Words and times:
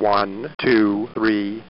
One, 0.00 0.48
two, 0.56 1.10
three. 1.12 1.62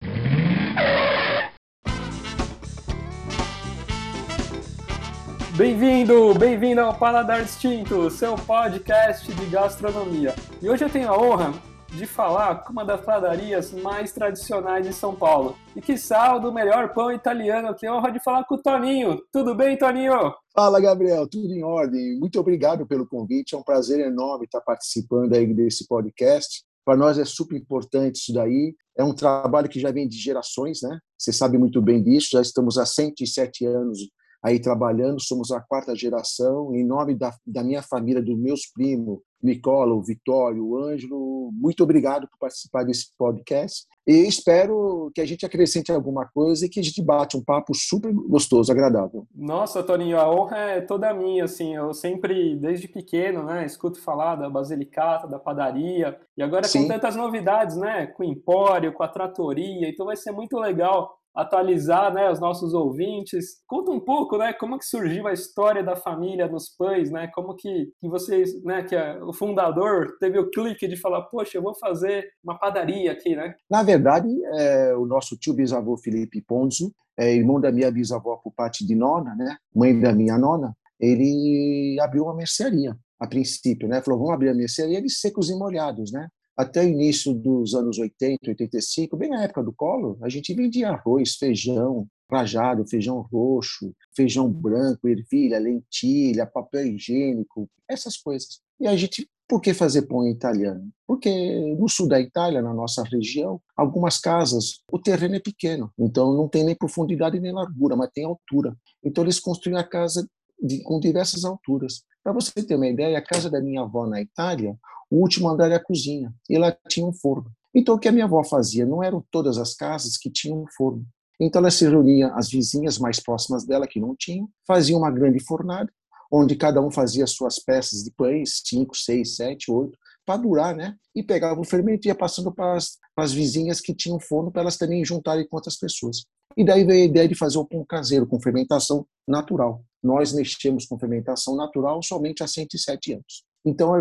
Bem-vindo, 5.57 6.33
bem-vindo 6.39 6.81
ao 6.81 6.97
Paladar 6.97 7.43
Distinto, 7.43 8.09
seu 8.09 8.37
podcast 8.37 9.33
de 9.33 9.47
gastronomia. 9.47 10.33
E 10.63 10.71
hoje 10.71 10.85
eu 10.85 10.89
tenho 10.89 11.09
a 11.09 11.21
honra 11.21 11.53
de 11.89 12.07
falar 12.07 12.63
com 12.63 12.73
uma 12.73 12.85
das 12.85 13.01
padarias 13.01 13.73
mais 13.73 14.13
tradicionais 14.13 14.87
de 14.87 14.93
São 14.93 15.13
Paulo. 15.13 15.57
E 15.75 15.81
que 15.81 15.99
sal 15.99 16.39
do 16.39 16.53
melhor 16.53 16.95
pão 16.95 17.11
italiano. 17.11 17.75
A 17.85 17.93
honra 17.93 18.13
de 18.13 18.23
falar 18.23 18.45
com 18.45 18.55
o 18.55 18.63
Toninho. 18.63 19.21
Tudo 19.33 19.57
bem, 19.57 19.77
Toninho? 19.77 20.33
Fala, 20.55 20.81
Gabriel. 20.81 21.29
Tudo 21.29 21.53
em 21.53 21.65
ordem. 21.65 22.17
Muito 22.21 22.39
obrigado 22.39 22.87
pelo 22.87 23.09
convite. 23.09 23.57
É 23.57 23.59
um 23.59 23.65
prazer 23.65 23.99
enorme 23.99 24.45
estar 24.45 24.61
participando 24.61 25.35
aí 25.35 25.53
desse 25.53 25.89
podcast. 25.89 26.70
Para 26.85 26.97
nós 26.97 27.19
é 27.19 27.25
super 27.25 27.57
importante 27.57 28.17
isso 28.17 28.33
daí. 28.33 28.75
É 28.97 29.05
um 29.05 29.15
trabalho 29.15 29.69
que 29.69 29.81
já 29.81 29.91
vem 29.91 30.09
de 30.09 30.17
gerações, 30.17 30.81
né? 30.83 30.99
Você 31.19 31.33
sabe 31.33 31.59
muito 31.59 31.81
bem 31.81 32.03
disso. 32.03 32.31
Já 32.33 32.41
estamos 32.41 32.79
há 32.79 32.87
107 32.87 33.67
anos 33.67 33.99
aí 34.43 34.61
trabalhando, 34.61 35.21
somos 35.21 35.51
a 35.51 35.61
quarta 35.61 35.95
geração. 35.95 36.75
Em 36.75 36.85
nome 36.85 37.15
da, 37.15 37.33
da 37.47 37.63
minha 37.63 37.83
família, 37.83 38.23
dos 38.23 38.39
meus 38.39 38.67
primos, 38.73 39.21
Nicola, 39.43 39.95
o 39.95 40.03
Vitório, 40.03 40.65
o 40.65 40.77
Ângelo, 40.77 41.51
muito 41.53 41.83
obrigado 41.83 42.29
por 42.29 42.39
participar 42.39 42.85
desse 42.85 43.09
podcast. 43.17 43.87
E 44.07 44.27
espero 44.27 45.11
que 45.15 45.21
a 45.21 45.27
gente 45.27 45.47
acrescente 45.47 45.93
alguma 45.93 46.27
coisa 46.27 46.67
e 46.67 46.69
que 46.69 46.81
a 46.81 46.83
gente 46.83 47.03
bate 47.03 47.37
um 47.37 47.45
papo 47.45 47.75
super 47.75 48.13
gostoso, 48.13 48.73
agradável. 48.73 49.27
Nossa, 49.35 49.83
Toninho, 49.83 50.19
a 50.19 50.31
honra 50.31 50.57
é 50.59 50.81
toda 50.81 51.15
minha, 51.15 51.45
assim, 51.45 51.77
eu 51.77 51.93
sempre, 51.95 52.57
desde 52.57 52.89
pequeno, 52.89 53.45
né, 53.45 53.65
escuto 53.65 54.01
falar 54.01 54.37
da 54.37 54.51
Basilicata, 54.51 55.29
da 55.29 55.39
padaria, 55.39 56.19
e 56.37 56.43
agora 56.43 56.67
Sim. 56.67 56.83
com 56.83 56.89
tantas 56.89 57.15
novidades, 57.15 57.77
né, 57.77 58.07
com 58.07 58.23
o 58.23 58.27
Empório, 58.27 58.93
com 58.93 59.03
a 59.03 59.09
Tratoria, 59.09 59.89
então 59.89 60.07
vai 60.07 60.17
ser 60.17 60.33
muito 60.33 60.59
legal 60.59 61.20
atualizar 61.35 62.13
né, 62.13 62.31
os 62.31 62.41
nossos 62.41 62.75
ouvintes. 62.75 63.63
Conta 63.67 63.91
um 63.91 64.01
pouco, 64.01 64.37
né, 64.37 64.53
como 64.53 64.79
que 64.79 64.85
surgiu 64.85 65.27
a 65.27 65.33
história 65.33 65.83
da 65.83 65.97
família 65.97 66.49
nos 66.49 66.69
pães, 66.69 67.11
né, 67.11 67.29
como 67.35 67.55
que, 67.55 67.93
que 68.01 68.09
vocês, 68.09 68.63
né, 68.65 68.83
que 68.83 68.97
a, 68.97 69.25
o 69.25 69.33
fundador 69.33 70.17
teve 70.19 70.39
o 70.39 70.51
clique 70.51 70.89
de 70.89 70.97
falar, 70.97 71.23
poxa, 71.23 71.59
eu 71.59 71.63
vou 71.63 71.75
fazer 71.75 72.29
uma 72.43 72.59
padaria 72.59 73.13
aqui, 73.13 73.37
né? 73.37 73.55
Na 73.71 73.83
verdade, 73.83 74.29
é, 74.59 74.95
o 74.97 75.07
nosso 75.07 75.37
tio 75.37 75.55
bisavô 75.55 75.97
Felipe 75.97 76.43
Ponzo, 76.43 76.93
é 77.19 77.35
irmão 77.35 77.61
da 77.61 77.71
minha 77.71 77.91
bisavó 77.91 78.37
por 78.37 78.53
parte 78.53 78.87
de 78.87 78.95
nona, 78.95 79.35
né, 79.35 79.57
mãe 79.75 79.99
da 79.99 80.13
minha 80.13 80.39
nona, 80.39 80.75
ele 80.99 81.99
abriu 82.01 82.25
uma 82.25 82.35
mercearia 82.35 82.97
a 83.19 83.27
princípio, 83.27 83.87
né? 83.87 84.01
Falou, 84.01 84.21
vamos 84.21 84.35
abrir 84.35 84.49
a 84.49 84.55
mercearia 84.55 85.01
de 85.01 85.11
secos 85.11 85.51
e 85.51 85.55
molhados, 85.55 86.11
né? 86.11 86.27
Até 86.61 86.85
início 86.85 87.33
dos 87.33 87.75
anos 87.75 87.99
80, 87.99 88.39
85, 88.49 89.17
bem 89.17 89.31
na 89.31 89.45
época 89.45 89.63
do 89.63 89.73
colo, 89.73 90.19
a 90.23 90.29
gente 90.29 90.55
vendia 90.55 90.91
arroz, 90.91 91.37
feijão, 91.37 92.07
rajado, 92.31 92.87
feijão 92.87 93.21
roxo, 93.33 93.95
feijão 94.15 94.51
branco, 94.51 95.09
ervilha, 95.09 95.59
lentilha, 95.59 96.47
papel 96.47 96.87
higiênico, 96.87 97.69
essas 97.89 98.17
coisas. 98.17 98.61
E 98.79 98.87
a 98.87 98.95
gente, 98.95 99.29
por 99.49 99.61
que 99.61 99.75
fazer 99.75 100.03
pão 100.03 100.27
italiano? 100.27 100.89
Porque 101.07 101.75
no 101.79 101.89
sul 101.89 102.07
da 102.07 102.21
Itália, 102.21 102.63
na 102.63 102.73
nossa 102.73 103.03
região, 103.03 103.61
algumas 103.77 104.19
casas, 104.19 104.81
o 104.91 104.99
terreno 104.99 105.37
é 105.37 105.41
pequeno, 105.41 105.91
então 105.99 106.35
não 106.35 106.49
tem 106.49 106.63
nem 106.63 106.75
profundidade 106.75 107.41
nem 107.41 107.53
largura, 107.53 107.97
mas 107.97 108.11
tem 108.15 108.25
altura. 108.25 108.77
Então 109.03 109.25
eles 109.25 109.41
construíram 109.41 109.81
a 109.81 109.85
casa 109.85 110.29
de, 110.63 110.83
com 110.83 111.01
diversas 111.01 111.45
alturas. 111.45 112.03
Para 112.23 112.35
você 112.35 112.53
ter 112.63 112.77
uma 112.77 112.87
ideia, 112.87 113.19
a 113.19 113.25
casa 113.25 113.51
da 113.51 113.63
minha 113.63 113.81
avó 113.81 114.07
na 114.07 114.21
Itália, 114.21 114.77
o 115.11 115.17
último 115.17 115.49
andar 115.49 115.71
é 115.71 115.75
a 115.75 115.83
cozinha, 115.83 116.33
e 116.49 116.57
lá 116.57 116.77
tinha 116.89 117.07
um 117.07 117.13
forno. 117.13 117.51
Então, 117.75 117.95
o 117.95 117.99
que 117.99 118.09
a 118.09 118.13
minha 118.13 118.25
avó 118.25 118.43
fazia? 118.45 118.85
Não 118.85 119.03
eram 119.03 119.25
todas 119.31 119.59
as 119.59 119.75
casas 119.75 120.17
que 120.17 120.31
tinham 120.31 120.63
um 120.63 120.67
forno. 120.77 121.05
Então, 121.41 121.61
ela 121.61 121.71
se 121.71 121.89
reunia, 121.89 122.29
as 122.35 122.49
vizinhas 122.49 122.99
mais 122.99 123.21
próximas 123.21 123.65
dela, 123.65 123.87
que 123.87 124.01
não 124.01 124.15
tinham, 124.17 124.49
fazia 124.67 124.97
uma 124.97 125.11
grande 125.11 125.41
fornada, 125.41 125.91
onde 126.31 126.55
cada 126.55 126.81
um 126.81 126.91
fazia 126.91 127.27
suas 127.27 127.59
peças 127.59 128.05
de 128.05 128.11
pães, 128.11 128.63
cinco, 128.65 128.97
seis, 128.97 129.37
sete, 129.37 129.71
oito, 129.71 129.99
para 130.25 130.41
durar, 130.41 130.77
né? 130.77 130.97
E 131.15 131.23
pegava 131.23 131.61
o 131.61 131.65
fermento 131.65 132.07
e 132.07 132.09
ia 132.09 132.15
passando 132.15 132.53
para 132.53 132.77
as, 132.77 132.99
para 133.15 133.25
as 133.25 133.33
vizinhas 133.33 133.81
que 133.81 133.95
tinham 133.95 134.21
forno, 134.21 134.51
para 134.51 134.63
elas 134.63 134.77
também 134.77 135.05
juntarem 135.05 135.47
com 135.49 135.57
outras 135.57 135.77
pessoas. 135.77 136.25
E 136.57 136.65
daí 136.65 136.85
veio 136.85 137.03
a 137.03 137.07
ideia 137.07 137.29
de 137.29 137.35
fazer 137.35 137.59
o 137.59 137.65
pão 137.65 137.85
caseiro, 137.85 138.27
com 138.27 138.41
fermentação 138.41 139.07
natural. 139.27 139.85
Nós 140.03 140.33
mexemos 140.33 140.87
com 140.87 140.99
fermentação 140.99 141.57
natural 141.57 142.03
somente 142.03 142.43
há 142.43 142.47
107 142.47 143.15
anos. 143.15 143.45
Então, 143.65 143.93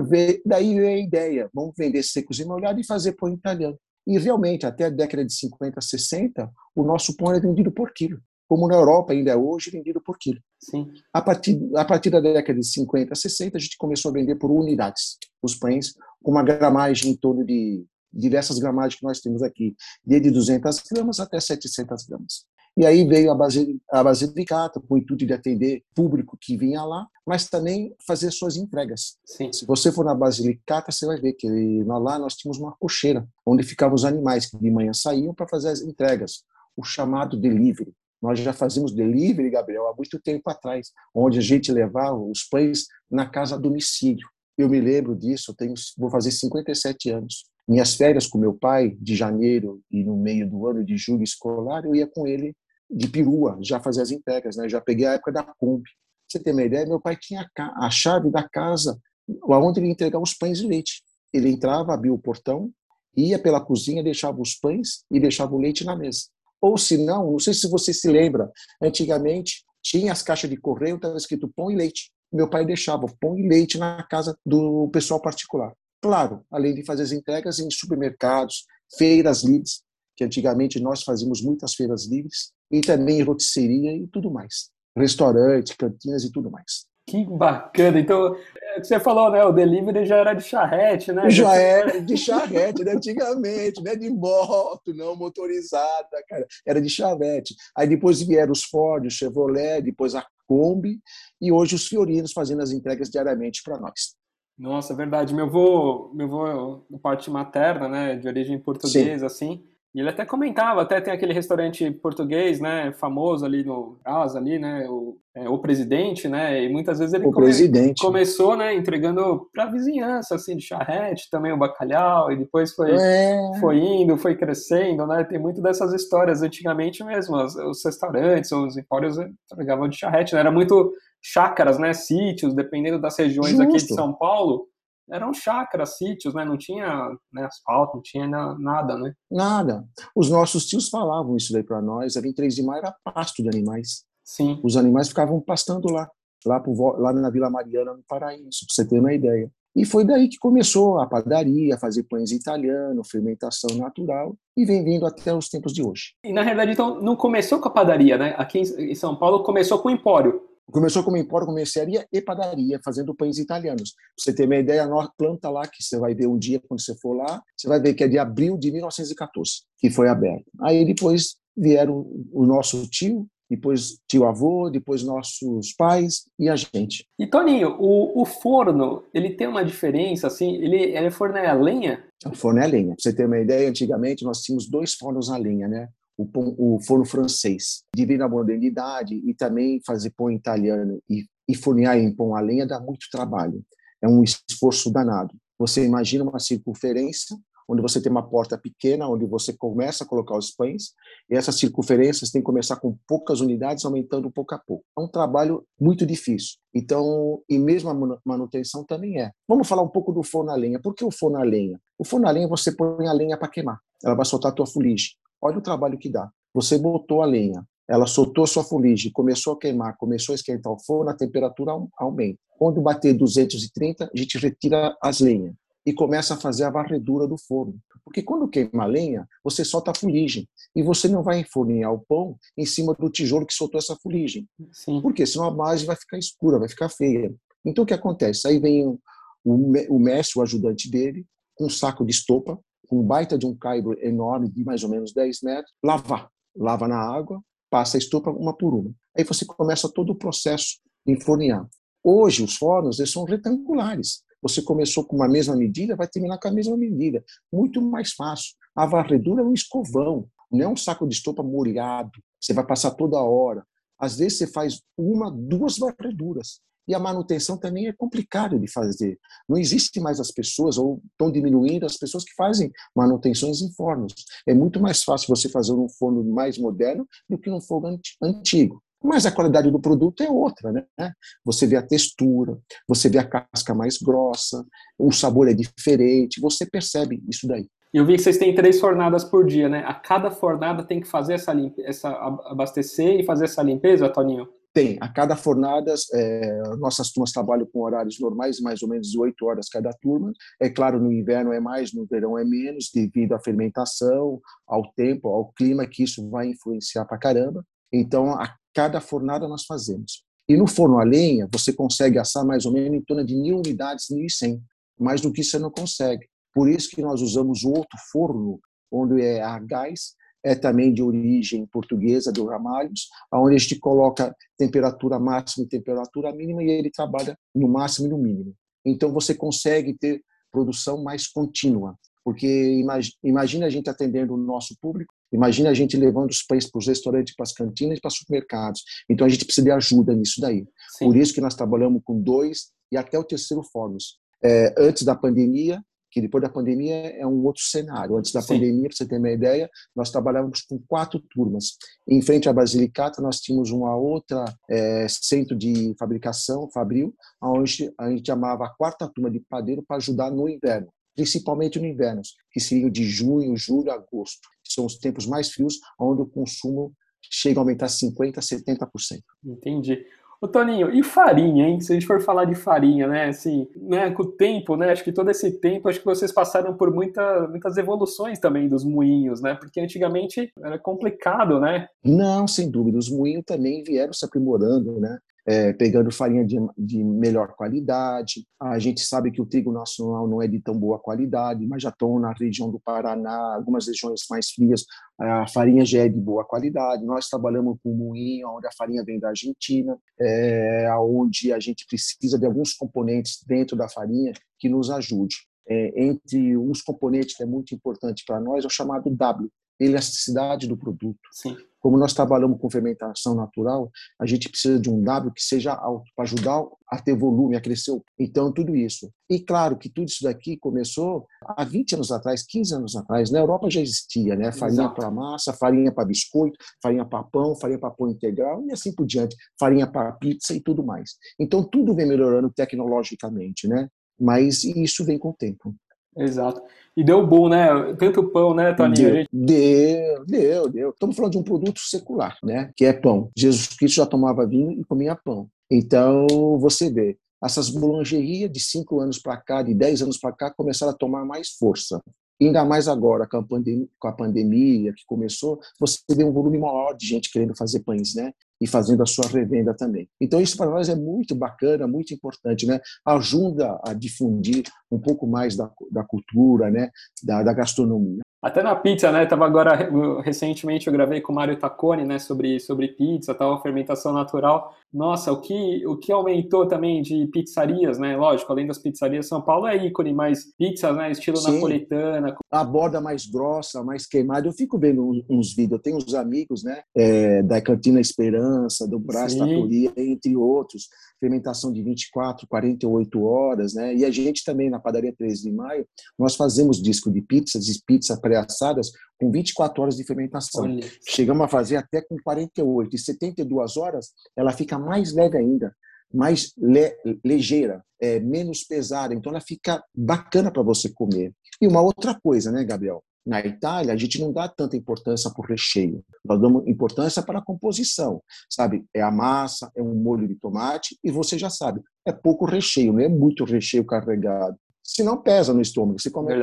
daí 0.46 0.76
veio 0.76 0.88
a 0.88 1.00
ideia, 1.00 1.50
vamos 1.54 1.74
vender 1.78 2.04
secos 2.04 2.40
e 2.40 2.46
molhados 2.46 2.84
e 2.84 2.88
fazer 2.88 3.14
pão 3.14 3.30
italiano. 3.30 3.78
E 4.08 4.18
realmente, 4.18 4.66
até 4.66 4.86
a 4.86 4.90
década 4.90 5.26
de 5.26 5.34
50, 5.34 5.80
60, 5.82 6.50
o 6.76 6.84
nosso 6.84 7.16
pão 7.16 7.32
era 7.32 7.40
vendido 7.40 7.72
por 7.72 7.94
quilo, 7.94 8.20
como 8.48 8.68
na 8.68 8.76
Europa 8.76 9.14
ainda 9.14 9.32
é 9.32 9.36
hoje, 9.36 9.70
vendido 9.70 10.02
por 10.02 10.18
quilo. 10.18 10.40
Sim. 10.60 10.88
A 11.14 11.22
partir, 11.22 11.60
a 11.76 11.86
partir 11.86 12.10
da 12.10 12.20
década 12.20 12.60
de 12.60 12.66
50, 12.66 13.14
60, 13.14 13.58
a 13.58 13.60
gente 13.60 13.78
começou 13.78 14.10
a 14.10 14.14
vender 14.14 14.36
por 14.36 14.50
unidades, 14.50 15.18
os 15.44 15.56
pães, 15.56 15.94
com 16.24 16.32
uma 16.32 16.44
gramagem 16.44 17.12
em 17.12 17.16
torno 17.16 17.46
de 17.46 17.86
diversas 18.12 18.58
gramagens 18.58 19.00
que 19.00 19.06
nós 19.06 19.20
temos 19.20 19.44
aqui, 19.44 19.76
desde 20.04 20.32
200 20.32 20.82
gramas 20.92 21.20
até 21.20 21.40
700 21.40 22.06
gramas. 22.06 22.46
E 22.78 22.86
aí 22.86 23.06
veio 23.06 23.32
a, 23.32 23.36
Basilic, 23.36 23.82
a 23.92 24.04
Basilicata, 24.04 24.80
com 24.80 24.96
o 24.96 24.98
intuito 24.98 25.26
de 25.26 25.34
atender 25.34 25.84
público 25.94 26.38
que 26.40 26.56
vinha 26.58 26.84
lá, 26.84 27.08
mas 27.26 27.50
também 27.50 27.94
fazer 28.08 28.32
suas 28.32 28.56
entregas. 28.56 29.18
Sim. 29.26 29.52
Se 29.52 29.66
você 29.66 29.92
for 29.92 30.06
na 30.06 30.16
Basilicata, 30.16 30.92
você 30.92 31.06
vai 31.06 31.20
ver 31.20 31.34
que 31.34 31.48
lá 31.84 32.18
nós 32.18 32.36
tínhamos 32.36 32.58
uma 32.58 32.76
cocheira, 32.80 33.28
onde 33.46 33.64
ficavam 33.64 33.96
os 33.96 34.06
animais 34.06 34.46
que 34.46 34.58
de 34.58 34.72
manhã 34.72 34.94
saíam 34.94 35.34
para 35.34 35.48
fazer 35.48 35.70
as 35.70 35.82
entregas, 35.82 36.44
o 36.78 36.84
chamado 36.84 37.40
delivery. 37.40 37.94
Nós 38.22 38.40
já 38.40 38.54
fazíamos 38.54 38.94
delivery, 38.94 39.50
Gabriel, 39.50 39.88
há 39.88 39.96
muito 39.96 40.20
tempo 40.20 40.50
atrás, 40.50 40.92
onde 41.14 41.40
a 41.40 41.42
gente 41.42 41.72
levava 41.72 42.18
os 42.18 42.44
pães 42.44 42.86
na 43.10 43.26
casa 43.26 43.56
a 43.56 43.58
domicílio. 43.58 44.28
Eu 44.58 44.68
me 44.68 44.80
lembro 44.80 45.16
disso, 45.16 45.52
eu 45.52 45.56
tenho, 45.56 45.74
vou 45.98 46.10
fazer 46.10 46.32
57 46.32 47.10
anos. 47.12 47.46
Minhas 47.70 47.94
férias 47.94 48.26
com 48.26 48.40
meu 48.40 48.56
pai, 48.56 48.98
de 49.00 49.16
janeiro 49.16 49.80
e 49.92 50.04
no 50.04 50.18
meio 50.18 50.50
do 50.50 50.66
ano 50.66 50.84
de 50.84 50.98
julho 50.98 51.24
escolar, 51.24 51.86
eu 51.86 51.94
ia 51.94 52.08
com 52.08 52.26
ele 52.26 52.56
de 52.90 53.08
perua, 53.08 53.60
já 53.62 53.80
fazia 53.80 54.02
as 54.02 54.10
entregas, 54.10 54.58
né? 54.58 54.68
Já 54.68 54.82
peguei 54.82 55.06
a 55.06 55.14
época 55.14 55.32
da 55.32 55.44
Kombi. 55.44 55.88
Você 56.28 56.40
tem 56.40 56.52
uma 56.52 56.64
ideia? 56.64 56.88
Meu 56.88 57.00
pai 57.00 57.16
tinha 57.16 57.48
a 57.56 57.90
chave 57.92 58.32
da 58.32 58.50
casa 58.50 59.00
onde 59.48 59.80
ele 59.80 59.92
entregava 59.92 60.24
os 60.24 60.34
pães 60.34 60.58
de 60.58 60.66
leite. 60.66 61.04
Ele 61.32 61.48
entrava, 61.48 61.94
abria 61.94 62.12
o 62.12 62.18
portão, 62.18 62.72
ia 63.16 63.38
pela 63.38 63.62
cozinha, 63.62 64.04
deixava 64.04 64.42
os 64.42 64.56
pães 64.56 65.04
e 65.12 65.20
deixava 65.20 65.54
o 65.54 65.60
leite 65.60 65.86
na 65.86 65.96
mesa. 65.96 66.24
Ou 66.60 66.76
se 66.76 66.98
não, 66.98 67.34
não 67.34 67.40
sei 67.40 67.54
se 67.54 67.70
você 67.70 67.94
se 67.94 68.10
lembra, 68.10 68.52
antigamente 68.82 69.64
tinha 69.84 70.12
as 70.12 70.24
caixas 70.24 70.50
de 70.50 70.58
correio, 70.58 70.96
estava 70.96 71.18
escrito 71.18 71.52
pão 71.56 71.70
e 71.70 71.76
leite. 71.76 72.12
Meu 72.34 72.50
pai 72.50 72.66
deixava 72.66 73.06
pão 73.20 73.38
e 73.38 73.48
leite 73.48 73.78
na 73.78 74.02
casa 74.10 74.36
do 74.44 74.90
pessoal 74.90 75.22
particular. 75.22 75.72
Claro, 76.02 76.46
além 76.52 76.74
de 76.74 76.86
fazer 76.86 77.04
as 77.04 77.12
entregas 77.12 77.60
em 77.60 77.70
supermercados, 77.70 78.66
feiras 78.98 79.44
livres, 79.44 79.84
que 80.16 80.24
antigamente 80.24 80.80
nós 80.80 81.04
fazíamos 81.04 81.42
muitas 81.42 81.74
feiras 81.74 82.08
livres, 82.08 82.52
e 82.72 82.82
também 82.82 83.22
rotisseria 83.22 83.92
e 83.92 84.08
tudo 84.08 84.32
mais. 84.32 84.70
Restaurante, 84.96 85.76
cantinas 85.78 86.24
e 86.24 86.32
tudo 86.32 86.52
mais. 86.52 86.88
Que 87.10 87.26
bacana. 87.26 88.00
Então, 88.00 88.36
é 88.62 88.84
você 88.84 89.00
falou, 89.00 89.32
né? 89.32 89.44
O 89.44 89.52
delivery 89.52 90.06
já 90.06 90.18
era 90.18 90.34
de 90.34 90.44
charrete, 90.44 91.12
né? 91.12 91.28
Já 91.28 91.56
era 91.56 92.00
de 92.00 92.16
charrete, 92.16 92.84
né? 92.84 92.92
antigamente, 92.92 93.82
né? 93.82 93.96
De 93.96 94.10
moto, 94.12 94.94
não 94.94 95.16
motorizada, 95.16 96.24
cara. 96.28 96.46
Era 96.68 96.80
de 96.80 96.90
charrete. 96.90 97.56
Aí 97.76 97.88
depois 97.88 98.22
vieram 98.22 98.52
os 98.52 98.64
Ford, 98.64 99.08
o 99.08 99.10
Chevrolet, 99.10 99.82
depois 99.82 100.14
a 100.14 100.24
Kombi 100.48 101.00
e 101.42 101.52
hoje 101.52 101.76
os 101.76 101.88
Fiorinos 101.88 102.32
fazendo 102.32 102.62
as 102.62 102.72
entregas 102.72 103.10
diariamente 103.10 103.64
para 103.64 103.80
nós. 103.80 104.16
Nossa, 104.60 104.94
verdade. 104.94 105.34
Meu 105.34 105.46
avô, 105.46 106.12
meu 106.14 106.26
avô, 106.28 106.84
parte 107.02 107.32
materna, 107.32 107.88
né? 107.88 108.16
De 108.18 108.28
origem 108.28 108.60
portuguesa, 108.60 109.30
Sim. 109.30 109.54
assim 109.54 109.70
e 110.00 110.02
ele 110.02 110.12
até 110.12 110.24
comentava, 110.24 110.82
até 110.82 111.02
tem 111.02 111.14
aquele 111.14 111.34
restaurante 111.34 111.92
português, 111.92 112.62
né, 112.62 112.94
famoso 112.94 113.46
ali 113.46 113.66
no 113.66 113.98
Brás, 114.02 114.34
ali, 114.34 114.58
né, 114.58 114.88
o, 114.88 115.18
é, 115.36 115.50
o 115.50 115.58
presidente, 115.58 116.26
né, 116.30 116.64
e 116.64 116.70
muitas 116.70 117.00
vezes 117.00 117.14
ele 117.14 117.26
come, 117.26 117.94
começou, 118.00 118.56
né, 118.56 118.74
entregando 118.74 119.50
para 119.54 119.64
a 119.66 119.70
vizinhança, 119.70 120.36
assim, 120.36 120.56
de 120.56 120.64
charrete, 120.64 121.30
também 121.30 121.52
o 121.52 121.58
bacalhau, 121.58 122.32
e 122.32 122.38
depois 122.38 122.74
foi, 122.74 122.92
é. 122.94 123.52
foi 123.60 123.78
indo, 123.78 124.18
foi 124.18 124.38
crescendo, 124.38 125.06
né, 125.06 125.26
tem 125.26 125.38
muito 125.38 125.62
dessas 125.62 125.94
histórias, 125.94 126.42
antigamente 126.42 127.04
mesmo, 127.04 127.36
os, 127.36 127.54
os 127.58 127.84
restaurantes, 127.84 128.54
os 128.54 128.78
empórios 128.78 129.18
entregavam 129.52 129.90
de 129.90 129.98
charrete, 129.98 130.34
né, 130.34 130.40
era 130.40 130.52
muito 130.52 130.94
chácaras, 131.22 131.78
né, 131.78 131.92
sítios, 131.92 132.56
dependendo 132.56 133.02
das 133.02 133.20
regiões 133.20 133.50
Justo. 133.50 133.64
aqui 133.64 133.78
de 133.80 133.94
São 133.94 134.14
Paulo, 134.14 134.69
eram 135.12 135.34
chácaras, 135.34 135.98
sítios, 135.98 136.34
né? 136.34 136.46
Não 136.46 136.58
tinha 136.58 137.10
né, 137.32 137.46
asfalto, 137.46 137.98
não 137.98 138.02
tinha 138.02 138.28
nada, 138.28 138.98
né? 138.98 139.14
Nada. 139.32 139.86
Os 140.16 140.30
nossos 140.30 140.66
tios 140.66 140.90
falavam 140.90 141.36
isso 141.36 141.54
daí 141.54 141.64
para 141.64 141.82
nós. 141.82 142.18
A 142.18 142.22
23 142.22 142.56
de 142.56 142.64
maio 142.64 142.80
era 142.80 142.96
pasto 143.04 143.42
de 143.44 143.50
animais. 143.50 144.04
Sim. 144.24 144.60
Os 144.64 144.78
animais 144.78 145.10
ficavam 145.10 145.42
pastando 145.42 145.92
lá, 145.92 146.10
lá, 146.46 146.62
lá 146.98 147.14
na 147.14 147.30
Vila 147.30 147.50
Mariana, 147.50 147.94
no 147.94 148.04
Paraíso, 148.08 148.66
para 148.68 148.76
você 148.76 148.88
ter 148.88 149.00
uma 149.00 149.14
ideia. 149.14 149.52
E 149.76 149.86
foi 149.86 150.04
daí 150.04 150.28
que 150.28 150.38
começou 150.38 151.00
a 151.00 151.08
padaria, 151.08 151.78
fazer 151.78 152.04
pães 152.04 152.32
italianos, 152.32 153.10
fermentação 153.10 153.78
natural, 153.78 154.36
e 154.58 154.66
vem 154.66 154.84
vindo 154.84 155.06
até 155.06 155.34
os 155.34 155.48
tempos 155.48 155.72
de 155.72 155.84
hoje. 155.84 156.16
E 156.26 156.34
na 156.34 156.42
realidade, 156.42 156.72
então, 156.72 157.02
não 157.02 157.16
começou 157.16 157.60
com 157.60 157.70
a 157.70 157.72
padaria, 157.72 158.18
né? 158.18 158.36
Aqui 158.38 158.60
em 158.60 158.96
São 158.96 159.16
Paulo 159.16 159.44
começou 159.44 159.80
com 159.80 159.90
o 159.90 159.92
empório. 159.92 160.42
Começou 160.72 161.04
como 161.04 161.18
empório, 161.18 161.48
com 161.48 161.54
mercearia 161.54 162.06
e 162.12 162.22
padaria, 162.22 162.80
fazendo 162.84 163.16
pães 163.16 163.38
italianos. 163.38 163.94
Pra 163.94 164.24
você 164.24 164.34
ter 164.34 164.46
uma 164.46 164.58
ideia, 164.58 164.84
a 164.84 165.12
planta 165.18 165.50
lá, 165.50 165.68
que 165.68 165.84
você 165.84 165.98
vai 165.98 166.14
ver 166.14 166.28
um 166.28 166.38
dia 166.38 166.62
quando 166.68 166.82
você 166.82 166.96
for 166.96 167.14
lá, 167.14 167.42
você 167.56 167.68
vai 167.68 167.80
ver 167.80 167.94
que 167.94 168.04
é 168.04 168.08
de 168.08 168.18
abril 168.18 168.58
de 168.58 168.72
1914 168.72 169.70
que 169.80 169.90
foi 169.90 170.10
aberto. 170.10 170.46
Aí 170.62 170.86
depois 170.86 171.38
vieram 171.58 172.06
o 172.32 172.46
nosso 172.46 172.88
tio, 172.88 173.26
depois 173.50 173.98
tio 174.08 174.26
avô, 174.26 174.70
depois 174.70 175.04
nossos 175.04 175.74
pais 175.74 176.26
e 176.38 176.48
a 176.48 176.56
gente. 176.56 177.06
E 177.18 177.26
Toninho, 177.26 177.76
o, 177.80 178.22
o 178.22 178.26
forno, 178.26 179.04
ele 179.14 179.32
tem 179.32 179.48
uma 179.48 179.66
diferença, 179.66 180.28
assim, 180.28 180.56
ele, 180.56 180.96
ele 180.96 181.10
forno 181.10 181.38
é 181.38 181.48
a 181.48 181.54
lenha? 181.54 182.04
O 182.26 182.36
forno 182.36 182.60
é 182.60 182.66
a 182.66 182.68
lenha. 182.68 182.94
Pra 182.96 182.96
você 183.00 183.14
ter 183.14 183.26
uma 183.26 183.40
ideia, 183.40 183.70
antigamente 183.70 184.24
nós 184.24 184.42
tínhamos 184.42 184.70
dois 184.70 184.94
fornos 184.94 185.32
a 185.32 185.38
lenha, 185.38 185.68
né? 185.68 185.90
O, 186.22 186.76
o 186.76 186.82
forno 186.82 187.06
francês, 187.06 187.84
de 187.96 188.06
vir 188.06 188.18
na 188.18 188.28
modernidade 188.28 189.16
e 189.16 189.34
também 189.34 189.80
fazer 189.86 190.12
pão 190.18 190.30
italiano 190.30 191.02
e, 191.10 191.26
e 191.48 191.56
fornear 191.56 191.98
em 191.98 192.14
pão 192.14 192.36
a 192.36 192.42
lenha 192.42 192.68
dá 192.68 192.78
muito 192.80 193.08
trabalho. 193.10 193.64
É 194.02 194.08
um 194.08 194.22
esforço 194.22 194.92
danado. 194.92 195.34
Você 195.58 195.86
imagina 195.86 196.26
uma 196.26 196.40
circunferência 196.40 197.38
onde 197.70 197.84
você 197.84 198.02
tem 198.02 198.12
uma 198.12 198.28
porta 198.28 198.58
pequena, 198.58 199.08
onde 199.08 199.28
você 199.28 199.54
começa 199.54 200.04
a 200.04 200.08
colocar 200.08 200.36
os 200.36 200.50
pães, 200.50 200.94
e 201.30 201.36
essas 201.36 201.60
circunferências 201.60 202.32
têm 202.32 202.42
que 202.42 202.46
começar 202.46 202.78
com 202.78 202.98
poucas 203.08 203.42
unidades, 203.42 203.86
aumentando 203.86 204.32
pouco 204.32 204.56
a 204.56 204.58
pouco. 204.58 204.84
É 204.98 205.02
um 205.02 205.08
trabalho 205.08 205.64
muito 205.80 206.04
difícil. 206.04 206.58
Então, 206.74 207.44
e 207.48 207.60
mesmo 207.60 207.92
a 207.92 208.20
manutenção 208.26 208.84
também 208.84 209.22
é. 209.22 209.32
Vamos 209.48 209.68
falar 209.68 209.84
um 209.84 209.88
pouco 209.88 210.12
do 210.12 210.24
forno 210.24 210.50
a 210.50 210.56
lenha. 210.56 210.82
Por 210.82 210.96
que 210.96 211.06
o 211.06 211.12
forno 211.12 211.38
a 211.38 211.44
lenha? 211.44 211.80
O 211.98 212.04
forno 212.04 212.28
a 212.28 212.32
lenha 212.32 212.48
você 212.48 212.72
põe 212.72 213.08
a 213.08 213.14
lenha 213.14 213.38
para 213.38 213.48
queimar. 213.48 213.78
Ela 214.04 214.16
vai 214.16 214.26
soltar 214.26 214.52
a 214.52 214.56
tua 214.56 214.66
fuligem. 214.66 215.12
Olha 215.42 215.58
o 215.58 215.62
trabalho 215.62 215.98
que 215.98 216.10
dá. 216.10 216.30
Você 216.54 216.78
botou 216.78 217.22
a 217.22 217.26
lenha, 217.26 217.66
ela 217.88 218.06
soltou 218.06 218.46
sua 218.46 218.64
fuligem, 218.64 219.12
começou 219.12 219.54
a 219.54 219.60
queimar, 219.60 219.98
começou 219.98 220.34
a 220.34 220.36
esquentar 220.36 220.72
o 220.72 220.80
forno, 220.80 221.10
a 221.10 221.16
temperatura 221.16 221.74
aumenta. 221.98 222.40
Quando 222.58 222.82
bater 222.82 223.14
230, 223.14 224.10
a 224.14 224.18
gente 224.18 224.38
retira 224.38 224.96
as 225.02 225.20
lenhas 225.20 225.54
e 225.86 225.94
começa 225.94 226.34
a 226.34 226.38
fazer 226.38 226.66
a 226.66 226.70
varredura 226.70 227.28
do 227.28 227.38
forno. 227.38 227.80
Porque 228.04 228.22
quando 228.22 228.48
queima 228.48 228.84
a 228.84 228.88
lenha, 228.88 229.28
você 229.44 229.64
solta 229.64 229.92
a 229.92 229.96
fuligem 229.96 230.48
e 230.76 230.84
você 230.84 231.08
não 231.08 231.24
vai 231.24 231.40
enfornear 231.40 231.94
o 231.94 232.00
pão 232.00 232.38
em 232.58 232.66
cima 232.66 232.94
do 232.94 233.10
tijolo 233.10 233.46
que 233.46 233.54
soltou 233.54 233.80
essa 233.80 233.96
fuligem. 233.96 234.48
Sim. 234.72 235.02
Porque 235.02 235.26
senão 235.26 235.46
a 235.46 235.52
base 235.52 235.86
vai 235.86 235.96
ficar 235.96 236.18
escura, 236.18 236.60
vai 236.60 236.70
ficar 236.70 236.90
feia. 236.90 237.34
Então 237.66 237.84
o 237.84 237.88
que 237.88 237.94
acontece? 237.94 238.48
Aí 238.48 238.60
vem 238.60 238.86
o, 238.88 239.00
o 239.44 240.00
mestre, 240.00 240.40
o 240.40 240.44
ajudante 240.44 240.90
dele, 240.90 241.26
com 241.56 241.66
um 241.66 241.70
saco 241.70 242.06
de 242.06 242.12
estopa, 242.12 242.60
com 242.90 243.00
um 243.00 243.04
baita 243.04 243.38
de 243.38 243.46
um 243.46 243.56
caibro 243.56 243.96
enorme 244.04 244.50
de 244.50 244.64
mais 244.66 244.84
ou 244.84 244.90
menos 244.90 245.14
10 245.14 245.42
metros, 245.44 245.72
lavar. 245.84 246.28
Lava 246.56 246.88
na 246.88 246.98
água, 246.98 247.40
passa 247.70 247.96
a 247.96 248.00
estopa 248.00 248.32
uma 248.32 248.52
por 248.52 248.74
uma. 248.74 248.92
Aí 249.16 249.24
você 249.24 249.46
começa 249.46 249.88
todo 249.88 250.12
o 250.12 250.16
processo 250.16 250.80
de 251.06 251.14
enfornear. 251.14 251.70
Hoje 252.04 252.44
os 252.44 252.56
fornos 252.56 252.98
eles 252.98 253.12
são 253.12 253.24
retangulares. 253.24 254.24
Você 254.42 254.62
começou 254.62 255.06
com 255.06 255.18
uma 255.18 255.28
mesma 255.28 255.56
medida, 255.56 255.96
vai 255.96 256.08
terminar 256.08 256.40
com 256.40 256.48
a 256.48 256.52
mesma 256.52 256.76
medida. 256.76 257.24
Muito 257.54 257.80
mais 257.80 258.14
fácil. 258.14 258.56
A 258.76 258.88
varredura 258.88 259.44
é 259.44 259.46
um 259.46 259.54
escovão, 259.54 260.28
não 260.52 260.62
é 260.62 260.68
um 260.68 260.76
saco 260.76 261.08
de 261.08 261.14
estopa 261.14 261.44
molhado. 261.44 262.20
Você 262.42 262.54
vai 262.54 262.66
passar 262.66 262.92
toda 262.92 263.22
hora. 263.22 263.64
Às 264.00 264.18
vezes 264.18 264.40
você 264.40 264.48
faz 264.48 264.82
uma, 264.98 265.30
duas 265.30 265.78
varreduras. 265.78 266.62
E 266.90 266.96
a 266.96 267.00
manutenção 267.00 267.56
também 267.56 267.88
é 267.88 267.94
complicado 267.94 268.60
de 268.60 268.68
fazer. 268.68 269.20
Não 269.48 269.60
existe 269.60 270.00
mais 270.00 270.20
as 270.20 270.32
pessoas, 270.32 270.76
ou 270.76 271.00
estão 271.12 271.32
diminuindo 271.32 271.86
as 271.86 271.96
pessoas 271.96 272.24
que 272.24 272.34
fazem 272.34 272.72
manutenções 272.96 273.62
em 273.62 273.72
fornos. 273.74 274.12
É 274.48 274.56
muito 274.56 274.82
mais 274.82 275.04
fácil 275.04 275.28
você 275.28 275.48
fazer 275.48 275.72
um 275.72 275.88
forno 275.88 276.24
mais 276.24 276.58
moderno 276.58 277.08
do 277.30 277.38
que 277.38 277.48
um 277.48 277.62
forno 277.62 278.00
antigo. 278.20 278.82
Mas 279.04 279.28
a 279.28 279.32
qualidade 279.32 279.70
do 279.70 279.80
produto 279.80 280.24
é 280.24 280.32
outra, 280.32 280.72
né? 280.72 281.14
Você 281.46 281.68
vê 281.68 281.76
a 281.76 281.86
textura, 281.86 282.58
você 282.88 283.08
vê 283.08 283.20
a 283.20 283.28
casca 283.28 283.76
mais 283.76 284.00
grossa, 284.00 284.66
o 284.98 285.12
sabor 285.12 285.48
é 285.48 285.54
diferente, 285.54 286.42
você 286.42 286.66
percebe 286.66 287.24
isso 287.30 287.48
daí. 287.48 287.70
Eu 287.94 288.04
vi 288.04 288.16
que 288.16 288.24
vocês 288.24 288.38
têm 288.38 288.54
três 288.54 288.80
fornadas 288.80 289.24
por 289.24 289.46
dia, 289.46 289.70
né? 289.70 289.84
A 289.86 289.94
cada 289.94 290.32
fornada 290.32 290.84
tem 290.84 291.00
que 291.00 291.08
fazer 291.08 291.36
essa, 291.36 291.54
essa 291.86 292.10
abastecer 292.10 293.20
e 293.20 293.24
fazer 293.24 293.46
essa 293.46 293.62
limpeza, 293.62 294.10
Toninho? 294.10 294.48
Tem. 294.72 294.98
A 295.02 295.10
cada 295.10 295.36
fornada, 295.36 295.94
é, 296.14 296.62
nossas 296.78 297.12
turmas 297.12 297.32
trabalham 297.32 297.66
com 297.66 297.82
horários 297.82 298.20
normais, 298.20 298.60
mais 298.60 298.84
ou 298.84 298.90
menos 298.90 299.16
8 299.16 299.46
horas 299.46 299.68
cada 299.68 299.92
turma. 299.94 300.32
É 300.62 300.70
claro, 300.70 301.00
no 301.00 301.12
inverno 301.12 301.52
é 301.52 301.60
mais, 301.60 301.92
no 301.92 302.06
verão 302.06 302.38
é 302.38 302.46
menos, 302.46 302.92
devido 302.94 303.34
à 303.34 303.40
fermentação, 303.40 304.40
ao 304.68 304.92
tempo, 304.94 305.28
ao 305.28 305.52
clima, 305.54 305.88
que 305.88 306.04
isso 306.04 306.30
vai 306.30 306.48
influenciar 306.48 307.06
para 307.06 307.18
caramba. 307.18 307.66
Então, 307.92 308.34
a 308.34 308.56
cada 308.74 309.02
fornada 309.02 309.48
nós 309.48 309.66
fazemos. 309.66 310.24
E 310.48 310.56
no 310.56 310.68
forno 310.68 311.00
a 311.00 311.04
lenha, 311.04 311.48
você 311.52 311.74
consegue 311.74 312.20
assar 312.20 312.46
mais 312.46 312.66
ou 312.66 312.74
menos 312.74 312.98
em 312.98 313.02
torno 313.02 313.26
de 313.26 313.36
mil 313.36 313.58
unidades, 313.58 314.06
1.100. 314.12 314.60
Mais 315.00 315.22
do 315.22 315.32
que 315.32 315.44
você 315.44 315.58
não 315.58 315.72
consegue. 315.72 316.28
Por 316.54 316.70
isso 316.70 316.90
que 316.90 317.02
nós 317.02 317.22
usamos 317.22 317.64
outro 317.64 317.98
forno, 318.12 318.60
onde 318.92 319.22
é 319.22 319.42
a 319.42 319.58
gás, 319.60 320.14
é 320.44 320.56
também 320.56 320.94
de 320.94 321.02
origem 321.02 321.66
portuguesa, 321.66 322.32
do 322.32 322.46
Ramalhos, 322.46 323.08
onde 323.34 323.56
a 323.56 323.58
gente 323.60 323.80
coloca 323.80 324.36
temperatura 324.58 325.20
máxima 325.20 325.66
e 325.66 325.70
temperatura 325.70 326.34
mínima 326.34 326.64
e 326.64 326.70
ele 326.70 326.90
trabalha 326.90 327.38
no 327.54 327.68
máximo 327.68 328.08
e 328.08 328.10
no 328.10 328.18
mínimo. 328.18 328.54
Então 328.86 329.12
você 329.12 329.36
consegue 329.36 329.94
ter 329.94 330.22
produção 330.52 331.04
mais 331.04 331.28
contínua, 331.28 331.96
porque 332.24 332.82
imagina 333.24 333.66
a 333.66 333.70
gente 333.70 333.90
atendendo 333.90 334.34
o 334.34 334.38
nosso 334.38 334.76
público 334.82 335.14
Imagina 335.32 335.70
a 335.70 335.74
gente 335.74 335.96
levando 335.96 336.32
os 336.32 336.42
pães 336.42 336.70
para 336.70 336.80
os 336.80 336.88
restaurantes, 336.88 337.36
para 337.36 337.44
as 337.44 337.54
cantinas 337.54 337.98
e 337.98 338.02
para 338.02 338.08
os 338.08 338.18
supermercados. 338.18 338.84
Então 339.10 339.26
a 339.26 339.30
gente 339.30 339.46
precisa 339.46 339.66
de 339.66 339.72
ajuda 339.72 340.16
nisso 340.16 340.42
daí. 340.42 340.66
Sim. 340.98 341.06
Por 341.06 341.16
isso 341.16 341.34
que 341.34 341.42
nós 341.42 341.56
trabalhamos 341.56 342.02
com 342.04 342.20
dois 342.20 342.72
e 342.92 342.98
até 342.98 343.18
o 343.18 343.24
terceiro 343.24 343.64
fórmulas. 343.64 344.18
É, 344.44 344.74
antes 344.78 345.04
da 345.04 345.16
pandemia, 345.16 345.82
que 346.12 346.22
depois 346.22 346.42
da 346.42 346.50
pandemia 346.50 346.96
é 347.18 347.26
um 347.26 347.44
outro 347.46 347.64
cenário. 347.64 348.18
Antes 348.18 348.32
da 348.32 348.42
Sim. 348.42 348.56
pandemia, 348.56 348.88
para 348.88 348.98
você 348.98 349.08
ter 349.08 349.18
uma 349.18 349.30
ideia, 349.30 349.70
nós 349.96 350.12
trabalhávamos 350.12 350.62
com 350.62 350.80
quatro 350.88 351.20
turmas. 351.20 351.78
Em 352.08 352.22
frente 352.22 352.50
à 352.50 352.54
Basilicata, 352.54 353.22
nós 353.22 353.40
tínhamos 353.40 353.72
uma 353.72 353.96
outra 353.96 354.46
é, 354.70 355.08
centro 355.10 355.56
de 355.56 355.96
fabricação, 355.98 356.70
Fabril, 356.72 357.14
onde 357.42 357.92
a 357.98 358.10
gente 358.10 358.26
chamava 358.26 358.66
a 358.66 358.70
quarta 358.70 359.08
turma 359.08 359.30
de 359.30 359.40
padeiro 359.40 359.84
para 359.88 359.98
ajudar 359.98 360.32
no 360.32 360.50
inverno 360.50 360.90
principalmente 361.16 361.78
no 361.78 361.86
inverno, 361.86 362.22
que 362.50 362.62
seria 362.62 362.90
de 362.90 363.04
junho, 363.04 363.58
julho, 363.58 363.92
agosto, 363.92 364.48
que 364.64 364.72
são 364.72 364.86
os 364.86 364.98
tempos 364.98 365.26
mais 365.26 365.52
frios, 365.52 365.78
onde 366.00 366.22
o 366.22 366.26
consumo 366.26 366.94
chega 367.22 367.60
a 367.60 367.62
aumentar 367.62 367.88
50%, 367.88 368.36
70%. 368.40 369.22
Entendi. 369.44 370.06
Ô 370.42 370.48
Toninho, 370.48 370.90
e 370.94 371.04
farinha, 371.04 371.68
hein? 371.68 371.82
Se 371.82 371.92
a 371.92 371.96
gente 371.96 372.06
for 372.06 372.22
falar 372.22 372.46
de 372.46 372.56
farinha, 372.56 373.08
né? 373.08 373.26
Assim, 373.26 373.68
né? 373.76 374.10
Com 374.12 374.24
o 374.24 374.32
tempo, 374.32 374.78
né? 374.78 374.90
Acho 374.90 375.04
que 375.04 375.12
todo 375.12 375.30
esse 375.30 375.60
tempo, 375.60 375.90
acho 375.90 376.00
que 376.00 376.06
vocês 376.06 376.32
passaram 376.32 376.74
por 376.78 376.94
muita, 376.94 377.46
muitas 377.50 377.76
evoluções 377.76 378.40
também 378.40 378.70
dos 378.70 378.86
moinhos, 378.86 379.42
né? 379.42 379.56
Porque 379.56 379.82
antigamente 379.82 380.50
era 380.64 380.80
complicado, 380.80 381.60
né? 381.60 381.88
Não, 382.02 382.48
sem 382.48 382.72
dúvida. 382.72 382.98
Os 382.98 383.10
moinhos 383.12 383.44
também 383.46 383.84
vieram 383.84 384.14
se 384.14 384.24
aprimorando, 384.24 384.98
né? 385.02 385.20
É, 385.50 385.74
pegando 385.74 386.12
farinha 386.12 386.46
de, 386.46 386.58
de, 386.78 387.04
melhor 387.04 387.56
qualidade. 387.56 388.46
A 388.62 388.78
gente 388.78 389.02
sabe 389.02 389.32
que 389.32 389.42
o 389.42 389.48
trigo 389.48 389.72
nacional 389.72 390.28
não 390.28 390.44
é 390.44 390.48
de 390.48 390.60
tão 390.62 390.78
boa 390.78 391.00
qualidade, 391.00 391.66
mas 391.66 391.82
já 391.82 391.90
estão 391.90 392.20
na 392.20 392.32
região 392.34 392.70
do 392.70 392.80
Paraná, 392.80 393.56
algumas 393.56 393.88
regiões 393.88 394.22
mais 394.30 394.52
frias, 394.52 394.86
a 395.20 395.48
farinha 395.48 395.84
já 395.84 396.02
é 396.04 396.08
de 396.08 396.20
boa 396.20 396.46
qualidade. 396.46 397.04
Nós 397.04 397.28
trabalhamos 397.28 397.80
com 397.84 397.96
moinho, 397.96 398.48
onde 398.50 398.68
a 398.68 398.72
farinha 398.78 399.04
vem 399.04 399.20
da 399.20 399.30
Argentina, 399.30 399.98
é, 400.22 400.88
onde 401.00 401.52
a 401.52 401.60
gente 401.60 401.84
precisa 401.88 402.38
de 402.38 402.46
alguns 402.46 402.76
componentes 402.76 403.44
dentro 403.48 403.76
da 403.76 403.90
farinha 403.90 404.32
que 404.60 404.70
nos 404.70 404.92
ajude. 404.92 405.36
É, 405.68 406.04
entre 406.04 406.56
uns 406.58 406.84
componentes 406.84 407.36
que 407.36 407.42
é 407.42 407.46
muito 407.48 407.74
importante 407.74 408.24
para 408.26 408.40
nós 408.40 408.64
é 408.64 408.68
o 408.68 408.72
chamado 408.72 409.10
W, 409.10 409.50
elasticidade 409.80 410.68
do 410.68 410.78
produto. 410.78 411.20
Sim. 411.32 411.56
Como 411.80 411.98
nós 411.98 412.14
trabalhamos 412.14 412.60
com 412.60 412.70
fermentação 412.70 413.34
natural, 413.34 413.90
a 414.20 414.26
gente 414.26 414.50
precisa 414.50 414.78
de 414.78 414.90
um 414.90 415.02
W 415.02 415.34
que 415.34 415.42
seja 415.42 415.74
alto 415.74 416.12
para 416.14 416.26
ajudar 416.26 416.62
a 416.90 417.02
ter 417.02 417.16
volume, 417.16 417.56
a 417.56 417.62
crescer. 417.62 417.98
Então, 418.20 418.52
tudo 418.52 418.76
isso. 418.76 419.10
E 419.30 419.40
claro 419.40 419.78
que 419.78 419.88
tudo 419.90 420.10
isso 420.10 420.24
daqui 420.24 420.58
começou 420.58 421.26
há 421.42 421.64
20 421.64 421.96
anos 421.96 422.12
atrás, 422.12 422.44
15 422.46 422.76
anos 422.76 422.96
atrás. 422.98 423.32
Na 423.32 423.40
Europa 423.40 423.70
já 423.70 423.80
existia, 423.80 424.36
né? 424.36 424.52
Farinha 424.52 424.90
para 424.90 425.10
massa, 425.10 425.54
farinha 425.54 425.92
para 425.92 426.04
biscoito, 426.04 426.58
farinha 426.84 427.06
para 427.06 427.24
pão, 427.24 427.56
farinha 427.56 427.80
para 427.80 427.92
pão 427.92 428.10
integral 428.10 428.62
e 428.68 428.74
assim 428.74 428.94
por 428.94 429.06
diante. 429.06 429.38
Farinha 429.58 429.88
para 429.88 430.12
pizza 430.14 430.54
e 430.54 430.60
tudo 430.60 430.84
mais. 430.84 431.12
Então, 431.40 431.64
tudo 431.64 431.96
vem 431.96 432.08
melhorando 432.08 432.52
tecnologicamente, 432.52 433.70
né? 433.70 433.88
Mas 434.20 434.66
isso 434.66 435.06
vem 435.06 435.18
com 435.18 435.30
o 435.30 435.34
tempo. 435.34 435.74
Exato. 436.20 436.62
E 436.96 437.04
deu 437.04 437.26
bom, 437.26 437.48
né? 437.48 437.68
Tanto 437.98 438.30
pão, 438.30 438.54
né, 438.54 438.74
Toninho? 438.74 438.96
Deu, 438.96 439.16
gente... 439.16 439.30
deu, 439.32 440.26
deu, 440.26 440.70
deu. 440.70 440.90
Estamos 440.90 441.16
falando 441.16 441.32
de 441.32 441.38
um 441.38 441.44
produto 441.44 441.80
secular, 441.80 442.38
né? 442.44 442.72
Que 442.76 442.86
é 442.86 442.94
pão. 442.94 443.30
Jesus 443.38 443.68
Cristo 443.68 443.96
já 443.96 444.06
tomava 444.06 444.46
vinho 444.46 444.72
e 444.72 444.84
comia 444.84 445.16
pão. 445.16 445.48
Então, 445.72 446.28
você 446.60 446.92
vê, 446.92 447.18
essas 447.44 447.70
boulangerias 447.70 448.52
de 448.52 448.60
cinco 448.60 449.00
anos 449.00 449.18
para 449.18 449.38
cá, 449.38 449.62
de 449.62 449.74
dez 449.74 450.02
anos 450.02 450.18
para 450.18 450.34
cá, 450.34 450.52
começaram 450.52 450.92
a 450.92 450.96
tomar 450.96 451.24
mais 451.24 451.52
força. 451.52 452.02
Ainda 452.42 452.64
mais 452.64 452.88
agora, 452.88 453.28
com 453.28 453.38
a, 453.38 453.44
pandemia, 453.44 453.88
com 454.00 454.08
a 454.08 454.14
pandemia 454.14 454.94
que 454.94 455.06
começou, 455.06 455.60
você 455.80 456.00
vê 456.12 456.24
um 456.24 456.32
volume 456.32 456.58
maior 456.58 456.94
de 456.94 457.06
gente 457.06 457.32
querendo 457.32 457.56
fazer 457.56 457.82
pães, 457.82 458.16
né? 458.16 458.34
E 458.62 458.68
fazendo 458.68 459.04
a 459.04 459.06
sua 459.06 459.28
revenda 459.28 459.74
também. 459.74 460.08
Então, 460.20 460.42
isso 460.42 460.58
para 460.58 460.70
nós 460.70 460.90
é 460.90 460.96
muito 460.96 461.34
bacana, 461.34 461.88
muito 461.88 462.14
importante, 462.14 462.66
né? 462.66 462.80
Ajuda 463.06 463.80
a 463.84 463.94
difundir 463.94 464.64
um 464.92 465.00
pouco 465.00 465.26
mais 465.26 465.56
da, 465.56 465.72
da 465.92 466.04
cultura, 466.04 466.70
né? 466.70 466.90
Da, 467.24 467.42
da 467.44 467.54
gastronomia. 467.54 468.22
Até 468.42 468.64
na 468.64 468.74
pizza, 468.74 469.12
né? 469.12 469.26
Tava 469.26 469.46
agora 469.46 469.90
recentemente 470.24 470.88
eu 470.88 470.94
gravei 470.94 471.20
com 471.20 471.34
o 471.34 471.36
Mário 471.36 471.60
Tacconi, 471.60 472.06
né, 472.06 472.20
sobre 472.20 472.58
sobre 472.60 472.88
pizza, 472.88 473.36
tal, 473.36 473.62
fermentação 473.62 474.14
natural. 474.14 474.74
Nossa, 474.94 475.32
o 475.32 475.42
que 475.42 475.86
o 475.86 475.98
que 475.98 476.12
aumentou 476.12 476.66
também 476.66 477.02
de 477.02 477.28
pizzarias, 477.28 478.00
né? 478.00 478.16
Lógico, 478.16 478.52
além 478.52 478.66
das 478.66 478.80
pizzarias, 478.80 479.28
São 479.28 479.42
Paulo 479.42 479.68
é 479.68 479.76
ícone, 479.76 480.14
mas 480.14 480.46
pizzas, 480.58 480.96
né, 480.96 481.12
estilo 481.12 481.38
Sim. 481.38 481.54
napolitana, 481.54 482.36
a 482.50 482.64
borda 482.64 483.02
mais 483.02 483.26
grossa, 483.26 483.84
mais 483.84 484.08
queimada. 484.08 484.48
Eu 484.48 484.54
fico 484.54 484.80
vendo 484.80 485.22
uns 485.30 485.54
vídeos, 485.54 485.74
eu 485.74 485.80
tenho 485.80 485.98
uns 485.98 486.14
amigos, 486.14 486.64
né, 486.64 486.82
é, 486.96 487.44
da 487.44 487.62
Cantina 487.62 488.00
Esperança, 488.00 488.88
do 488.88 488.98
Brás 488.98 489.36
Tatoria, 489.36 489.92
entre 489.98 490.36
outros 490.38 490.88
fermentação 491.20 491.72
de 491.72 491.84
24, 491.84 492.48
48 492.48 493.24
horas, 493.24 493.74
né? 493.74 493.94
E 493.94 494.06
a 494.06 494.10
gente 494.12 494.44
também, 494.44 494.70
na 494.70 494.80
padaria 494.80 495.14
13 495.14 495.44
de 495.44 495.52
maio, 495.52 495.86
nós 496.18 496.36
fazemos 496.36 496.82
disco 496.82 497.12
de 497.12 497.22
pizzas 497.22 497.68
e 497.68 497.84
pizzas 497.86 498.20
pré-assadas 498.30 498.92
com 499.20 499.32
24 499.32 499.82
horas 499.82 499.96
de 499.96 500.06
fermentação. 500.06 500.64
Olha. 500.64 500.88
Chegamos 501.08 501.44
a 501.44 501.48
fazer 501.48 501.78
até 501.78 502.02
com 502.02 502.16
48. 502.24 502.96
E 502.96 503.00
72 503.00 503.78
horas, 503.78 504.12
ela 504.36 504.54
fica 504.54 504.78
mais 504.78 505.14
leve 505.14 505.38
ainda, 505.38 505.76
mais 506.14 506.54
le 506.58 506.96
ligeira, 507.26 507.84
é, 508.00 508.20
menos 508.20 508.64
pesada. 508.64 509.14
Então, 509.14 509.32
ela 509.32 509.42
fica 509.42 509.84
bacana 509.94 510.52
para 510.52 510.64
você 510.64 510.90
comer. 510.94 511.34
E 511.62 511.68
uma 511.68 511.82
outra 511.82 512.18
coisa, 512.22 512.52
né, 512.52 512.64
Gabriel? 512.64 513.04
Na 513.26 513.42
Itália, 513.42 513.94
a 513.94 513.98
gente 513.98 514.20
não 514.20 514.32
dá 514.32 514.48
tanta 514.48 514.78
importância 514.78 515.30
para 515.30 515.42
o 515.44 515.46
recheio, 515.46 516.04
nós 516.26 516.42
damos 516.42 516.66
importância 516.66 517.22
para 517.22 517.40
a 517.40 517.44
composição, 517.44 518.24
sabe? 518.50 518.86
É 518.94 519.02
a 519.02 519.12
massa, 519.12 519.70
é 519.76 519.84
um 519.84 519.94
molho 519.94 520.28
de 520.28 520.36
tomate 520.36 520.98
e 521.04 521.12
você 521.12 521.38
já 521.38 521.50
sabe, 521.50 521.82
é 522.08 522.14
pouco 522.14 522.46
recheio, 522.46 522.94
não 522.94 523.02
é 523.02 523.10
muito 523.10 523.44
recheio 523.44 523.86
carregado 523.86 524.58
se 524.90 525.04
não 525.04 525.22
pesa 525.22 525.54
no 525.54 525.62
estômago. 525.62 526.02
Você 526.02 526.10
come, 526.10 526.34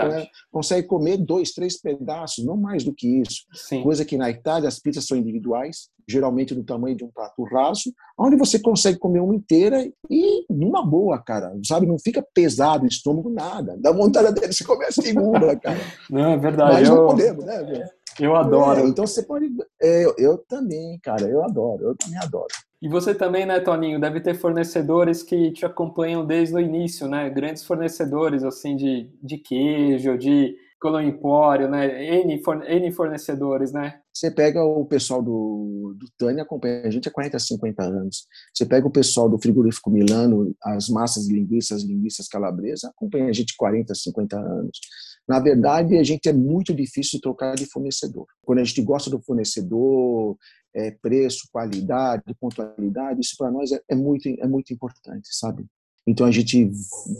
consegue 0.53 0.87
comer 0.87 1.17
dois, 1.17 1.51
três 1.51 1.81
pedaços, 1.81 2.45
não 2.45 2.57
mais 2.57 2.85
do 2.85 2.95
que 2.95 3.21
isso. 3.21 3.43
Sim. 3.53 3.83
Coisa 3.83 4.05
que 4.05 4.17
na 4.17 4.31
Itália 4.31 4.69
as 4.69 4.79
pizzas 4.79 5.05
são 5.05 5.17
individuais, 5.17 5.89
geralmente 6.09 6.55
do 6.55 6.63
tamanho 6.63 6.97
de 6.97 7.05
um 7.05 7.11
prato 7.11 7.43
raso, 7.43 7.93
onde 8.17 8.37
você 8.37 8.61
consegue 8.61 8.99
comer 8.99 9.19
uma 9.19 9.35
inteira 9.35 9.85
e 10.09 10.47
numa 10.49 10.87
boa, 10.87 11.19
cara. 11.19 11.53
Sabe, 11.65 11.87
não 11.87 11.99
fica 11.99 12.25
pesado 12.33 12.85
o 12.85 12.89
estômago, 12.89 13.29
nada. 13.29 13.77
Dá 13.81 13.91
vontade 13.91 14.33
dele 14.33 14.53
se 14.53 14.65
comer 14.65 14.87
a 14.87 14.93
segunda, 14.93 15.57
cara. 15.59 15.81
Não, 16.09 16.31
é 16.31 16.37
verdade. 16.37 16.73
Mas 16.75 16.89
eu... 16.89 16.95
não 16.95 17.07
podemos, 17.09 17.45
né? 17.45 17.89
Eu 18.21 18.37
adoro. 18.37 18.81
É, 18.81 18.85
então 18.85 19.07
você 19.07 19.25
pode. 19.25 19.51
É, 19.83 20.05
eu, 20.05 20.15
eu 20.19 20.39
também, 20.49 20.99
cara, 21.03 21.29
eu 21.29 21.43
adoro, 21.43 21.83
eu 21.83 21.97
também 21.97 22.19
adoro. 22.19 22.47
E 22.81 22.89
você 22.89 23.15
também, 23.15 23.47
né, 23.47 23.59
Toninho, 23.61 24.01
deve 24.01 24.21
ter 24.21 24.35
fornecedores 24.35 25.23
que 25.23 25.51
te 25.53 25.65
acompanham 25.65 26.27
desde 26.27 26.55
o 26.55 26.61
início, 26.61 27.09
né? 27.09 27.31
Grandes 27.31 27.65
fornecedores, 27.65 28.45
assim, 28.45 28.77
de, 28.77 29.11
de 29.23 29.39
queijo, 29.39 30.19
de 30.19 30.55
Colon 30.79 31.01
Empório, 31.01 31.69
né? 31.69 32.21
N, 32.23 32.43
N 32.69 32.93
fornecedores, 32.93 33.73
né? 33.73 33.99
Você 34.13 34.31
pega 34.31 34.63
o 34.63 34.85
pessoal 34.85 35.23
do, 35.23 35.95
do 35.99 36.07
Tânia, 36.19 36.43
acompanha 36.43 36.83
a 36.87 36.91
gente 36.91 37.09
há 37.09 37.13
40, 37.13 37.39
50 37.39 37.83
anos. 37.83 38.27
Você 38.53 38.67
pega 38.67 38.87
o 38.87 38.91
pessoal 38.91 39.29
do 39.29 39.39
frigorífico 39.39 39.91
Milano, 39.91 40.55
as 40.63 40.89
massas 40.89 41.29
linguiças, 41.29 41.83
linguiças 41.83 42.29
calabresa, 42.29 42.89
acompanha 42.89 43.29
a 43.29 43.33
gente 43.33 43.55
há 43.55 43.59
40, 43.59 43.95
50 43.95 44.39
anos. 44.39 44.81
Na 45.29 45.41
verdade, 45.41 45.97
a 45.97 46.05
gente 46.05 46.29
é 46.29 46.33
muito 46.33 46.73
difícil 46.73 47.21
trocar 47.21 47.57
de 47.57 47.67
fornecedor. 47.67 48.27
Quando 48.43 48.61
a 48.61 48.65
gente 48.65 48.81
gosta 48.83 49.11
do 49.11 49.21
fornecedor, 49.21 50.37
é, 50.75 50.91
preço, 50.91 51.49
qualidade, 51.51 52.23
pontualidade, 52.39 53.21
isso 53.21 53.35
para 53.37 53.51
nós 53.51 53.73
é, 53.73 53.81
é, 53.89 53.95
muito, 53.95 54.29
é 54.29 54.47
muito 54.47 54.73
importante, 54.73 55.29
sabe? 55.33 55.65
Então 56.07 56.27
a 56.27 56.31
gente 56.31 56.71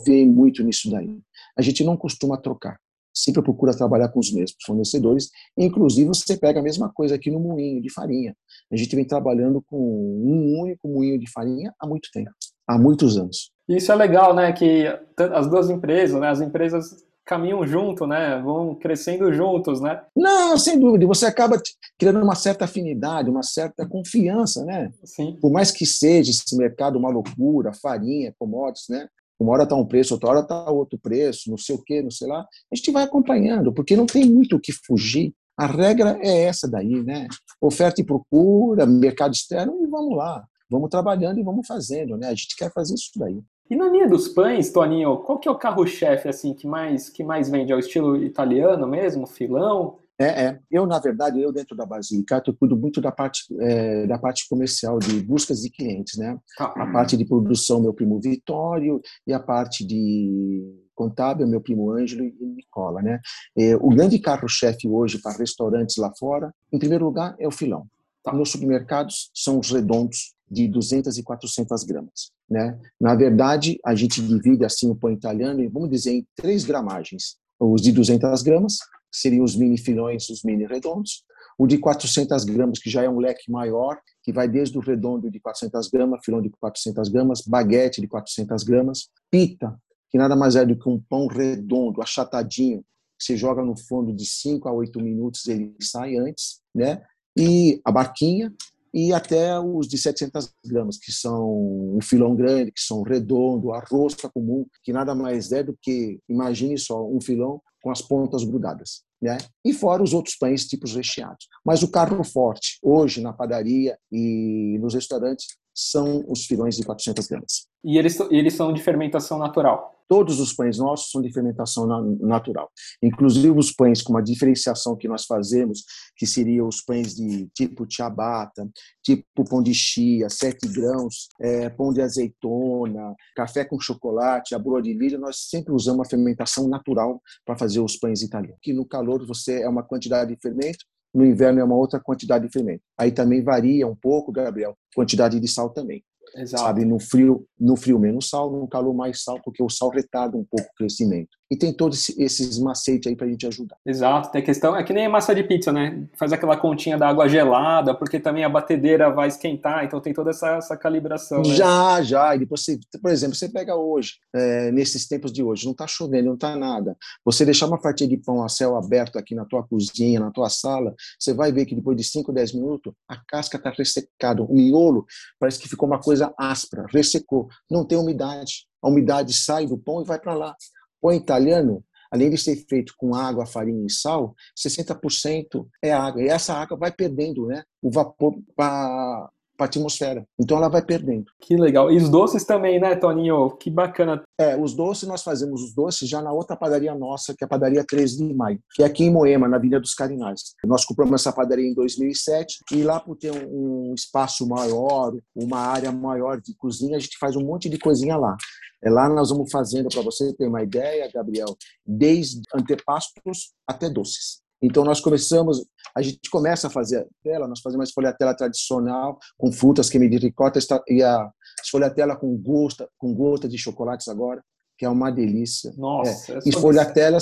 vê 0.05 0.25
muito 0.25 0.63
nisso 0.63 0.89
daí. 0.89 1.19
A 1.57 1.61
gente 1.61 1.83
não 1.83 1.97
costuma 1.97 2.37
trocar, 2.37 2.79
sempre 3.13 3.41
procura 3.41 3.75
trabalhar 3.75 4.09
com 4.09 4.19
os 4.19 4.31
mesmos 4.31 4.63
fornecedores. 4.65 5.29
Inclusive, 5.57 6.07
você 6.07 6.37
pega 6.37 6.59
a 6.59 6.63
mesma 6.63 6.89
coisa 6.89 7.15
aqui 7.15 7.29
no 7.29 7.39
moinho 7.39 7.81
de 7.81 7.91
farinha. 7.91 8.35
A 8.71 8.77
gente 8.77 8.95
vem 8.95 9.03
trabalhando 9.03 9.61
com 9.61 9.77
um 9.77 10.61
único 10.61 10.87
moinho 10.87 11.19
de 11.19 11.29
farinha 11.29 11.73
há 11.79 11.85
muito 11.85 12.09
tempo, 12.13 12.31
há 12.65 12.77
muitos 12.77 13.17
anos. 13.17 13.51
Isso 13.67 13.91
é 13.91 13.95
legal, 13.95 14.33
né? 14.33 14.53
Que 14.53 14.85
as 15.17 15.49
duas 15.49 15.69
empresas, 15.69 16.21
né? 16.21 16.29
As 16.29 16.39
empresas 16.39 17.06
caminham 17.27 17.67
junto, 17.67 18.07
né? 18.07 18.41
Vão 18.41 18.73
crescendo 18.73 19.31
juntos, 19.33 19.81
né? 19.81 20.01
Não, 20.15 20.57
sem 20.57 20.79
dúvida. 20.79 21.05
Você 21.05 21.25
acaba 21.25 21.61
criando 21.99 22.23
uma 22.23 22.35
certa 22.35 22.65
afinidade, 22.65 23.29
uma 23.29 23.43
certa 23.43 23.85
confiança, 23.85 24.63
né? 24.63 24.91
Sim. 25.03 25.37
Por 25.41 25.51
mais 25.51 25.69
que 25.69 25.85
seja 25.85 26.31
esse 26.31 26.55
mercado 26.57 26.97
uma 26.97 27.09
loucura, 27.09 27.73
farinha, 27.73 28.33
commodities, 28.39 28.87
né? 28.89 29.07
Uma 29.39 29.51
hora 29.51 29.63
está 29.63 29.75
um 29.75 29.85
preço, 29.85 30.13
outra 30.13 30.29
hora 30.29 30.39
está 30.39 30.71
outro 30.71 30.97
preço, 30.97 31.51
não 31.51 31.57
sei 31.57 31.75
o 31.75 31.83
quê, 31.83 32.01
não 32.01 32.09
sei 32.09 32.27
lá. 32.27 32.47
A 32.71 32.75
gente 32.75 32.91
vai 32.91 33.03
acompanhando, 33.03 33.71
porque 33.71 33.95
não 33.95 34.05
tem 34.05 34.25
muito 34.25 34.55
o 34.55 34.59
que 34.59 34.71
fugir. 34.71 35.33
A 35.55 35.67
regra 35.67 36.17
é 36.21 36.43
essa 36.43 36.67
daí, 36.67 37.03
né? 37.03 37.27
Oferta 37.61 37.99
e 38.01 38.05
procura, 38.05 38.85
mercado 38.85 39.33
externo, 39.33 39.83
e 39.83 39.87
vamos 39.87 40.15
lá. 40.15 40.43
Vamos 40.69 40.89
trabalhando 40.89 41.39
e 41.39 41.43
vamos 41.43 41.67
fazendo, 41.67 42.17
né? 42.17 42.27
A 42.27 42.35
gente 42.35 42.55
quer 42.55 42.71
fazer 42.71 42.95
isso 42.95 43.11
daí. 43.15 43.41
E 43.69 43.75
na 43.75 43.89
linha 43.89 44.07
dos 44.07 44.27
pães, 44.27 44.71
Toninho, 44.71 45.17
qual 45.17 45.39
que 45.39 45.47
é 45.47 45.51
o 45.51 45.57
carro-chefe 45.57 46.29
assim 46.29 46.53
que 46.53 46.65
mais 46.65 47.09
que 47.09 47.23
mais 47.23 47.49
vende? 47.49 47.71
É 47.71 47.75
o 47.75 47.79
estilo 47.79 48.15
italiano 48.15 48.87
mesmo, 48.87 49.27
filão? 49.27 49.97
É, 50.19 50.45
é. 50.45 50.59
Eu, 50.71 50.87
na 50.87 50.97
verdade, 50.99 51.39
eu 51.39 51.51
dentro 51.51 51.75
da 51.75 51.85
Basilicato, 51.85 52.49
eu 52.49 52.55
cuido 52.55 52.75
muito 52.75 52.99
da 52.99 53.11
parte, 53.11 53.43
é, 53.59 54.07
da 54.07 54.17
parte 54.17 54.49
comercial, 54.49 54.97
de 54.97 55.21
buscas 55.21 55.61
de 55.61 55.69
clientes, 55.69 56.17
né? 56.17 56.37
Ah. 56.59 56.73
A 56.83 56.91
parte 56.91 57.15
de 57.15 57.23
produção, 57.23 57.79
meu 57.79 57.93
primo 57.93 58.19
Vitório, 58.19 58.99
e 59.27 59.33
a 59.33 59.39
parte 59.39 59.85
de 59.85 60.87
contábil, 60.95 61.47
meu 61.47 61.61
primo 61.61 61.91
Ângelo 61.91 62.23
e 62.23 62.35
Nicola, 62.41 63.01
né? 63.03 63.19
É, 63.55 63.75
o 63.75 63.89
grande 63.89 64.17
carro-chefe 64.17 64.87
hoje 64.87 65.21
para 65.21 65.37
restaurantes 65.37 65.97
lá 65.97 66.11
fora, 66.17 66.51
em 66.73 66.79
primeiro 66.79 67.05
lugar, 67.05 67.35
é 67.39 67.47
o 67.47 67.51
filão. 67.51 67.85
Tá. 68.23 68.33
Nos 68.33 68.51
supermercados, 68.51 69.29
são 69.35 69.59
os 69.59 69.69
redondos, 69.69 70.33
de 70.49 70.67
200 70.67 71.17
e 71.17 71.23
400 71.23 71.83
gramas. 71.83 72.31
Né? 72.49 72.79
Na 72.99 73.15
verdade, 73.15 73.79
a 73.85 73.93
gente 73.93 74.21
divide 74.21 74.65
assim 74.65 74.89
o 74.89 74.95
pão 74.95 75.11
italiano, 75.11 75.67
vamos 75.69 75.89
dizer, 75.89 76.11
em 76.13 76.27
três 76.35 76.63
gramagens. 76.63 77.37
Os 77.59 77.81
de 77.81 77.91
200 77.91 78.41
gramas 78.41 78.77
seriam 79.11 79.43
os 79.43 79.55
mini 79.55 79.77
filões, 79.77 80.29
os 80.29 80.43
mini 80.43 80.65
redondos. 80.65 81.23
O 81.57 81.65
de 81.65 81.77
400 81.79 82.43
gramas, 82.45 82.77
que 82.79 82.89
já 82.89 83.01
é 83.01 83.09
um 83.09 83.17
leque 83.17 83.51
maior, 83.51 83.99
que 84.23 84.31
vai 84.31 84.47
desde 84.47 84.77
o 84.77 84.81
redondo 84.81 85.29
de 85.29 85.39
400 85.39 85.89
gramas, 85.89 86.21
filão 86.23 86.41
de 86.41 86.51
400 86.51 87.09
gramas, 87.09 87.41
baguete 87.41 87.99
de 87.99 88.07
400 88.07 88.63
gramas, 88.63 89.09
pita, 89.31 89.75
que 90.11 90.17
nada 90.17 90.35
mais 90.35 90.55
é 90.55 90.63
do 90.63 90.77
que 90.77 90.87
um 90.87 90.99
pão 90.99 91.25
redondo, 91.25 92.01
achatadinho, 92.01 92.81
que 93.17 93.25
você 93.25 93.35
joga 93.35 93.63
no 93.63 93.75
fundo 93.75 94.13
de 94.13 94.25
5 94.25 94.69
a 94.69 94.71
8 94.71 95.01
minutos, 95.01 95.47
ele 95.47 95.75
sai 95.81 96.15
antes, 96.15 96.61
né? 96.73 97.01
E 97.35 97.81
a 97.83 97.91
barquinha, 97.91 98.53
e 98.97 99.13
até 99.13 99.59
os 99.59 99.87
de 99.87 99.95
700 99.95 100.51
gramas, 100.65 100.97
que 100.97 101.11
são 101.11 101.95
um 101.95 102.01
filão 102.01 102.35
grande, 102.35 102.71
que 102.71 102.81
são 102.81 103.03
redondo, 103.03 103.71
a 103.71 103.79
rosca 103.79 104.27
comum, 104.27 104.65
que 104.83 104.91
nada 104.91 105.13
mais 105.13 105.51
é 105.51 105.61
do 105.61 105.77
que, 105.79 106.19
imagine 106.27 106.75
só, 106.79 107.07
um 107.07 107.21
filão 107.21 107.61
com 107.79 107.91
as 107.91 108.01
pontas 108.01 108.43
grudadas. 108.43 109.03
Né? 109.21 109.37
E 109.63 109.71
fora 109.71 110.01
os 110.01 110.15
outros 110.15 110.35
pães 110.35 110.65
tipos 110.65 110.95
recheados. 110.95 111.47
Mas 111.63 111.83
o 111.83 111.91
carro 111.91 112.23
forte, 112.23 112.79
hoje 112.81 113.21
na 113.21 113.31
padaria 113.31 113.95
e 114.11 114.79
nos 114.79 114.95
restaurantes, 114.95 115.45
são 115.75 116.25
os 116.27 116.47
filões 116.47 116.75
de 116.75 116.83
400 116.83 117.27
gramas. 117.27 117.67
E 117.83 117.99
eles, 117.99 118.19
eles 118.31 118.55
são 118.55 118.73
de 118.73 118.81
fermentação 118.81 119.37
natural? 119.37 119.93
Todos 120.07 120.39
os 120.39 120.53
pães 120.53 120.77
nossos 120.77 121.11
são 121.11 121.21
de 121.21 121.31
fermentação 121.31 121.85
natural. 122.19 122.69
Inclusive 123.01 123.49
os 123.49 123.71
pães 123.71 124.01
com 124.01 124.13
uma 124.13 124.23
diferenciação 124.23 124.95
que 124.95 125.07
nós 125.07 125.25
fazemos, 125.25 125.83
que 126.15 126.25
seriam 126.25 126.67
os 126.67 126.81
pães 126.81 127.15
de 127.15 127.47
tipo 127.53 127.85
ciabatta, 127.89 128.69
tipo 129.03 129.25
pão 129.49 129.61
de 129.61 129.73
chia, 129.73 130.29
sete 130.29 130.67
grãos, 130.67 131.27
é, 131.41 131.69
pão 131.69 131.91
de 131.91 132.01
azeitona, 132.01 133.15
café 133.35 133.65
com 133.65 133.79
chocolate, 133.79 134.55
a 134.55 134.59
broa 134.59 134.81
de 134.81 134.93
milho, 134.93 135.19
nós 135.19 135.47
sempre 135.49 135.73
usamos 135.73 136.05
a 136.05 136.09
fermentação 136.09 136.67
natural 136.67 137.21
para 137.45 137.57
fazer 137.57 137.79
os 137.79 137.97
pães 137.97 138.21
italianos. 138.21 138.59
Que 138.61 138.73
no 138.73 138.85
calor 138.85 139.25
você 139.25 139.61
é 139.61 139.69
uma 139.69 139.83
quantidade 139.83 140.33
de 140.33 140.41
fermento, 140.41 140.85
no 141.13 141.25
inverno 141.25 141.59
é 141.59 141.63
uma 141.63 141.75
outra 141.75 141.99
quantidade 141.99 142.45
de 142.45 142.53
fermento. 142.53 142.83
Aí 142.97 143.11
também 143.11 143.43
varia 143.43 143.87
um 143.87 143.95
pouco, 143.95 144.31
Gabriel, 144.31 144.77
quantidade 144.95 145.39
de 145.39 145.47
sal 145.47 145.69
também. 145.69 146.03
Exato. 146.35 146.63
Sabe, 146.63 146.85
no 146.85 146.99
frio, 146.99 147.47
no 147.59 147.75
frio 147.75 147.99
menos 147.99 148.29
sal, 148.29 148.51
no 148.51 148.67
calor 148.67 148.93
mais 148.93 149.23
sal, 149.23 149.39
porque 149.43 149.63
o 149.63 149.69
sal 149.69 149.89
retarda 149.89 150.37
um 150.37 150.43
pouco 150.43 150.67
o 150.69 150.75
crescimento. 150.75 151.36
E 151.49 151.55
tem 151.55 151.71
todos 151.71 152.09
esses 152.17 152.59
macetes 152.59 153.07
aí 153.07 153.15
para 153.15 153.25
a 153.25 153.29
gente 153.29 153.47
ajudar. 153.47 153.77
Exato, 153.85 154.31
tem 154.31 154.43
questão, 154.43 154.75
é 154.75 154.83
que 154.83 154.93
nem 154.93 155.07
massa 155.07 155.33
de 155.33 155.43
pizza, 155.43 155.71
né? 155.71 156.05
Faz 156.17 156.33
aquela 156.33 156.57
continha 156.57 156.97
da 156.97 157.07
água 157.07 157.27
gelada, 157.29 157.95
porque 157.95 158.19
também 158.19 158.43
a 158.43 158.49
batedeira 158.49 159.09
vai 159.09 159.27
esquentar, 159.27 159.85
então 159.85 160.01
tem 160.01 160.13
toda 160.13 160.31
essa, 160.31 160.57
essa 160.57 160.75
calibração. 160.75 161.41
Né? 161.41 161.55
Já, 161.55 162.01
já, 162.01 162.35
e 162.35 162.39
depois 162.39 162.63
você, 162.63 162.79
por 163.01 163.11
exemplo, 163.11 163.35
você 163.35 163.47
pega 163.47 163.75
hoje, 163.75 164.15
é, 164.35 164.71
nesses 164.71 165.07
tempos 165.07 165.31
de 165.31 165.41
hoje, 165.41 165.65
não 165.65 165.71
está 165.71 165.87
chovendo, 165.87 166.27
não 166.27 166.33
está 166.33 166.55
nada, 166.55 166.97
você 167.23 167.45
deixar 167.45 167.67
uma 167.67 167.79
fatia 167.79 168.07
de 168.07 168.17
pão 168.17 168.43
a 168.43 168.49
céu 168.49 168.75
aberto 168.75 169.17
aqui 169.17 169.33
na 169.33 169.45
tua 169.45 169.63
cozinha, 169.63 170.19
na 170.19 170.31
tua 170.31 170.49
sala, 170.49 170.93
você 171.17 171.33
vai 171.33 171.51
ver 171.51 171.65
que 171.65 171.75
depois 171.75 171.95
de 171.95 172.03
5, 172.03 172.33
10 172.33 172.53
minutos, 172.53 172.93
a 173.07 173.15
casca 173.27 173.57
está 173.57 173.69
ressecada, 173.69 174.43
o 174.43 174.53
miolo 174.53 175.05
parece 175.39 175.59
que 175.59 175.69
ficou 175.69 175.87
uma 175.87 175.99
coisa 175.99 176.33
áspera, 176.37 176.85
ressecou, 176.91 177.47
não 177.71 177.85
tem 177.85 177.97
umidade, 177.97 178.67
a 178.81 178.89
umidade 178.89 179.33
sai 179.33 179.65
do 179.65 179.77
pão 179.77 180.01
e 180.01 180.05
vai 180.05 180.19
para 180.19 180.33
lá. 180.33 180.55
O 181.01 181.11
italiano, 181.11 181.83
além 182.11 182.29
de 182.29 182.37
ser 182.37 182.55
feito 182.69 182.93
com 182.97 183.15
água, 183.15 183.45
farinha 183.45 183.85
e 183.85 183.91
sal, 183.91 184.35
60% 184.57 185.67
é 185.81 185.91
água. 185.91 186.21
E 186.21 186.27
essa 186.27 186.53
água 186.53 186.77
vai 186.77 186.91
perdendo 186.91 187.47
né, 187.47 187.63
o 187.81 187.91
vapor 187.91 188.35
para 188.55 189.29
para 189.57 189.65
a 189.65 189.67
atmosfera. 189.67 190.25
Então 190.39 190.57
ela 190.57 190.69
vai 190.69 190.81
perdendo. 190.81 191.25
Que 191.41 191.57
legal. 191.57 191.91
E 191.91 191.97
os 191.97 192.09
doces 192.09 192.45
também, 192.45 192.79
né, 192.79 192.95
Toninho? 192.95 193.49
Que 193.57 193.69
bacana. 193.69 194.23
É, 194.39 194.55
os 194.55 194.73
doces 194.73 195.07
nós 195.07 195.23
fazemos 195.23 195.61
os 195.63 195.73
doces 195.73 196.07
já 196.07 196.21
na 196.21 196.31
outra 196.31 196.55
padaria 196.55 196.93
nossa, 196.93 197.33
que 197.35 197.43
é 197.43 197.45
a 197.45 197.49
padaria 197.49 197.83
13 197.83 198.17
de 198.17 198.33
Maio, 198.33 198.59
que 198.73 198.83
é 198.83 198.85
aqui 198.85 199.03
em 199.03 199.11
Moema, 199.11 199.47
na 199.47 199.57
Avenida 199.57 199.79
dos 199.79 199.95
Carinais. 199.95 200.53
Nós 200.63 200.85
compramos 200.85 201.19
essa 201.19 201.33
padaria 201.33 201.67
em 201.67 201.73
2007 201.73 202.59
e 202.71 202.83
lá 202.83 202.99
por 202.99 203.17
ter 203.17 203.31
um 203.31 203.93
espaço 203.95 204.47
maior, 204.47 205.13
uma 205.35 205.59
área 205.59 205.91
maior 205.91 206.39
de 206.39 206.55
cozinha, 206.55 206.97
a 206.97 206.99
gente 206.99 207.17
faz 207.17 207.35
um 207.35 207.43
monte 207.43 207.67
de 207.67 207.79
coisinha 207.79 208.15
lá. 208.15 208.37
É 208.83 208.89
lá 208.91 209.09
nós 209.09 209.31
vamos 209.31 209.51
fazendo, 209.51 209.89
para 209.89 210.03
você 210.03 210.31
ter 210.35 210.47
uma 210.47 210.61
ideia, 210.61 211.09
Gabriel, 211.11 211.57
desde 211.85 212.41
antepastos 212.53 213.53
até 213.67 213.89
doces. 213.89 214.41
Então 214.61 214.83
nós 214.83 214.99
começamos, 214.99 215.65
a 215.95 216.01
gente 216.01 216.29
começa 216.31 216.67
a 216.67 216.69
fazer 216.69 216.99
a 216.99 217.05
tela, 217.23 217.47
nós 217.47 217.61
fazemos 217.61 217.85
a 217.85 217.89
esfolhatela 217.89 218.35
tradicional 218.35 219.19
com 219.37 219.51
frutas, 219.51 219.89
creme 219.89 220.09
de 220.09 220.17
ricota 220.17 220.59
e 220.87 221.03
a 221.03 221.29
esfolhatela 221.63 222.15
com 222.15 222.35
gosta, 222.37 222.89
com 222.97 223.13
gota 223.13 223.47
de 223.47 223.57
chocolates 223.57 224.07
agora, 224.07 224.43
que 224.77 224.85
é 224.85 224.89
uma 224.89 225.11
delícia. 225.11 225.71
Nossa, 225.77 226.33
é. 226.33 226.39
esfolhatela, 226.45 227.19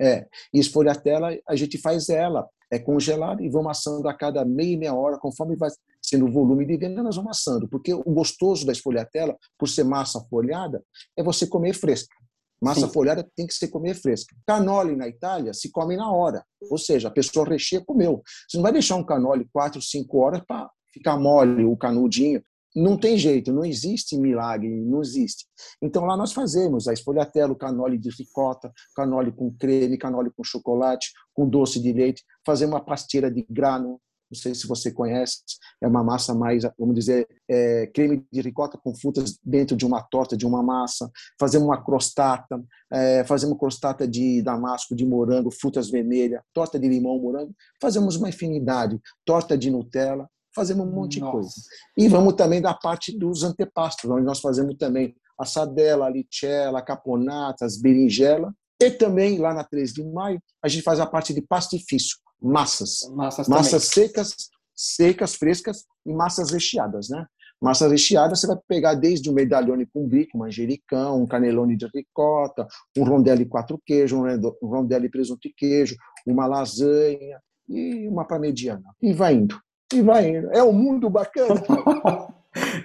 é, 0.00 0.26
esfolhatela 0.52 1.36
a 1.46 1.56
gente 1.56 1.78
faz 1.78 2.08
ela 2.08 2.48
é 2.70 2.78
congelada 2.78 3.42
e 3.42 3.48
vamos 3.48 3.70
assando 3.72 4.08
a 4.08 4.14
cada 4.14 4.44
meia 4.44 4.72
e 4.72 4.76
meia 4.76 4.94
hora, 4.94 5.18
conforme 5.18 5.56
vai 5.56 5.68
sendo 6.00 6.26
o 6.26 6.32
volume 6.32 6.64
de 6.64 6.76
venda, 6.76 7.02
nós 7.02 7.16
vamos 7.16 7.36
assando. 7.36 7.68
Porque 7.68 7.92
o 7.92 8.02
gostoso 8.04 8.64
da 8.64 8.72
esfolhatela, 8.72 9.36
por 9.58 9.68
ser 9.68 9.84
massa 9.84 10.20
folhada, 10.30 10.82
é 11.16 11.22
você 11.22 11.46
comer 11.46 11.74
fresca. 11.74 12.14
Massa 12.60 12.86
Sim. 12.86 12.92
folhada 12.92 13.28
tem 13.34 13.46
que 13.46 13.54
ser 13.54 13.68
comer 13.68 13.94
fresca. 13.94 14.36
Canole 14.46 14.94
na 14.94 15.08
Itália 15.08 15.54
se 15.54 15.70
come 15.70 15.96
na 15.96 16.10
hora. 16.12 16.44
Ou 16.70 16.76
seja, 16.76 17.08
a 17.08 17.10
pessoa 17.10 17.48
recheia, 17.48 17.82
comeu. 17.84 18.22
Você 18.48 18.56
não 18.58 18.62
vai 18.62 18.72
deixar 18.72 18.96
um 18.96 19.04
canole 19.04 19.48
4, 19.52 19.80
5 19.80 20.18
horas 20.18 20.42
para 20.46 20.70
ficar 20.92 21.16
mole, 21.16 21.64
o 21.64 21.76
canudinho. 21.76 22.42
Não 22.76 22.96
tem 22.96 23.18
jeito, 23.18 23.52
não 23.52 23.64
existe 23.64 24.16
milagre, 24.16 24.68
não 24.68 25.00
existe. 25.00 25.46
Então 25.82 26.04
lá 26.04 26.16
nós 26.16 26.32
fazemos 26.32 26.86
a 26.86 26.92
esfolhatela, 26.92 27.52
o 27.52 27.56
canole 27.56 27.98
de 27.98 28.10
ricota, 28.10 28.72
canole 28.94 29.32
com 29.32 29.52
creme, 29.52 29.98
canole 29.98 30.30
com 30.30 30.44
chocolate, 30.44 31.10
com 31.34 31.48
doce 31.48 31.80
de 31.80 31.92
leite, 31.92 32.22
fazemos 32.46 32.74
uma 32.74 32.84
pasteira 32.84 33.28
de 33.28 33.44
grano, 33.50 34.00
não 34.30 34.38
sei 34.38 34.54
se 34.54 34.66
você 34.66 34.92
conhece, 34.92 35.38
é 35.82 35.88
uma 35.88 36.04
massa 36.04 36.32
mais, 36.34 36.62
vamos 36.78 36.94
dizer, 36.94 37.26
é, 37.48 37.86
creme 37.88 38.24
de 38.32 38.40
ricota 38.40 38.78
com 38.78 38.94
frutas 38.94 39.38
dentro 39.42 39.76
de 39.76 39.84
uma 39.84 40.02
torta, 40.02 40.36
de 40.36 40.46
uma 40.46 40.62
massa. 40.62 41.10
Fazemos 41.38 41.66
uma 41.66 41.82
crostata, 41.82 42.62
é, 42.92 43.24
fazemos 43.24 43.58
crostata 43.58 44.06
de 44.06 44.40
damasco, 44.42 44.94
de 44.94 45.04
morango, 45.04 45.50
frutas 45.50 45.90
vermelhas, 45.90 46.42
torta 46.54 46.78
de 46.78 46.88
limão, 46.88 47.18
morango. 47.18 47.54
Fazemos 47.80 48.16
uma 48.16 48.28
infinidade, 48.28 49.00
torta 49.24 49.58
de 49.58 49.70
Nutella, 49.70 50.28
fazemos 50.54 50.86
um 50.86 50.90
monte 50.90 51.18
Nossa. 51.18 51.30
de 51.30 51.32
coisa. 51.32 51.54
E 51.96 52.08
vamos 52.08 52.34
também 52.34 52.60
da 52.60 52.74
parte 52.74 53.16
dos 53.16 53.42
antepastos, 53.42 54.08
onde 54.08 54.24
nós 54.24 54.40
fazemos 54.40 54.76
também 54.76 55.14
a 55.38 55.44
sadela, 55.44 56.08
a 56.08 56.78
a 56.78 56.82
caponata, 56.82 57.64
as 57.64 57.80
berinjela. 57.80 58.54
E 58.80 58.90
também, 58.90 59.38
lá 59.38 59.52
na 59.52 59.62
3 59.62 59.92
de 59.92 60.02
maio, 60.02 60.40
a 60.62 60.68
gente 60.68 60.82
faz 60.82 61.00
a 61.00 61.06
parte 61.06 61.34
de 61.34 61.42
pastifício, 61.42 62.16
massas. 62.40 63.00
Massas, 63.12 63.48
massas 63.48 63.84
secas, 63.84 64.34
secas, 64.74 65.34
frescas 65.34 65.84
e 66.06 66.12
massas 66.12 66.50
recheadas, 66.50 67.08
né? 67.08 67.26
Massas 67.60 67.90
recheadas 67.90 68.40
você 68.40 68.46
vai 68.46 68.56
pegar 68.66 68.94
desde 68.94 69.28
um 69.28 69.34
medalhone 69.34 69.84
com 69.84 70.08
bico, 70.08 70.38
manjericão, 70.38 71.22
um 71.22 71.26
canelone 71.26 71.76
de 71.76 71.86
ricota, 71.94 72.66
um 72.96 73.04
rondelli 73.04 73.44
quatro 73.44 73.78
queijo, 73.84 74.16
um 74.16 74.66
rondelli 74.66 75.10
presunto 75.10 75.46
e 75.46 75.52
queijo, 75.52 75.94
uma 76.26 76.46
lasanha 76.46 77.38
e 77.68 78.08
uma 78.08 78.24
parmegiana. 78.24 78.94
E 79.02 79.12
vai 79.12 79.34
indo. 79.34 79.60
E 79.92 80.00
vai 80.00 80.30
indo. 80.30 80.50
É 80.52 80.64
um 80.64 80.72
mundo 80.72 81.10
bacana. 81.10 81.62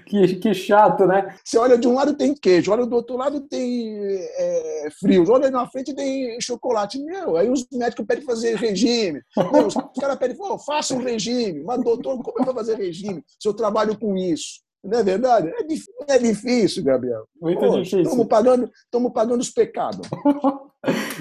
que, 0.05 0.35
que 0.35 0.53
chato, 0.53 1.05
né? 1.05 1.35
Você 1.43 1.57
olha 1.57 1.77
de 1.77 1.87
um 1.87 1.93
lado 1.93 2.15
tem 2.15 2.33
queijo, 2.33 2.71
olha 2.71 2.85
do 2.85 2.95
outro 2.95 3.17
lado 3.17 3.41
tem 3.41 3.97
é, 3.99 4.87
frios, 4.99 5.29
olha 5.29 5.49
na 5.49 5.67
frente 5.67 5.93
tem 5.93 6.39
chocolate. 6.39 6.99
Meu, 6.99 7.37
aí 7.37 7.49
os 7.49 7.65
médicos 7.71 8.05
pedem 8.05 8.23
fazer 8.23 8.55
regime. 8.55 9.21
Meu, 9.51 9.67
os 9.67 9.73
caras 9.99 10.17
pedem, 10.17 10.37
oh, 10.39 10.57
faça 10.59 10.93
um 10.93 11.03
regime. 11.03 11.63
Mas, 11.63 11.83
doutor, 11.83 12.21
como 12.21 12.41
é 12.41 12.45
que 12.45 12.53
fazer 12.53 12.75
regime 12.75 13.23
se 13.39 13.47
eu 13.47 13.53
trabalho 13.53 13.97
com 13.97 14.15
isso? 14.15 14.63
Não 14.83 14.99
é 14.99 15.03
verdade? 15.03 15.49
É, 15.49 15.63
difícil, 15.63 15.93
é 16.07 16.19
difícil 16.19 16.83
Gabriel. 16.83 17.27
Muito 17.41 17.59
Poxa, 17.59 17.77
difícil. 17.79 18.01
Estamos 18.01 18.27
pagando, 18.27 18.71
pagando 19.11 19.41
os 19.41 19.49
pecados. 19.49 20.07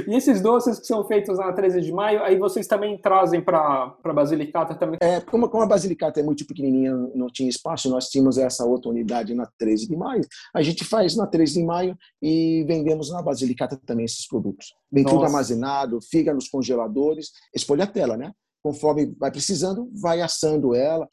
e 0.07 0.15
esses 0.15 0.41
doces 0.41 0.79
que 0.79 0.87
são 0.87 1.05
feitos 1.07 1.39
na 1.39 1.53
13 1.53 1.81
de 1.81 1.93
maio, 1.93 2.23
aí 2.23 2.39
vocês 2.39 2.67
também 2.67 2.99
trazem 2.99 3.41
para 3.41 3.95
a 4.03 4.13
Basilicata 4.13 4.75
também? 4.75 4.99
É, 5.01 5.21
como, 5.21 5.49
como 5.49 5.63
a 5.63 5.67
Basilicata 5.67 6.21
é 6.21 6.23
muito 6.23 6.47
pequenininha, 6.47 6.93
não 7.15 7.29
tinha 7.29 7.49
espaço, 7.49 7.91
nós 7.91 8.09
tínhamos 8.09 8.39
essa 8.39 8.65
outra 8.65 8.91
unidade 8.91 9.35
na 9.35 9.49
13 9.59 9.89
de 9.89 9.97
maio. 9.97 10.25
A 10.55 10.63
gente 10.63 10.85
faz 10.85 11.17
na 11.17 11.27
13 11.27 11.55
de 11.55 11.65
maio 11.65 11.97
e 12.23 12.65
vendemos 12.67 13.11
na 13.11 13.23
Basilicata 13.23 13.79
também 13.85 14.05
esses 14.05 14.27
produtos. 14.27 14.75
Vem 14.91 15.05
Nossa. 15.05 15.17
tudo 15.17 15.25
armazenado, 15.27 15.99
fica 16.01 16.33
nos 16.33 16.49
congeladores, 16.49 17.31
escolha 17.55 17.85
a 17.85 17.89
tela, 17.89 18.17
né? 18.17 18.33
Conforme 18.63 19.15
vai 19.19 19.31
precisando, 19.31 19.91
vai 19.95 20.21
assando 20.21 20.75
ela 20.75 21.07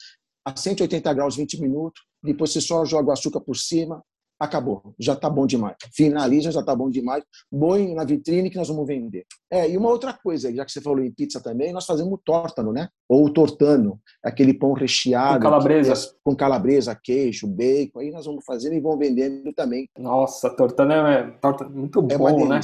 a 0.44 0.56
180 0.56 1.12
graus 1.14 1.36
20 1.36 1.60
minutos, 1.60 2.02
depois 2.22 2.52
você 2.52 2.60
só 2.60 2.84
joga 2.84 3.10
o 3.10 3.12
açúcar 3.12 3.40
por 3.40 3.56
cima, 3.56 4.02
acabou, 4.42 4.94
já 4.98 5.12
está 5.12 5.30
bom 5.30 5.46
demais. 5.46 5.76
Finaliza, 5.94 6.50
já 6.50 6.60
está 6.60 6.74
bom 6.74 6.90
demais. 6.90 7.22
Põe 7.48 7.94
na 7.94 8.04
vitrine 8.04 8.50
que 8.50 8.56
nós 8.56 8.68
vamos 8.68 8.86
vender. 8.86 9.24
É, 9.48 9.70
e 9.70 9.76
uma 9.76 9.88
outra 9.88 10.12
coisa, 10.12 10.52
já 10.52 10.64
que 10.64 10.72
você 10.72 10.80
falou 10.80 11.00
em 11.00 11.12
pizza 11.12 11.40
também, 11.40 11.72
nós 11.72 11.86
fazemos 11.86 12.18
tórtano, 12.24 12.72
né? 12.72 12.88
Ou 13.08 13.32
tortano, 13.32 14.00
aquele 14.22 14.52
pão 14.52 14.72
recheado. 14.72 15.36
Com 15.36 15.44
calabresa. 15.44 16.14
com 16.24 16.34
calabresa, 16.34 16.98
queijo, 17.00 17.46
bacon. 17.46 18.00
Aí 18.00 18.10
nós 18.10 18.26
vamos 18.26 18.44
fazendo 18.44 18.74
e 18.74 18.80
vamos 18.80 18.98
vendendo 18.98 19.52
também. 19.52 19.88
Nossa, 19.96 20.50
tortano 20.50 20.92
é 20.92 21.30
torta 21.40 21.68
muito 21.68 22.00
é 22.10 22.18
bom, 22.18 22.48
né? 22.48 22.60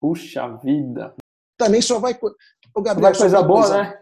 Puxa 0.00 0.46
vida. 0.62 1.14
Também 1.58 1.82
só 1.82 1.98
vai. 1.98 2.16
O 2.76 2.80
Gabriel, 2.80 3.10
vai 3.10 3.18
coisa 3.18 3.42
boa, 3.42 3.62
coisa... 3.62 3.82
né? 3.82 4.00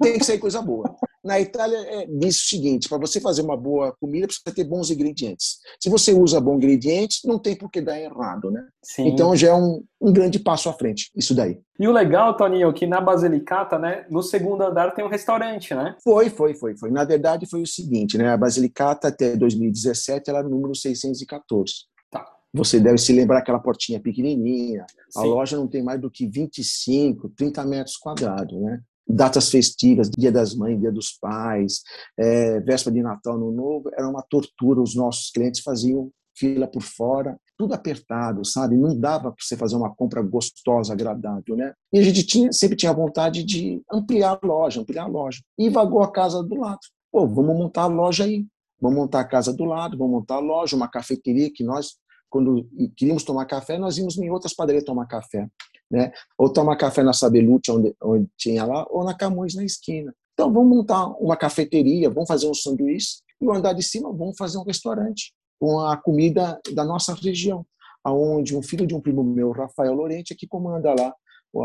Tem 0.00 0.18
que 0.18 0.24
ser 0.24 0.38
coisa 0.38 0.62
boa. 0.62 0.94
Na 1.24 1.40
Itália, 1.40 1.78
é, 1.78 2.06
diz 2.06 2.38
o 2.38 2.46
seguinte: 2.46 2.88
para 2.88 2.98
você 2.98 3.20
fazer 3.20 3.42
uma 3.42 3.56
boa 3.56 3.94
comida, 3.98 4.26
precisa 4.26 4.54
ter 4.54 4.64
bons 4.64 4.90
ingredientes. 4.90 5.58
Se 5.80 5.88
você 5.88 6.12
usa 6.12 6.40
bons 6.40 6.56
ingredientes, 6.56 7.20
não 7.24 7.38
tem 7.38 7.56
por 7.56 7.70
que 7.70 7.80
dar 7.80 7.98
errado, 7.98 8.50
né? 8.50 8.62
Sim. 8.82 9.08
Então 9.08 9.34
já 9.34 9.48
é 9.48 9.54
um, 9.54 9.82
um 10.00 10.12
grande 10.12 10.38
passo 10.38 10.68
à 10.68 10.72
frente, 10.74 11.10
isso 11.16 11.34
daí. 11.34 11.58
E 11.80 11.88
o 11.88 11.92
legal, 11.92 12.36
Toninho, 12.36 12.72
que 12.72 12.86
na 12.86 13.00
Basilicata, 13.00 13.78
né, 13.78 14.06
no 14.10 14.22
segundo 14.22 14.62
andar 14.62 14.94
tem 14.94 15.04
um 15.04 15.08
restaurante, 15.08 15.74
né? 15.74 15.96
Foi, 16.04 16.28
foi, 16.28 16.54
foi, 16.54 16.76
foi. 16.76 16.90
Na 16.90 17.04
verdade, 17.04 17.46
foi 17.46 17.62
o 17.62 17.66
seguinte, 17.66 18.18
né? 18.18 18.28
A 18.28 18.36
Basilicata, 18.36 19.08
até 19.08 19.34
2017, 19.34 20.30
era 20.30 20.46
o 20.46 20.50
número 20.50 20.74
614. 20.74 21.72
Tá. 22.10 22.24
Você 22.52 22.78
deve 22.78 22.98
se 22.98 23.12
lembrar 23.12 23.38
aquela 23.38 23.58
portinha 23.58 23.98
pequenininha. 23.98 24.84
Sim. 25.10 25.20
A 25.20 25.22
loja 25.24 25.56
não 25.56 25.66
tem 25.66 25.82
mais 25.82 26.00
do 26.00 26.10
que 26.10 26.28
25, 26.28 27.30
30 27.30 27.64
metros 27.64 27.96
quadrados, 27.96 28.60
né? 28.60 28.80
Datas 29.06 29.50
festivas, 29.50 30.10
Dia 30.10 30.32
das 30.32 30.54
Mães, 30.54 30.80
Dia 30.80 30.90
dos 30.90 31.12
Pais, 31.20 31.82
é, 32.18 32.60
véspera 32.60 32.94
de 32.94 33.02
Natal, 33.02 33.38
no 33.38 33.52
Novo, 33.52 33.90
era 33.92 34.08
uma 34.08 34.22
tortura. 34.22 34.80
Os 34.80 34.94
nossos 34.94 35.30
clientes 35.30 35.60
faziam 35.60 36.10
fila 36.36 36.66
por 36.66 36.82
fora, 36.82 37.38
tudo 37.56 37.74
apertado, 37.74 38.44
sabe? 38.44 38.76
Não 38.76 38.98
dava 38.98 39.30
para 39.30 39.36
você 39.40 39.56
fazer 39.56 39.76
uma 39.76 39.94
compra 39.94 40.20
gostosa, 40.20 40.92
agradável, 40.92 41.56
né? 41.56 41.72
E 41.92 41.98
a 41.98 42.02
gente 42.02 42.24
tinha, 42.24 42.52
sempre 42.52 42.76
tinha 42.76 42.92
vontade 42.92 43.44
de 43.44 43.80
ampliar 43.92 44.38
a 44.42 44.46
loja, 44.46 44.80
ampliar 44.80 45.04
a 45.04 45.08
loja. 45.08 45.40
E 45.56 45.70
vagou 45.70 46.02
a 46.02 46.10
casa 46.10 46.42
do 46.42 46.56
lado. 46.56 46.80
Pô, 47.12 47.26
vamos 47.28 47.56
montar 47.56 47.82
a 47.82 47.86
loja 47.86 48.24
aí. 48.24 48.44
Vamos 48.80 48.98
montar 48.98 49.20
a 49.20 49.24
casa 49.24 49.52
do 49.52 49.64
lado, 49.64 49.96
vamos 49.96 50.12
montar 50.12 50.34
a 50.34 50.40
loja, 50.40 50.74
uma 50.74 50.88
cafeteria 50.88 51.50
que 51.54 51.62
nós, 51.62 51.94
quando 52.28 52.68
queríamos 52.96 53.22
tomar 53.22 53.46
café, 53.46 53.78
nós 53.78 53.96
íamos 53.96 54.18
em 54.18 54.28
outras 54.30 54.52
padarias 54.52 54.84
tomar 54.84 55.06
café 55.06 55.48
né? 55.94 56.12
Ou 56.36 56.52
tomar 56.52 56.76
café 56.76 57.02
na 57.02 57.12
Sabelute, 57.12 57.70
onde, 57.70 57.94
onde 58.02 58.28
tinha 58.36 58.64
lá, 58.64 58.84
ou 58.90 59.04
na 59.04 59.14
Camões, 59.14 59.54
na 59.54 59.64
esquina. 59.64 60.12
Então, 60.34 60.52
vamos 60.52 60.76
montar 60.76 61.06
uma 61.20 61.36
cafeteria, 61.36 62.10
vamos 62.10 62.28
fazer 62.28 62.48
um 62.48 62.54
sanduíche, 62.54 63.22
e 63.40 63.46
o 63.46 63.52
andar 63.52 63.72
de 63.72 63.82
cima, 63.82 64.12
vamos 64.12 64.36
fazer 64.36 64.58
um 64.58 64.64
restaurante 64.64 65.32
com 65.60 65.80
a 65.80 65.96
comida 65.96 66.60
da 66.74 66.84
nossa 66.84 67.14
região. 67.14 67.64
aonde 68.02 68.54
um 68.54 68.60
filho 68.60 68.86
de 68.86 68.94
um 68.94 69.00
primo 69.00 69.24
meu, 69.24 69.50
Rafael 69.52 69.94
Lorente, 69.94 70.34
é 70.34 70.36
que 70.36 70.46
comanda 70.46 70.92
lá 70.92 71.14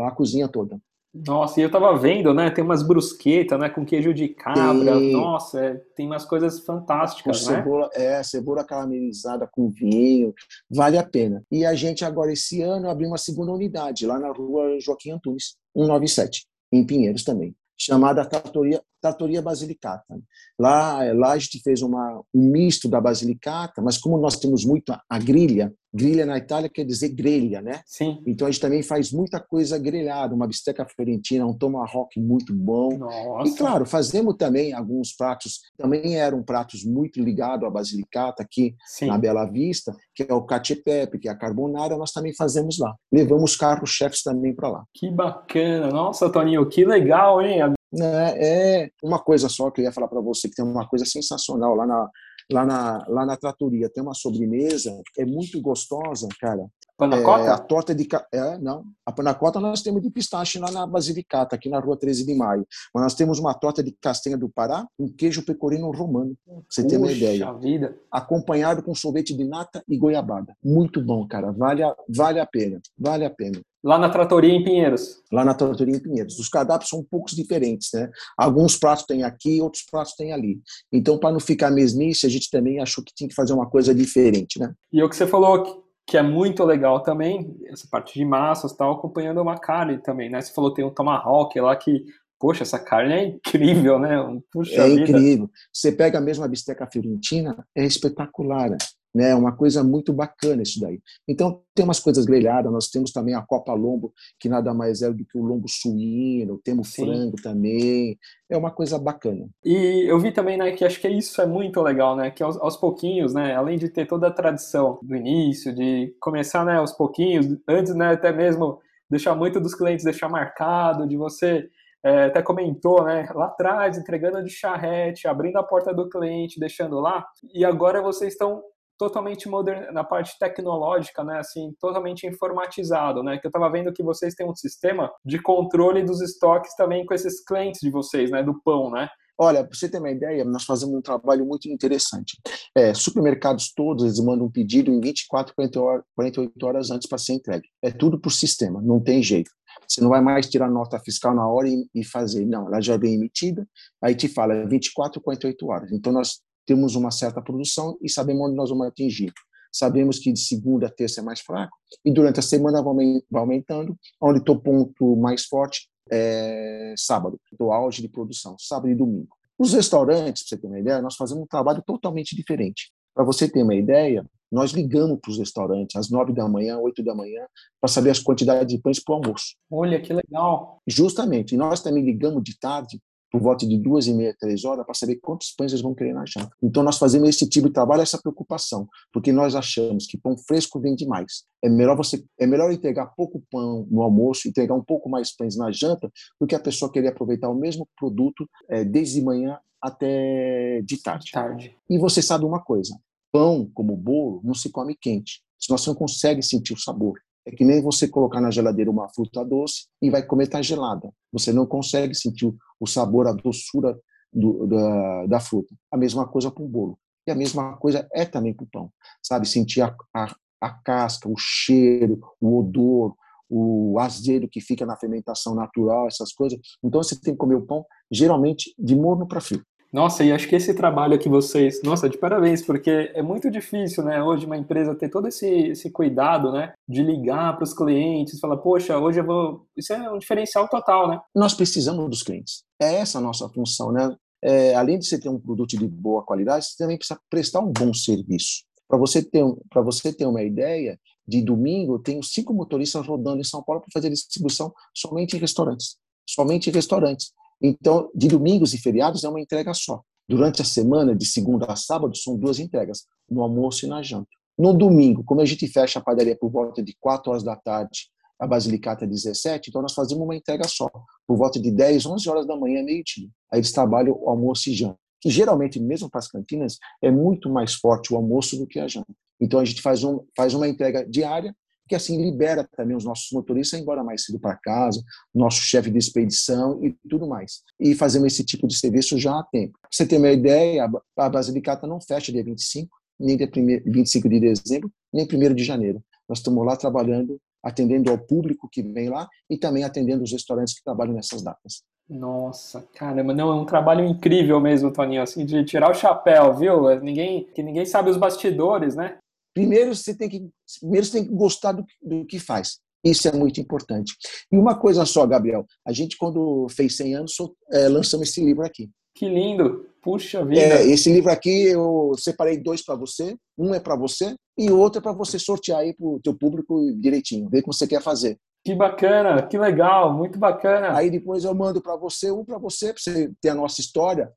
a 0.06 0.10
cozinha 0.12 0.48
toda. 0.48 0.80
Nossa, 1.12 1.58
e 1.58 1.62
eu 1.64 1.70
tava 1.70 1.96
vendo, 1.98 2.32
né? 2.32 2.50
Tem 2.50 2.62
umas 2.62 2.82
brusquetas, 2.82 3.58
né? 3.58 3.68
Com 3.68 3.84
queijo 3.84 4.14
de 4.14 4.28
cabra. 4.28 4.96
Tem... 4.96 5.12
Nossa, 5.12 5.60
é, 5.60 5.74
tem 5.96 6.06
umas 6.06 6.24
coisas 6.24 6.60
fantásticas, 6.60 7.44
com 7.44 7.50
né? 7.50 7.56
Cebola, 7.56 7.90
é, 7.94 8.22
cebola 8.22 8.64
caramelizada 8.64 9.48
com 9.50 9.68
vinho. 9.68 10.32
Vale 10.70 10.96
a 10.96 11.02
pena. 11.02 11.42
E 11.50 11.66
a 11.66 11.74
gente 11.74 12.04
agora, 12.04 12.32
esse 12.32 12.62
ano, 12.62 12.88
abriu 12.88 13.08
uma 13.08 13.18
segunda 13.18 13.52
unidade 13.52 14.06
lá 14.06 14.18
na 14.18 14.30
rua 14.30 14.78
Joaquim 14.80 15.10
Antunes, 15.10 15.56
197, 15.74 16.46
em 16.72 16.86
Pinheiros 16.86 17.24
também 17.24 17.54
chamada 17.80 18.26
Trattoria, 18.26 18.82
Trattoria 19.00 19.42
Basilicata. 19.42 20.18
Lá, 20.58 21.02
lá 21.12 21.32
a 21.32 21.38
gente 21.38 21.60
fez 21.62 21.82
uma, 21.82 22.20
um 22.34 22.50
misto 22.50 22.88
da 22.88 23.00
Basilicata, 23.00 23.80
mas 23.82 23.98
como 23.98 24.18
nós 24.18 24.36
temos 24.38 24.64
muito 24.64 24.92
a, 24.92 25.02
a 25.08 25.18
grilha, 25.18 25.72
grilha 25.92 26.24
na 26.24 26.38
Itália 26.38 26.68
quer 26.68 26.84
dizer 26.84 27.08
grelha, 27.08 27.60
né? 27.60 27.80
Sim. 27.84 28.22
Então 28.26 28.46
a 28.46 28.50
gente 28.50 28.60
também 28.60 28.82
faz 28.82 29.12
muita 29.12 29.40
coisa 29.40 29.78
grelhada, 29.78 30.34
uma 30.34 30.46
bisteca 30.46 30.86
fiorentina, 30.86 31.46
um 31.46 31.56
tomahawk 31.56 32.18
muito 32.20 32.54
bom. 32.54 32.96
Nossa. 32.96 33.50
E 33.50 33.56
claro, 33.56 33.84
fazemos 33.84 34.36
também 34.36 34.72
alguns 34.72 35.12
pratos, 35.12 35.60
também 35.76 36.16
eram 36.16 36.42
pratos 36.42 36.84
muito 36.84 37.20
ligados 37.20 37.66
à 37.66 37.70
Basilicata 37.70 38.42
aqui 38.42 38.74
Sim. 38.86 39.06
na 39.06 39.18
Bela 39.18 39.44
Vista, 39.46 39.94
que 40.14 40.22
é 40.22 40.32
o 40.32 40.42
cacio 40.42 40.80
pepe, 40.82 41.18
que 41.18 41.28
é 41.28 41.32
a 41.32 41.36
carbonara, 41.36 41.96
nós 41.96 42.12
também 42.12 42.34
fazemos 42.34 42.78
lá. 42.78 42.94
Levamos 43.12 43.56
carros-chefes 43.56 44.22
também 44.22 44.54
para 44.54 44.68
lá. 44.68 44.84
Que 44.94 45.10
bacana. 45.10 45.88
Nossa, 45.88 46.30
Toninho, 46.30 46.68
que 46.68 46.84
legal, 46.84 47.42
hein? 47.42 47.74
É, 47.98 48.82
é 48.84 48.90
uma 49.02 49.18
coisa 49.18 49.48
só 49.48 49.70
que 49.70 49.80
eu 49.80 49.84
ia 49.84 49.92
falar 49.92 50.08
para 50.08 50.20
você, 50.20 50.48
que 50.48 50.54
tem 50.54 50.64
uma 50.64 50.86
coisa 50.88 51.04
sensacional 51.04 51.74
lá 51.74 51.86
na, 51.86 52.10
lá 52.52 52.66
na, 52.66 53.04
lá 53.08 53.26
na 53.26 53.36
tratoria. 53.36 53.90
Tem 53.90 54.02
uma 54.02 54.14
sobremesa, 54.14 54.92
é 55.18 55.24
muito 55.24 55.60
gostosa, 55.60 56.28
cara. 56.40 56.66
Panacota? 57.00 57.44
É, 57.44 57.48
a 57.48 57.58
torta 57.58 57.94
de. 57.94 58.06
É, 58.30 58.58
não. 58.58 58.84
A 59.06 59.10
panacota 59.10 59.58
nós 59.58 59.80
temos 59.80 60.02
de 60.02 60.10
pistache 60.10 60.58
lá 60.58 60.70
na 60.70 60.86
Basilicata, 60.86 61.56
aqui 61.56 61.70
na 61.70 61.80
rua 61.80 61.96
13 61.96 62.26
de 62.26 62.34
maio. 62.34 62.66
Mas 62.94 63.02
nós 63.02 63.14
temos 63.14 63.38
uma 63.38 63.54
torta 63.54 63.82
de 63.82 63.90
castanha 63.92 64.36
do 64.36 64.50
Pará, 64.50 64.86
um 64.98 65.08
queijo 65.08 65.42
pecorino 65.42 65.90
romano. 65.90 66.36
Pra 66.44 66.56
você 66.68 66.86
ter 66.86 66.98
uma 66.98 67.10
ideia. 67.10 67.50
Vida. 67.54 67.96
Acompanhado 68.12 68.82
com 68.82 68.94
sorvete 68.94 69.34
de 69.34 69.44
nata 69.44 69.82
e 69.88 69.96
goiabada. 69.96 70.54
Muito 70.62 71.02
bom, 71.02 71.26
cara. 71.26 71.52
Vale 71.52 71.82
a, 71.82 71.96
vale 72.08 72.38
a 72.38 72.46
pena. 72.46 72.80
Vale 72.98 73.24
a 73.24 73.30
pena. 73.30 73.62
Lá 73.82 73.98
na 73.98 74.10
Tratoria 74.10 74.52
em 74.52 74.62
Pinheiros. 74.62 75.22
Lá 75.32 75.44
na 75.44 75.54
Tratoria 75.54 75.96
em 75.96 76.00
Pinheiros. 76.00 76.38
Os 76.38 76.48
cardápios 76.48 76.90
são 76.90 77.00
um 77.00 77.04
poucos 77.04 77.34
diferentes, 77.34 77.88
né? 77.94 78.10
Alguns 78.36 78.76
pratos 78.76 79.06
tem 79.06 79.22
aqui, 79.22 79.60
outros 79.60 79.84
pratos 79.90 80.14
tem 80.14 80.32
ali. 80.32 80.60
Então, 80.92 81.18
para 81.18 81.32
não 81.32 81.40
ficar 81.40 81.70
mesmice, 81.70 82.26
a 82.26 82.28
gente 82.28 82.50
também 82.50 82.78
achou 82.80 83.02
que 83.02 83.14
tinha 83.14 83.28
que 83.28 83.34
fazer 83.34 83.54
uma 83.54 83.68
coisa 83.68 83.94
diferente, 83.94 84.58
né? 84.58 84.74
E 84.92 85.02
o 85.02 85.08
que 85.08 85.16
você 85.16 85.26
falou 85.26 85.84
que 86.06 86.16
é 86.16 86.22
muito 86.22 86.64
legal 86.64 87.02
também, 87.02 87.56
essa 87.66 87.86
parte 87.88 88.18
de 88.18 88.24
massas 88.24 88.72
tal, 88.72 88.92
acompanhando 88.92 89.40
uma 89.40 89.56
carne 89.56 89.96
também, 89.98 90.28
né? 90.28 90.40
Você 90.40 90.52
falou 90.52 90.70
que 90.70 90.76
tem 90.76 90.84
um 90.84 90.92
tomahawk 90.92 91.58
lá 91.60 91.76
que, 91.76 92.04
poxa, 92.38 92.64
essa 92.64 92.80
carne 92.80 93.14
é 93.14 93.24
incrível, 93.26 93.98
né? 93.98 94.16
Puxa 94.52 94.74
é 94.74 94.88
vida. 94.88 95.02
incrível. 95.02 95.48
Você 95.72 95.92
pega 95.92 96.18
a 96.18 96.20
mesma 96.20 96.48
bisteca 96.48 96.88
fiorentina, 96.90 97.64
é 97.76 97.84
espetacular 97.84 98.76
né? 99.14 99.30
É 99.30 99.34
uma 99.34 99.52
coisa 99.52 99.82
muito 99.82 100.12
bacana 100.12 100.62
isso 100.62 100.80
daí. 100.80 101.00
Então 101.28 101.62
tem 101.74 101.84
umas 101.84 102.00
coisas 102.00 102.24
grelhadas, 102.24 102.72
nós 102.72 102.88
temos 102.88 103.12
também 103.12 103.34
a 103.34 103.42
Copa 103.42 103.72
Lombo, 103.72 104.12
que 104.38 104.48
nada 104.48 104.72
mais 104.72 105.02
é 105.02 105.10
do 105.10 105.24
que 105.24 105.38
o 105.38 105.42
lombo 105.42 105.68
suíno, 105.68 106.60
temos 106.62 106.88
Sim. 106.88 107.04
frango 107.04 107.36
também, 107.42 108.18
é 108.48 108.56
uma 108.56 108.70
coisa 108.70 108.98
bacana. 108.98 109.48
E 109.64 110.04
eu 110.08 110.18
vi 110.18 110.32
também, 110.32 110.56
né, 110.56 110.72
que 110.72 110.84
acho 110.84 111.00
que 111.00 111.08
isso 111.08 111.40
é 111.40 111.46
muito 111.46 111.80
legal, 111.82 112.16
né, 112.16 112.30
que 112.30 112.42
aos, 112.42 112.56
aos 112.56 112.76
pouquinhos, 112.76 113.34
né, 113.34 113.54
além 113.54 113.78
de 113.78 113.88
ter 113.88 114.06
toda 114.06 114.28
a 114.28 114.32
tradição 114.32 114.98
do 115.02 115.16
início, 115.16 115.74
de 115.74 116.14
começar, 116.20 116.64
né, 116.64 116.76
aos 116.76 116.92
pouquinhos, 116.92 117.46
antes, 117.68 117.94
né, 117.94 118.12
até 118.12 118.32
mesmo 118.32 118.80
deixar 119.08 119.34
muito 119.34 119.60
dos 119.60 119.74
clientes 119.74 120.04
deixar 120.04 120.28
marcado, 120.28 121.06
de 121.06 121.16
você 121.16 121.68
é, 122.02 122.26
até 122.26 122.42
comentou, 122.42 123.04
né, 123.04 123.28
lá 123.34 123.46
atrás, 123.46 123.98
entregando 123.98 124.42
de 124.42 124.50
charrete, 124.50 125.28
abrindo 125.28 125.56
a 125.56 125.62
porta 125.62 125.92
do 125.92 126.08
cliente, 126.08 126.60
deixando 126.60 126.98
lá, 127.00 127.26
e 127.52 127.64
agora 127.64 128.00
vocês 128.00 128.32
estão 128.32 128.62
totalmente 129.00 129.48
moderno 129.48 129.90
na 129.94 130.04
parte 130.04 130.38
tecnológica, 130.38 131.24
né, 131.24 131.38
assim, 131.38 131.74
totalmente 131.80 132.26
informatizado, 132.26 133.22
né, 133.22 133.38
que 133.38 133.46
eu 133.46 133.48
estava 133.48 133.70
vendo 133.72 133.94
que 133.94 134.02
vocês 134.02 134.34
têm 134.34 134.46
um 134.46 134.54
sistema 134.54 135.10
de 135.24 135.40
controle 135.40 136.04
dos 136.04 136.20
estoques 136.20 136.74
também 136.74 137.06
com 137.06 137.14
esses 137.14 137.42
clientes 137.42 137.80
de 137.80 137.90
vocês, 137.90 138.30
né, 138.30 138.42
do 138.42 138.60
pão, 138.62 138.90
né? 138.90 139.08
Olha, 139.38 139.64
para 139.64 139.74
você 139.74 139.88
ter 139.88 139.96
uma 139.96 140.10
ideia, 140.10 140.44
nós 140.44 140.64
fazemos 140.64 140.94
um 140.94 141.00
trabalho 141.00 141.46
muito 141.46 141.66
interessante. 141.66 142.38
É, 142.76 142.92
supermercados 142.92 143.72
todos, 143.72 144.04
eles 144.04 144.20
mandam 144.20 144.44
um 144.44 144.50
pedido 144.50 144.90
em 144.90 145.00
24, 145.00 145.54
48 145.54 146.66
horas 146.66 146.90
antes 146.90 147.08
para 147.08 147.16
ser 147.16 147.32
entregue. 147.32 147.66
É 147.82 147.90
tudo 147.90 148.20
por 148.20 148.30
sistema, 148.32 148.82
não 148.82 149.00
tem 149.00 149.22
jeito. 149.22 149.50
Você 149.88 150.02
não 150.02 150.10
vai 150.10 150.20
mais 150.20 150.46
tirar 150.46 150.70
nota 150.70 150.98
fiscal 150.98 151.34
na 151.34 151.48
hora 151.48 151.66
e, 151.66 151.88
e 151.94 152.04
fazer. 152.04 152.44
Não, 152.44 152.66
ela 152.66 152.82
já 152.82 152.98
vem 152.98 153.14
emitida, 153.14 153.66
aí 154.02 154.14
te 154.14 154.28
fala 154.28 154.66
24, 154.66 155.18
48 155.22 155.66
horas. 155.66 155.90
Então, 155.90 156.12
nós 156.12 156.42
temos 156.70 156.94
uma 156.94 157.10
certa 157.10 157.42
produção 157.42 157.98
e 158.00 158.08
sabemos 158.08 158.46
onde 158.46 158.54
nós 158.54 158.70
vamos 158.70 158.86
atingir. 158.86 159.32
Sabemos 159.72 160.20
que 160.20 160.32
de 160.32 160.38
segunda 160.38 160.86
a 160.86 160.88
terça 160.90 161.20
é 161.20 161.24
mais 161.24 161.40
fraco 161.40 161.76
e 162.04 162.12
durante 162.12 162.38
a 162.38 162.42
semana 162.44 162.80
vai 162.80 163.20
aumentando, 163.34 163.98
onde 164.22 164.38
estou 164.38 164.56
ponto 164.56 165.16
mais 165.16 165.46
forte 165.46 165.88
é 166.12 166.94
sábado, 166.96 167.40
estou 167.50 167.72
auge 167.72 168.00
de 168.00 168.08
produção, 168.08 168.54
sábado 168.56 168.88
e 168.88 168.94
domingo. 168.94 169.36
Os 169.58 169.72
restaurantes, 169.72 170.44
para 170.44 170.56
você 170.56 170.62
ter 170.62 170.66
uma 170.68 170.78
ideia, 170.78 171.02
nós 171.02 171.16
fazemos 171.16 171.42
um 171.42 171.46
trabalho 171.46 171.82
totalmente 171.84 172.36
diferente. 172.36 172.92
Para 173.12 173.24
você 173.24 173.48
ter 173.48 173.64
uma 173.64 173.74
ideia, 173.74 174.24
nós 174.50 174.70
ligamos 174.70 175.18
para 175.20 175.32
os 175.32 175.38
restaurantes 175.38 175.96
às 175.96 176.08
nove 176.08 176.32
da 176.32 176.48
manhã, 176.48 176.78
oito 176.78 177.02
da 177.02 177.16
manhã, 177.16 177.46
para 177.80 177.88
saber 177.88 178.10
as 178.10 178.20
quantidades 178.20 178.72
de 178.72 178.80
pães 178.80 179.02
para 179.02 179.12
o 179.12 179.16
almoço. 179.16 179.56
Olha, 179.68 180.00
que 180.00 180.12
legal! 180.12 180.80
Justamente. 180.86 181.56
E 181.56 181.58
nós 181.58 181.82
também 181.82 182.04
ligamos 182.04 182.44
de 182.44 182.56
tarde 182.56 183.00
por 183.30 183.40
volta 183.40 183.66
de 183.66 183.78
duas 183.78 184.06
e 184.06 184.14
meia, 184.14 184.34
três 184.38 184.64
horas, 184.64 184.84
para 184.84 184.94
saber 184.94 185.16
quantos 185.16 185.52
pães 185.52 185.72
eles 185.72 185.82
vão 185.82 185.94
querer 185.94 186.12
na 186.12 186.24
janta. 186.26 186.50
Então, 186.62 186.82
nós 186.82 186.98
fazemos 186.98 187.28
esse 187.28 187.48
tipo 187.48 187.68
de 187.68 187.74
trabalho, 187.74 188.02
essa 188.02 188.20
preocupação, 188.20 188.88
porque 189.12 189.32
nós 189.32 189.54
achamos 189.54 190.06
que 190.06 190.18
pão 190.18 190.36
fresco 190.36 190.80
vende 190.80 191.06
mais. 191.06 191.44
É 191.62 191.68
melhor 191.68 191.96
você, 191.96 192.24
é 192.38 192.46
melhor 192.46 192.72
entregar 192.72 193.06
pouco 193.16 193.42
pão 193.50 193.86
no 193.90 194.02
almoço, 194.02 194.48
entregar 194.48 194.74
um 194.74 194.82
pouco 194.82 195.08
mais 195.08 195.34
pães 195.34 195.56
na 195.56 195.70
janta, 195.70 196.10
do 196.40 196.46
que 196.46 196.54
a 196.54 196.60
pessoa 196.60 196.90
querer 196.90 197.08
aproveitar 197.08 197.48
o 197.48 197.54
mesmo 197.54 197.88
produto 197.96 198.48
é, 198.68 198.84
desde 198.84 199.22
manhã 199.22 199.58
até 199.80 200.82
de 200.82 201.02
tarde. 201.02 201.30
tarde. 201.32 201.76
E 201.88 201.98
você 201.98 202.20
sabe 202.20 202.44
uma 202.44 202.60
coisa: 202.62 202.98
pão, 203.32 203.70
como 203.72 203.96
bolo, 203.96 204.40
não 204.44 204.54
se 204.54 204.70
come 204.70 204.96
quente. 205.00 205.42
Se 205.58 205.68
você 205.68 205.90
não 205.90 205.94
consegue 205.94 206.42
sentir 206.42 206.72
o 206.72 206.78
sabor. 206.78 207.20
É 207.50 207.56
que 207.56 207.64
nem 207.64 207.82
você 207.82 208.06
colocar 208.06 208.40
na 208.40 208.50
geladeira 208.50 208.88
uma 208.88 209.08
fruta 209.08 209.44
doce 209.44 209.86
e 210.00 210.08
vai 210.08 210.22
comer 210.22 210.46
tá 210.46 210.62
gelada. 210.62 211.12
Você 211.32 211.52
não 211.52 211.66
consegue 211.66 212.14
sentir 212.14 212.54
o 212.78 212.86
sabor, 212.86 213.26
a 213.26 213.32
doçura 213.32 213.98
do, 214.32 214.68
da, 214.68 215.26
da, 215.26 215.40
fruta. 215.40 215.74
A 215.90 215.96
mesma 215.96 216.28
coisa 216.28 216.48
para 216.48 216.62
o 216.62 216.68
bolo. 216.68 216.96
E 217.26 217.32
a 217.32 217.34
mesma 217.34 217.76
coisa 217.76 218.08
é 218.14 218.24
também 218.24 218.54
para 218.54 218.62
o 218.62 218.68
pão. 218.70 218.92
Sabe? 219.20 219.48
Sentir 219.48 219.82
a, 219.82 219.92
a, 220.14 220.32
a 220.60 220.70
casca, 220.70 221.28
o 221.28 221.34
cheiro, 221.36 222.20
o 222.40 222.60
odor, 222.60 223.16
o 223.48 223.98
azedo 223.98 224.48
que 224.48 224.60
fica 224.60 224.86
na 224.86 224.96
fermentação 224.96 225.52
natural, 225.52 226.06
essas 226.06 226.32
coisas. 226.32 226.56
Então 226.84 227.02
você 227.02 227.20
tem 227.20 227.34
que 227.34 227.38
comer 227.38 227.56
o 227.56 227.66
pão 227.66 227.84
geralmente 228.12 228.72
de 228.78 228.94
morno 228.94 229.26
para 229.26 229.40
frio. 229.40 229.64
Nossa, 229.92 230.22
e 230.22 230.30
acho 230.30 230.48
que 230.48 230.54
esse 230.54 230.72
trabalho 230.72 231.18
que 231.18 231.28
vocês, 231.28 231.82
nossa, 231.82 232.08
de 232.08 232.16
parabéns, 232.16 232.62
porque 232.62 233.10
é 233.12 233.22
muito 233.22 233.50
difícil, 233.50 234.04
né, 234.04 234.22
hoje 234.22 234.46
uma 234.46 234.56
empresa 234.56 234.94
ter 234.94 235.08
todo 235.08 235.26
esse, 235.26 235.46
esse 235.46 235.90
cuidado, 235.90 236.52
né, 236.52 236.72
de 236.88 237.02
ligar 237.02 237.56
para 237.56 237.64
os 237.64 237.74
clientes, 237.74 238.38
falar, 238.38 238.58
poxa, 238.58 238.96
hoje 238.98 239.18
eu 239.18 239.26
vou, 239.26 239.66
isso 239.76 239.92
é 239.92 240.12
um 240.12 240.18
diferencial 240.18 240.68
total, 240.68 241.08
né? 241.08 241.20
Nós 241.34 241.54
precisamos 241.54 242.08
dos 242.08 242.22
clientes. 242.22 242.62
É 242.80 242.94
essa 242.96 243.18
a 243.18 243.20
nossa 243.20 243.48
função, 243.48 243.90
né? 243.90 244.14
É, 244.42 244.74
além 244.76 244.98
de 244.98 245.06
você 245.06 245.18
ter 245.20 245.28
um 245.28 245.40
produto 245.40 245.76
de 245.76 245.86
boa 245.88 246.22
qualidade, 246.24 246.66
você 246.66 246.76
também 246.78 246.96
precisa 246.96 247.18
prestar 247.28 247.60
um 247.60 247.72
bom 247.72 247.92
serviço. 247.92 248.62
Para 248.88 248.96
você 248.96 249.22
ter, 249.22 249.44
para 249.68 249.82
você 249.82 250.12
ter 250.12 250.24
uma 250.24 250.42
ideia, 250.42 250.98
de 251.26 251.42
domingo 251.42 251.94
eu 251.94 251.98
tenho 251.98 252.22
cinco 252.22 252.54
motoristas 252.54 253.06
rodando 253.06 253.40
em 253.40 253.44
São 253.44 253.62
Paulo 253.62 253.80
para 253.80 253.90
fazer 253.92 254.10
distribuição 254.10 254.72
somente 254.94 255.36
em 255.36 255.40
restaurantes, 255.40 255.96
somente 256.28 256.70
em 256.70 256.72
restaurantes. 256.72 257.32
Então, 257.60 258.10
de 258.14 258.28
domingos 258.28 258.72
e 258.72 258.78
feriados 258.78 259.24
é 259.24 259.28
uma 259.28 259.40
entrega 259.40 259.74
só. 259.74 260.02
Durante 260.28 260.62
a 260.62 260.64
semana, 260.64 261.14
de 261.14 261.26
segunda 261.26 261.66
a 261.66 261.76
sábado, 261.76 262.16
são 262.16 262.36
duas 262.36 262.58
entregas, 262.58 263.04
no 263.28 263.42
almoço 263.42 263.84
e 263.84 263.88
na 263.88 264.02
janta. 264.02 264.28
No 264.56 264.72
domingo, 264.72 265.24
como 265.24 265.40
a 265.40 265.44
gente 265.44 265.66
fecha 265.66 265.98
a 265.98 266.02
padaria 266.02 266.36
por 266.36 266.50
volta 266.50 266.82
de 266.82 266.94
4 267.00 267.30
horas 267.30 267.42
da 267.42 267.56
tarde, 267.56 268.08
a 268.38 268.46
Basilicata 268.46 269.06
17, 269.06 269.68
então 269.68 269.82
nós 269.82 269.92
fazemos 269.92 270.24
uma 270.24 270.34
entrega 270.34 270.66
só, 270.66 270.88
por 271.26 271.36
volta 271.36 271.60
de 271.60 271.70
10, 271.70 272.06
11 272.06 272.28
horas 272.30 272.46
da 272.46 272.56
manhã, 272.56 272.82
meio-dia. 272.82 273.28
Aí 273.52 273.58
eles 273.58 273.72
trabalham 273.72 274.16
almoço 274.26 274.70
e 274.70 274.74
janta, 274.74 274.98
que 275.20 275.28
geralmente, 275.28 275.78
mesmo 275.78 276.08
para 276.08 276.20
as 276.20 276.28
cantinas, 276.28 276.78
é 277.02 277.10
muito 277.10 277.50
mais 277.50 277.74
forte 277.74 278.14
o 278.14 278.16
almoço 278.16 278.56
do 278.56 278.66
que 278.66 278.80
a 278.80 278.88
janta. 278.88 279.12
Então 279.40 279.60
a 279.60 279.64
gente 279.64 279.82
faz, 279.82 280.04
um, 280.04 280.20
faz 280.36 280.54
uma 280.54 280.66
entrega 280.66 281.06
diária 281.06 281.54
que 281.90 281.96
assim 281.96 282.22
libera 282.22 282.62
também 282.76 282.96
os 282.96 283.04
nossos 283.04 283.32
motoristas 283.32 283.74
a 283.74 283.80
ir 283.80 283.82
embora 283.82 284.04
mais 284.04 284.24
cedo 284.24 284.38
para 284.38 284.54
casa, 284.54 285.02
nosso 285.34 285.60
chefe 285.60 285.90
de 285.90 285.98
expedição 285.98 286.78
e 286.84 286.96
tudo 287.08 287.26
mais. 287.26 287.62
E 287.80 287.96
fazemos 287.96 288.32
esse 288.32 288.44
tipo 288.44 288.68
de 288.68 288.76
serviço 288.76 289.18
já 289.18 289.36
há 289.36 289.42
tempo. 289.42 289.76
Pra 289.80 289.88
você 289.90 290.06
ter 290.06 290.18
uma 290.18 290.30
ideia, 290.30 290.88
a 291.18 291.28
Basilicata 291.28 291.88
não 291.88 292.00
fecha 292.00 292.30
dia 292.30 292.44
25, 292.44 292.96
nem 293.18 293.36
dia 293.36 293.50
25 293.84 294.28
de 294.28 294.38
dezembro, 294.38 294.92
nem 295.12 295.26
1 295.26 295.52
de 295.52 295.64
janeiro. 295.64 296.00
nós 296.28 296.38
estamos 296.38 296.64
lá 296.64 296.76
trabalhando, 296.76 297.40
atendendo 297.60 298.08
ao 298.08 298.18
público 298.18 298.68
que 298.70 298.84
vem 298.84 299.08
lá 299.08 299.28
e 299.50 299.58
também 299.58 299.82
atendendo 299.82 300.22
os 300.22 300.30
restaurantes 300.30 300.74
que 300.74 300.84
trabalham 300.84 301.12
nessas 301.12 301.42
datas. 301.42 301.82
Nossa, 302.08 302.86
caramba, 302.94 303.34
não, 303.34 303.50
é 303.50 303.54
um 303.56 303.64
trabalho 303.64 304.04
incrível 304.04 304.60
mesmo, 304.60 304.92
Toninho, 304.92 305.22
assim, 305.22 305.44
de 305.44 305.64
tirar 305.64 305.90
o 305.90 305.94
chapéu, 305.94 306.54
viu? 306.54 307.00
Ninguém, 307.00 307.48
que 307.52 307.64
ninguém 307.64 307.84
sabe 307.84 308.10
os 308.10 308.16
bastidores, 308.16 308.94
né? 308.94 309.18
Primeiro 309.54 309.94
você 309.94 310.14
tem 310.14 310.28
que, 310.28 310.48
primeiro 310.80 311.06
você 311.06 311.12
tem 311.12 311.24
que 311.24 311.34
gostar 311.34 311.72
do, 311.72 311.84
do 312.02 312.24
que 312.26 312.38
faz. 312.38 312.78
Isso 313.04 313.28
é 313.28 313.32
muito 313.32 313.60
importante. 313.60 314.14
E 314.52 314.56
uma 314.56 314.78
coisa 314.78 315.04
só, 315.06 315.26
Gabriel, 315.26 315.64
a 315.86 315.92
gente 315.92 316.16
quando 316.18 316.66
fez 316.68 316.96
100 316.96 317.14
anos 317.14 317.32
é, 317.72 317.88
lançamos 317.88 318.28
esse 318.28 318.44
livro 318.44 318.64
aqui. 318.64 318.90
Que 319.14 319.28
lindo! 319.28 319.86
Puxa 320.02 320.44
vida! 320.44 320.60
É, 320.60 320.86
esse 320.86 321.12
livro 321.12 321.30
aqui 321.30 321.64
eu 321.64 322.12
separei 322.16 322.58
dois 322.58 322.82
para 322.84 322.94
você. 322.94 323.36
Um 323.58 323.74
é 323.74 323.80
para 323.80 323.96
você 323.96 324.34
e 324.56 324.70
o 324.70 324.78
outro 324.78 324.98
é 324.98 325.02
para 325.02 325.12
você 325.12 325.38
sortear 325.38 325.80
aí 325.80 325.94
para 325.94 326.06
o 326.06 326.20
teu 326.22 326.34
público 326.34 326.78
direitinho, 326.98 327.48
ver 327.48 327.58
o 327.58 327.62
que 327.62 327.66
você 327.66 327.86
quer 327.86 328.02
fazer. 328.02 328.38
Que 328.62 328.74
bacana, 328.74 329.46
que 329.46 329.56
legal, 329.56 330.12
muito 330.12 330.38
bacana. 330.38 330.94
Aí 330.94 331.10
depois 331.10 331.44
eu 331.44 331.54
mando 331.54 331.80
para 331.80 331.96
você, 331.96 332.30
um 332.30 332.44
para 332.44 332.58
você, 332.58 332.92
para 332.92 333.02
você 333.02 333.32
ter 333.40 333.48
a 333.48 333.54
nossa 333.54 333.80
história, 333.80 334.30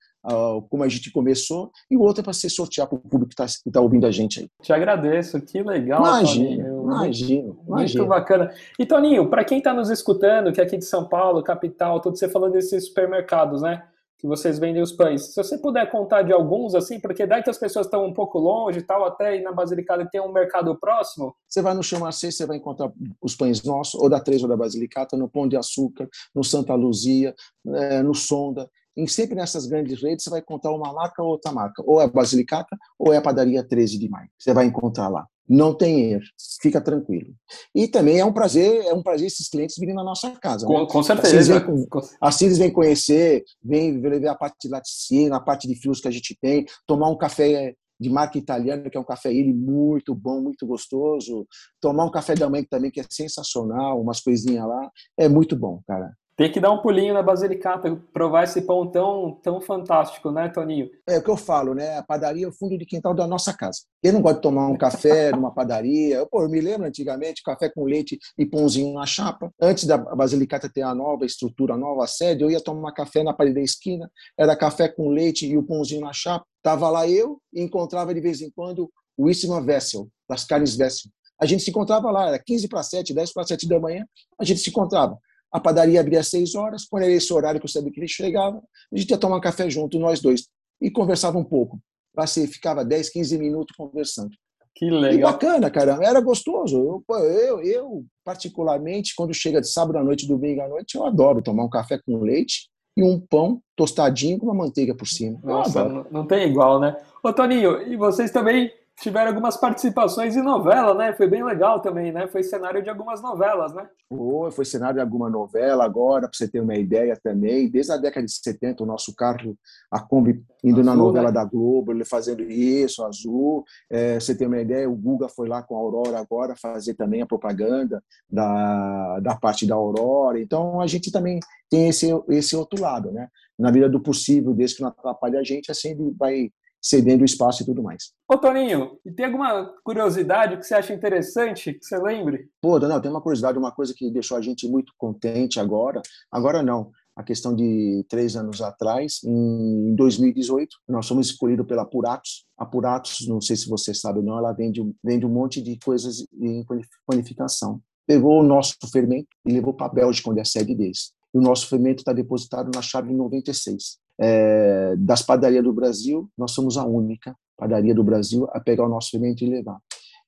como 0.70 0.84
a 0.84 0.88
gente 0.88 1.12
começou, 1.12 1.72
e 1.92 1.98
o 1.98 2.02
outro 2.02 2.22
é 2.22 2.24
para 2.24 2.34
você 2.34 2.50
sortear 2.50 2.88
para 2.88 2.96
o 2.96 3.00
público 3.00 3.34
que 3.36 3.42
está 3.42 3.72
tá 3.72 3.82
ouvindo 3.82 4.08
a 4.08 4.12
gente 4.12 4.40
aí. 4.40 4.50
Te 4.62 4.72
agradeço, 4.72 5.42
que 5.42 5.62
legal. 5.62 6.00
Imagina, 6.00 6.68
imagina, 6.68 7.54
Muito 7.68 8.06
bacana. 8.06 8.52
E 8.80 8.86
Toninho, 8.86 9.30
para 9.30 9.44
quem 9.44 9.58
está 9.58 9.74
nos 9.74 9.90
escutando, 9.90 10.52
que 10.52 10.62
é 10.62 10.64
aqui 10.64 10.78
de 10.78 10.86
São 10.86 11.08
Paulo, 11.08 11.44
capital, 11.44 12.00
todo 12.00 12.18
você 12.18 12.30
falando 12.30 12.54
desses 12.54 12.88
supermercados, 12.88 13.62
né? 13.62 13.84
que 14.24 14.28
vocês 14.28 14.58
vendem 14.58 14.82
os 14.82 14.94
pães. 14.94 15.34
Se 15.34 15.36
você 15.36 15.58
puder 15.58 15.92
contar 15.92 16.22
de 16.22 16.32
alguns, 16.32 16.74
assim, 16.74 16.98
porque 16.98 17.28
daí 17.28 17.44
que 17.44 17.50
as 17.50 17.58
pessoas 17.58 17.88
estão 17.88 18.06
um 18.06 18.14
pouco 18.14 18.40
longe 18.40 18.80
e 18.80 18.82
tal, 18.82 19.04
até 19.04 19.36
ir 19.36 19.42
na 19.42 19.52
Basilicata 19.52 20.08
tem 20.10 20.22
um 20.22 20.32
mercado 20.32 20.74
próximo. 20.80 21.36
Você 21.46 21.62
vai 21.62 21.74
no 21.74 21.84
Chamacê, 21.84 22.32
você 22.32 22.46
vai 22.46 22.56
encontrar 22.56 22.90
os 23.22 23.36
pães 23.36 23.62
nossos, 23.64 23.96
ou 23.96 24.10
da 24.10 24.22
Três 24.22 24.42
ou 24.42 24.48
da 24.48 24.56
Basilicata, 24.56 25.18
no 25.18 25.28
Pão 25.28 25.46
de 25.46 25.58
Açúcar, 25.58 26.08
no 26.34 26.42
Santa 26.42 26.74
Luzia, 26.74 27.36
é, 27.68 28.02
no 28.02 28.16
Sonda. 28.16 28.70
E 28.96 29.08
sempre 29.08 29.36
nessas 29.36 29.66
grandes 29.66 30.02
redes 30.02 30.24
você 30.24 30.30
vai 30.30 30.40
encontrar 30.40 30.72
uma 30.72 30.94
marca 30.94 31.22
ou 31.24 31.30
outra 31.30 31.52
marca. 31.52 31.84
Ou 31.86 32.02
é 32.02 32.06
a 32.06 32.08
Basilicata, 32.08 32.78
ou 32.98 33.14
é 33.14 33.18
a 33.18 33.22
Padaria 33.22 33.64
13 33.64 33.98
de 33.98 34.10
Maio. 34.10 34.30
Você 34.38 34.54
vai 34.54 34.66
encontrar 34.66 35.10
lá 35.10 35.26
não 35.48 35.76
tem 35.76 36.14
erro, 36.14 36.24
fica 36.62 36.82
tranquilo. 36.82 37.34
E 37.76 37.88
também 37.88 38.20
é 38.20 38.26
um 38.26 38.34
prazer, 38.34 38.86
é 38.86 38.94
um 38.94 39.04
prazer 39.04 39.28
esses 39.28 39.50
clientes 39.50 39.76
virem 39.78 39.96
na 39.96 40.04
nossa 40.04 40.32
casa. 40.32 40.66
Com, 40.66 40.80
né? 40.80 40.88
com 40.90 41.04
certeza. 41.04 41.28
Assim 41.28 41.36
eles, 41.36 41.48
vêm, 41.48 41.88
assim 42.22 42.46
eles 42.46 42.58
vêm 42.58 42.72
conhecer, 42.72 43.44
vêm 43.64 44.00
ver 44.00 44.28
a 44.28 44.36
parte 44.36 44.56
de 44.64 44.70
laticínio, 44.70 45.34
a 45.34 45.42
parte 45.42 45.68
de 45.68 45.76
fios 45.76 46.00
que 46.00 46.08
a 46.08 46.12
gente 46.12 46.38
tem, 46.42 46.66
tomar 46.88 47.10
um 47.10 47.18
café 47.18 47.76
de 48.00 48.10
marca 48.10 48.38
italiana, 48.38 48.90
que 48.90 48.98
é 48.98 49.00
um 49.00 49.06
café 49.06 49.34
ele 49.34 49.54
muito 49.54 50.16
bom, 50.16 50.42
muito 50.42 50.66
gostoso, 50.66 51.46
tomar 51.80 52.06
um 52.06 52.12
café 52.12 52.36
da 52.36 52.50
manhã 52.50 52.66
também 52.70 52.92
que 52.92 53.00
é 53.00 53.06
sensacional, 53.10 54.02
umas 54.02 54.20
coisinhas 54.20 54.68
lá, 54.68 54.90
é 55.18 55.30
muito 55.30 55.56
bom, 55.56 55.82
cara. 55.88 56.12
Tem 56.44 56.52
que 56.52 56.60
dar 56.60 56.72
um 56.72 56.82
pulinho 56.82 57.14
na 57.14 57.24
Basilicata, 57.24 57.98
provar 58.12 58.44
esse 58.44 58.62
pão 58.64 58.86
tão, 58.86 59.40
tão 59.42 59.62
fantástico, 59.62 60.30
né, 60.30 60.50
Toninho? 60.50 60.90
É 61.08 61.18
o 61.18 61.24
que 61.24 61.30
eu 61.30 61.38
falo, 61.38 61.74
né? 61.74 61.98
A 61.98 62.04
padaria 62.04 62.46
é 62.46 62.50
o 62.50 62.52
fundo 62.52 62.78
de 62.78 62.86
quintal 62.86 63.14
da 63.14 63.26
nossa 63.26 63.54
casa. 63.54 63.84
Eu 64.04 64.12
não 64.12 64.22
gosto 64.22 64.36
de 64.36 64.42
tomar 64.42 64.68
um 64.68 64.76
café 64.76 65.32
numa 65.32 65.54
padaria. 65.54 66.26
Pô, 66.26 66.44
eu 66.44 66.50
me 66.50 66.60
lembro 66.60 66.86
antigamente, 66.86 67.42
café 67.42 67.70
com 67.70 67.86
leite 67.86 68.20
e 68.38 68.46
pãozinho 68.46 68.94
na 68.94 69.06
chapa. 69.06 69.54
Antes 69.58 69.86
da 69.86 69.98
Basilicata 69.98 70.70
ter 70.70 70.82
a 70.82 70.94
nova 70.94 71.26
estrutura, 71.26 71.76
a 71.76 71.78
nova 71.78 72.06
sede, 72.08 72.44
eu 72.44 72.52
ia 72.52 72.60
tomar 72.60 72.92
café 72.92 73.24
na 73.24 73.32
parede 73.32 73.56
da 73.56 73.62
esquina, 73.62 74.12
era 74.38 74.54
café 74.54 74.90
com 74.90 75.12
leite 75.12 75.48
e 75.48 75.58
o 75.58 75.64
pãozinho 75.64 76.02
na 76.02 76.12
chapa. 76.12 76.46
Tava 76.62 76.90
lá 76.90 77.08
eu 77.08 77.40
e 77.54 77.62
encontrava 77.62 78.14
de 78.14 78.20
vez 78.20 78.42
em 78.42 78.52
quando 78.52 78.92
o 79.18 79.30
Isma 79.30 79.62
Vessel, 79.62 80.10
das 80.28 80.44
carnes 80.44 80.76
Vessel. 80.76 81.10
A 81.40 81.46
gente 81.46 81.64
se 81.64 81.70
encontrava 81.70 82.12
lá, 82.12 82.28
era 82.28 82.38
15 82.38 82.68
para 82.68 82.84
7, 82.84 83.14
10 83.14 83.32
para 83.32 83.46
7 83.46 83.66
da 83.66 83.80
manhã, 83.80 84.06
a 84.38 84.44
gente 84.44 84.60
se 84.60 84.70
encontrava. 84.70 85.18
A 85.54 85.60
padaria 85.60 86.00
abria 86.00 86.20
às 86.20 86.30
seis 86.30 86.56
horas, 86.56 86.86
quando 86.86 87.04
era 87.04 87.12
esse 87.12 87.32
horário 87.32 87.60
que 87.60 87.66
eu 87.66 87.70
sabia 87.70 87.92
que 87.92 88.00
ele 88.00 88.08
chegava, 88.08 88.58
a 88.92 88.98
gente 88.98 89.12
ia 89.12 89.18
tomar 89.18 89.38
um 89.38 89.42
café 89.42 89.70
junto, 89.70 90.00
nós 90.00 90.20
dois, 90.20 90.48
e 90.82 90.90
conversava 90.90 91.38
um 91.38 91.44
pouco. 91.44 91.80
Passei, 92.16 92.48
ficava 92.48 92.84
10, 92.84 93.10
15 93.10 93.38
minutos 93.38 93.76
conversando. 93.76 94.32
Que 94.76 94.90
legal. 94.90 95.14
E 95.14 95.22
bacana, 95.22 95.70
cara, 95.70 96.00
era 96.02 96.20
gostoso. 96.20 97.04
Eu, 97.08 97.18
eu, 97.20 97.62
eu, 97.62 98.06
particularmente, 98.26 99.14
quando 99.16 99.34
chega 99.34 99.62
de 99.62 99.70
sábado 99.70 99.98
à 99.98 100.04
noite, 100.04 100.28
domingo 100.28 100.62
à 100.62 100.68
noite, 100.68 100.96
eu 100.96 101.06
adoro 101.06 101.44
tomar 101.44 101.64
um 101.64 101.70
café 101.70 102.00
com 102.04 102.18
leite 102.20 102.70
e 102.98 103.04
um 103.04 103.20
pão 103.20 103.62
tostadinho 103.76 104.40
com 104.40 104.48
uma 104.48 104.56
manteiga 104.56 104.96
por 104.96 105.08
cima. 105.08 105.40
Nossa, 105.44 105.88
não, 105.88 106.06
não 106.10 106.28
tem 106.28 106.50
igual, 106.50 106.80
né? 106.80 106.96
Ô, 107.24 107.32
Toninho, 107.32 107.82
e 107.88 107.96
vocês 107.96 108.32
também 108.32 108.72
tiveram 109.00 109.30
algumas 109.30 109.58
participações 109.58 110.36
em 110.36 110.42
novela, 110.42 110.94
né? 110.94 111.14
Foi 111.14 111.28
bem 111.28 111.44
legal 111.44 111.82
também, 111.82 112.12
né? 112.12 112.28
Foi 112.28 112.44
cenário 112.44 112.82
de 112.84 112.90
algumas 112.90 113.22
novelas, 113.22 113.74
né? 113.74 113.88
Foi, 114.08 114.52
foi 114.52 114.66
cenário 114.66 114.96
de 114.96 115.02
alguma 115.02 115.30
novela 115.30 115.84
agora, 115.84 116.28
para 116.28 116.38
você 116.38 116.48
ter 116.48 116.60
uma 116.60 116.76
ideia 116.76 117.18
também. 117.22 117.70
Desde 117.70 117.92
a 117.92 117.98
década 117.98 118.26
de 118.26 118.32
70, 118.32 118.84
o 118.84 118.86
nosso 118.86 119.16
carro, 119.16 119.58
a 119.92 120.00
Kombi, 120.00 120.44
indo 120.64 120.82
azul, 120.82 120.84
na 120.84 120.96
novela 120.96 121.28
né? 121.28 121.34
da 121.34 121.44
Globo, 121.44 121.92
ele 121.92 122.06
fazendo 122.06 122.44
isso, 122.44 123.04
azul. 123.04 123.64
É, 123.90 124.20
você 124.20 124.36
ter 124.36 124.46
uma 124.46 124.62
ideia, 124.62 124.90
o 124.90 124.96
Guga 124.96 125.28
foi 125.28 125.48
lá 125.48 125.64
com 125.64 125.76
a 125.76 125.80
Aurora 125.80 126.20
agora 126.20 126.56
fazer 126.56 126.94
também 126.94 127.22
a 127.22 127.28
propaganda 127.28 128.02
da, 128.30 129.20
da 129.20 129.36
parte 129.36 129.66
da 129.66 129.76
Aurora. 129.76 130.40
Então, 130.40 130.80
a 130.80 130.88
gente 130.88 131.12
também 131.12 131.40
tem 131.70 131.90
esse, 131.90 132.10
esse 132.30 132.56
outro 132.56 132.80
lado, 132.80 133.12
né? 133.12 133.28
Na 133.58 133.72
vida 133.72 133.90
do 133.90 134.00
possível, 134.00 134.54
desde 134.54 134.78
que 134.78 134.82
não 134.82 134.90
atrapalhe 134.90 135.38
a 135.38 135.44
gente, 135.44 135.72
assim 135.72 135.92
ele 135.92 136.14
vai 136.18 136.52
cedendo 136.84 137.24
espaço 137.24 137.64
e 137.64 137.66
tudo 137.66 137.82
mais. 137.82 138.12
Ô 138.30 138.38
Toninho, 138.38 139.00
e 139.06 139.12
tem 139.12 139.28
alguma 139.28 139.74
curiosidade 139.84 140.58
que 140.58 140.64
você 140.64 140.76
acha 140.76 140.94
interessante, 140.94 141.74
que 141.74 141.86
você 141.86 141.98
lembre? 141.98 142.50
Pô, 142.62 142.78
Daniel, 142.78 143.00
tem 143.00 143.10
uma 143.10 143.22
curiosidade, 143.22 143.58
uma 143.58 143.72
coisa 143.72 143.94
que 143.96 144.12
deixou 144.12 144.38
a 144.38 144.42
gente 144.42 144.68
muito 144.68 144.92
contente 144.98 145.62
agora. 145.62 146.02
Agora 146.30 146.62
não, 146.62 146.92
a 147.16 147.24
questão 147.24 147.56
de 147.56 148.06
três 148.10 148.36
anos 148.36 148.62
atrás, 148.62 149.22
em 149.24 149.96
2018, 149.96 150.76
nós 150.90 151.08
fomos 151.08 151.28
escolhidos 151.28 151.66
pela 151.66 151.86
Puratos. 151.86 152.46
A 152.58 152.66
Puratos, 152.66 153.26
não 153.28 153.40
sei 153.40 153.56
se 153.56 153.70
você 153.70 153.94
sabe 153.94 154.20
ou 154.20 154.26
não, 154.26 154.38
ela 154.38 154.52
vende, 154.52 154.82
vende 155.02 155.26
um 155.26 155.30
monte 155.30 155.62
de 155.62 155.80
coisas 155.80 156.26
em 156.34 156.66
panificação. 157.08 157.80
Pegou 158.06 158.42
o 158.42 158.44
nosso 158.44 158.76
fermento 158.92 159.30
e 159.46 159.54
levou 159.54 159.74
para 159.74 159.86
a 159.86 159.94
Bélgica, 159.94 160.30
onde 160.30 160.40
é 160.40 160.42
a 160.42 160.46
sede 160.46 160.76
deles. 160.76 161.14
E 161.34 161.38
o 161.38 161.42
nosso 161.42 161.70
fermento 161.70 162.02
está 162.02 162.12
depositado 162.12 162.70
na 162.76 162.82
chave 162.82 163.14
96 163.14 164.03
é, 164.20 164.96
das 164.98 165.22
padarias 165.22 165.64
do 165.64 165.74
Brasil, 165.74 166.30
nós 166.38 166.52
somos 166.52 166.78
a 166.78 166.86
única 166.86 167.36
padaria 167.58 167.94
do 167.94 168.04
Brasil 168.04 168.48
a 168.52 168.60
pegar 168.60 168.86
o 168.86 168.90
nosso 168.90 169.12
fermento 169.12 169.44
e 169.44 169.50
levar. 169.50 169.80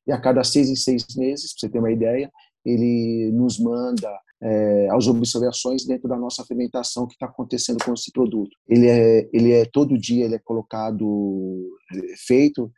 E 0.07 0.11
a 0.11 0.19
cada 0.19 0.43
seis 0.43 0.69
em 0.69 0.75
seis 0.75 1.05
meses, 1.15 1.53
para 1.53 1.59
você 1.61 1.69
ter 1.69 1.79
uma 1.79 1.91
ideia, 1.91 2.31
ele 2.63 3.31
nos 3.33 3.59
manda 3.59 4.09
é, 4.41 4.87
as 4.91 5.07
observações 5.07 5.85
dentro 5.85 6.07
da 6.07 6.17
nossa 6.17 6.43
fermentação 6.45 7.07
que 7.07 7.13
está 7.13 7.25
acontecendo 7.25 7.83
com 7.83 7.93
esse 7.93 8.11
produto. 8.11 8.55
Ele 8.67 8.87
é, 8.87 9.29
ele 9.33 9.51
é 9.51 9.65
todo 9.65 9.97
dia 9.97 10.25
ele 10.25 10.35
é 10.35 10.39
colocado, 10.39 11.77
é, 11.93 12.15
feito 12.17 12.71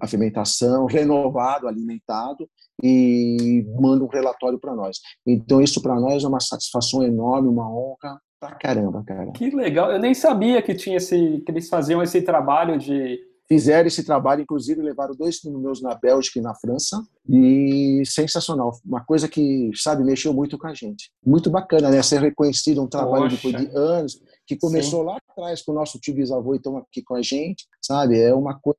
a 0.00 0.06
fermentação, 0.06 0.86
renovado, 0.86 1.68
alimentado 1.68 2.48
e 2.82 3.64
manda 3.80 4.04
um 4.04 4.08
relatório 4.08 4.58
para 4.58 4.74
nós. 4.74 4.98
Então 5.26 5.62
isso 5.62 5.80
para 5.80 5.98
nós 5.98 6.24
é 6.24 6.28
uma 6.28 6.40
satisfação 6.40 7.02
enorme, 7.02 7.48
uma 7.48 7.70
honra 7.70 8.20
pra 8.48 8.56
caramba, 8.56 9.02
cara. 9.04 9.32
Que 9.32 9.50
legal. 9.50 9.90
Eu 9.90 9.98
nem 9.98 10.14
sabia 10.14 10.62
que 10.62 10.74
tinha 10.74 10.96
esse 10.96 11.42
que 11.44 11.50
eles 11.50 11.68
faziam 11.68 12.02
esse 12.02 12.22
trabalho 12.22 12.78
de 12.78 13.18
fizeram 13.46 13.86
esse 13.86 14.02
trabalho, 14.02 14.42
inclusive 14.42 14.80
levaram 14.80 15.14
dois 15.14 15.42
meus 15.44 15.82
na 15.82 15.94
Bélgica 15.94 16.38
e 16.38 16.42
na 16.42 16.54
França, 16.54 17.02
e 17.28 18.02
sensacional. 18.06 18.72
Uma 18.84 19.04
coisa 19.04 19.28
que, 19.28 19.70
sabe, 19.74 20.02
mexeu 20.02 20.32
muito 20.32 20.56
com 20.56 20.66
a 20.66 20.74
gente. 20.74 21.10
Muito 21.24 21.50
bacana, 21.50 21.90
né? 21.90 22.02
Ser 22.02 22.20
reconhecido 22.20 22.82
um 22.82 22.86
trabalho 22.86 23.24
Poxa. 23.24 23.36
depois 23.36 23.56
de 23.56 23.76
anos, 23.76 24.20
que 24.46 24.56
começou 24.56 25.00
Sim. 25.00 25.06
lá 25.06 25.18
atrás 25.28 25.62
com 25.62 25.72
o 25.72 25.74
nosso 25.74 25.98
tio 25.98 26.14
bisavô 26.14 26.54
e 26.54 26.56
estão 26.56 26.78
aqui 26.78 27.02
com 27.02 27.14
a 27.14 27.22
gente, 27.22 27.66
sabe? 27.82 28.18
É 28.18 28.34
uma 28.34 28.58
coisa 28.58 28.78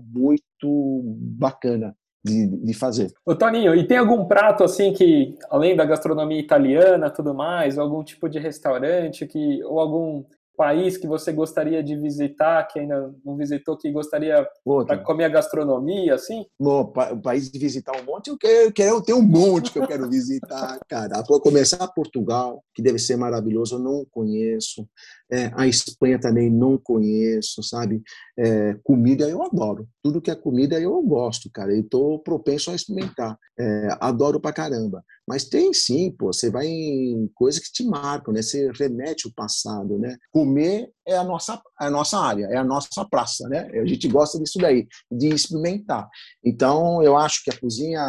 muito 0.00 1.02
bacana 1.04 1.94
de, 2.26 2.46
de 2.46 2.74
fazer. 2.74 3.12
Ô 3.24 3.34
Toninho, 3.34 3.74
e 3.74 3.86
tem 3.86 3.96
algum 3.96 4.24
prato 4.24 4.64
assim 4.64 4.92
que, 4.92 5.34
além 5.48 5.76
da 5.76 5.84
gastronomia 5.84 6.40
italiana, 6.40 7.08
tudo 7.08 7.32
mais, 7.32 7.78
algum 7.78 8.02
tipo 8.02 8.28
de 8.28 8.38
restaurante 8.38 9.26
que, 9.26 9.62
ou 9.64 9.78
algum 9.78 10.24
país 10.56 10.96
que 10.96 11.06
você 11.06 11.32
gostaria 11.32 11.82
de 11.82 11.94
visitar, 11.94 12.66
que 12.66 12.80
ainda 12.80 13.14
não 13.24 13.36
visitou, 13.36 13.76
que 13.76 13.92
gostaria 13.92 14.46
para 14.86 14.98
comer 14.98 15.24
a 15.24 15.28
gastronomia, 15.28 16.14
assim? 16.14 16.46
o 16.58 17.20
país 17.22 17.50
de 17.50 17.58
visitar 17.58 17.92
um 18.00 18.04
monte, 18.04 18.28
eu 18.28 18.38
quero, 18.38 18.68
eu 18.68 18.72
quero 18.72 19.02
ter 19.02 19.12
um 19.12 19.22
monte 19.22 19.70
que 19.70 19.78
eu 19.78 19.86
quero 19.86 20.08
visitar, 20.08 20.78
cara. 20.88 21.22
Vou 21.28 21.40
começar 21.40 21.86
Portugal, 21.88 22.62
que 22.74 22.82
deve 22.82 22.98
ser 22.98 23.16
maravilhoso, 23.16 23.76
eu 23.76 23.80
não 23.80 24.04
conheço. 24.10 24.88
É, 25.30 25.50
a 25.54 25.66
Espanha 25.66 26.20
também 26.20 26.50
não 26.50 26.78
conheço, 26.78 27.62
sabe? 27.62 28.02
É, 28.38 28.74
comida 28.84 29.28
eu 29.28 29.42
adoro. 29.42 29.88
Tudo 30.02 30.20
que 30.20 30.30
é 30.30 30.34
comida 30.34 30.80
eu 30.80 31.00
gosto, 31.02 31.50
cara. 31.52 31.74
E 31.74 31.80
estou 31.80 32.18
propenso 32.20 32.70
a 32.70 32.74
experimentar. 32.74 33.36
É, 33.58 33.88
adoro 34.00 34.40
pra 34.40 34.52
caramba. 34.52 35.04
Mas 35.26 35.44
tem 35.44 35.72
sim, 35.72 36.12
pô. 36.12 36.32
Você 36.32 36.50
vai 36.50 36.66
em 36.66 37.28
coisas 37.34 37.60
que 37.60 37.72
te 37.72 37.84
marcam, 37.84 38.32
né? 38.32 38.42
Você 38.42 38.70
remete 38.78 39.26
o 39.26 39.34
passado, 39.34 39.98
né? 39.98 40.16
Comer 40.32 40.90
é 41.06 41.16
a 41.16 41.22
nossa, 41.22 41.60
a 41.78 41.88
nossa 41.88 42.18
área, 42.18 42.46
é 42.46 42.56
a 42.56 42.64
nossa 42.64 43.04
praça, 43.08 43.48
né? 43.48 43.70
A 43.72 43.86
gente 43.86 44.08
gosta 44.08 44.38
disso 44.38 44.58
daí, 44.58 44.86
de 45.10 45.28
experimentar. 45.28 46.08
Então, 46.44 47.02
eu 47.02 47.16
acho 47.16 47.44
que 47.44 47.50
a 47.50 47.58
cozinha 47.58 48.00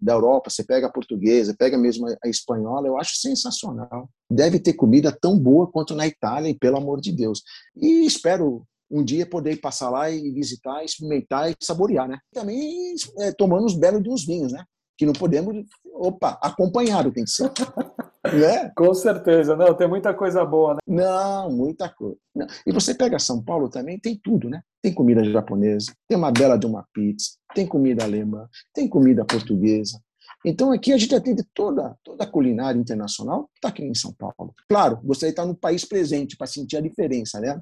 da 0.00 0.12
Europa, 0.12 0.50
você 0.50 0.62
pega 0.62 0.86
a 0.86 0.92
portuguesa, 0.92 1.54
pega 1.58 1.76
mesmo 1.76 2.06
a 2.06 2.28
espanhola, 2.28 2.86
eu 2.86 2.96
acho 2.96 3.16
sensacional. 3.16 4.08
Deve 4.30 4.60
ter 4.60 4.74
comida 4.74 5.10
tão 5.10 5.38
boa 5.38 5.70
quanto 5.70 5.94
na 5.94 6.06
Itália, 6.06 6.48
e 6.48 6.58
pelo 6.58 6.76
amor 6.76 7.00
de 7.00 7.10
Deus. 7.12 7.42
E 7.76 8.06
espero 8.06 8.64
um 8.90 9.02
dia 9.02 9.26
poder 9.26 9.60
passar 9.60 9.90
lá 9.90 10.08
e 10.10 10.30
visitar, 10.30 10.84
experimentar 10.84 11.50
e 11.50 11.56
saborear, 11.60 12.08
né? 12.08 12.18
Também 12.32 12.94
é, 13.18 13.32
tomando 13.32 13.66
os 13.66 13.74
belos 13.74 14.02
de 14.02 14.08
uns 14.08 14.24
vinhos, 14.24 14.52
né? 14.52 14.64
Que 14.96 15.04
não 15.04 15.12
podemos, 15.12 15.66
opa, 15.92 16.38
acompanhado 16.40 17.12
tem 17.12 17.24
que 17.24 17.30
ser. 17.30 17.50
né? 18.32 18.70
Com 18.76 18.94
certeza, 18.94 19.56
não, 19.56 19.74
tem 19.74 19.88
muita 19.88 20.14
coisa 20.14 20.44
boa, 20.44 20.74
né? 20.74 20.80
Não, 20.86 21.50
muita 21.50 21.88
coisa. 21.88 22.16
Não. 22.34 22.46
E 22.66 22.72
você 22.72 22.94
pega 22.94 23.18
São 23.18 23.42
Paulo 23.42 23.68
também, 23.68 23.98
tem 23.98 24.18
tudo, 24.22 24.48
né? 24.48 24.62
Tem 24.82 24.92
comida 24.92 25.24
japonesa, 25.24 25.92
tem 26.08 26.16
uma 26.16 26.30
bela 26.30 26.56
de 26.56 26.66
uma 26.66 26.86
pizza, 26.92 27.32
tem 27.54 27.66
comida 27.66 28.04
alemã, 28.04 28.48
tem 28.74 28.88
comida 28.88 29.24
portuguesa, 29.24 29.98
então 30.44 30.70
aqui 30.70 30.92
a 30.92 30.98
gente 30.98 31.14
atende 31.14 31.42
toda, 31.54 31.96
toda 32.04 32.24
a 32.24 32.26
culinária 32.26 32.78
internacional, 32.78 33.50
está 33.54 33.68
aqui 33.68 33.82
em 33.82 33.94
São 33.94 34.12
Paulo. 34.12 34.54
Claro, 34.68 35.00
você 35.02 35.28
está 35.28 35.46
no 35.46 35.54
país 35.54 35.86
presente 35.86 36.36
para 36.36 36.46
sentir 36.46 36.76
a 36.76 36.82
diferença, 36.82 37.40
né? 37.40 37.58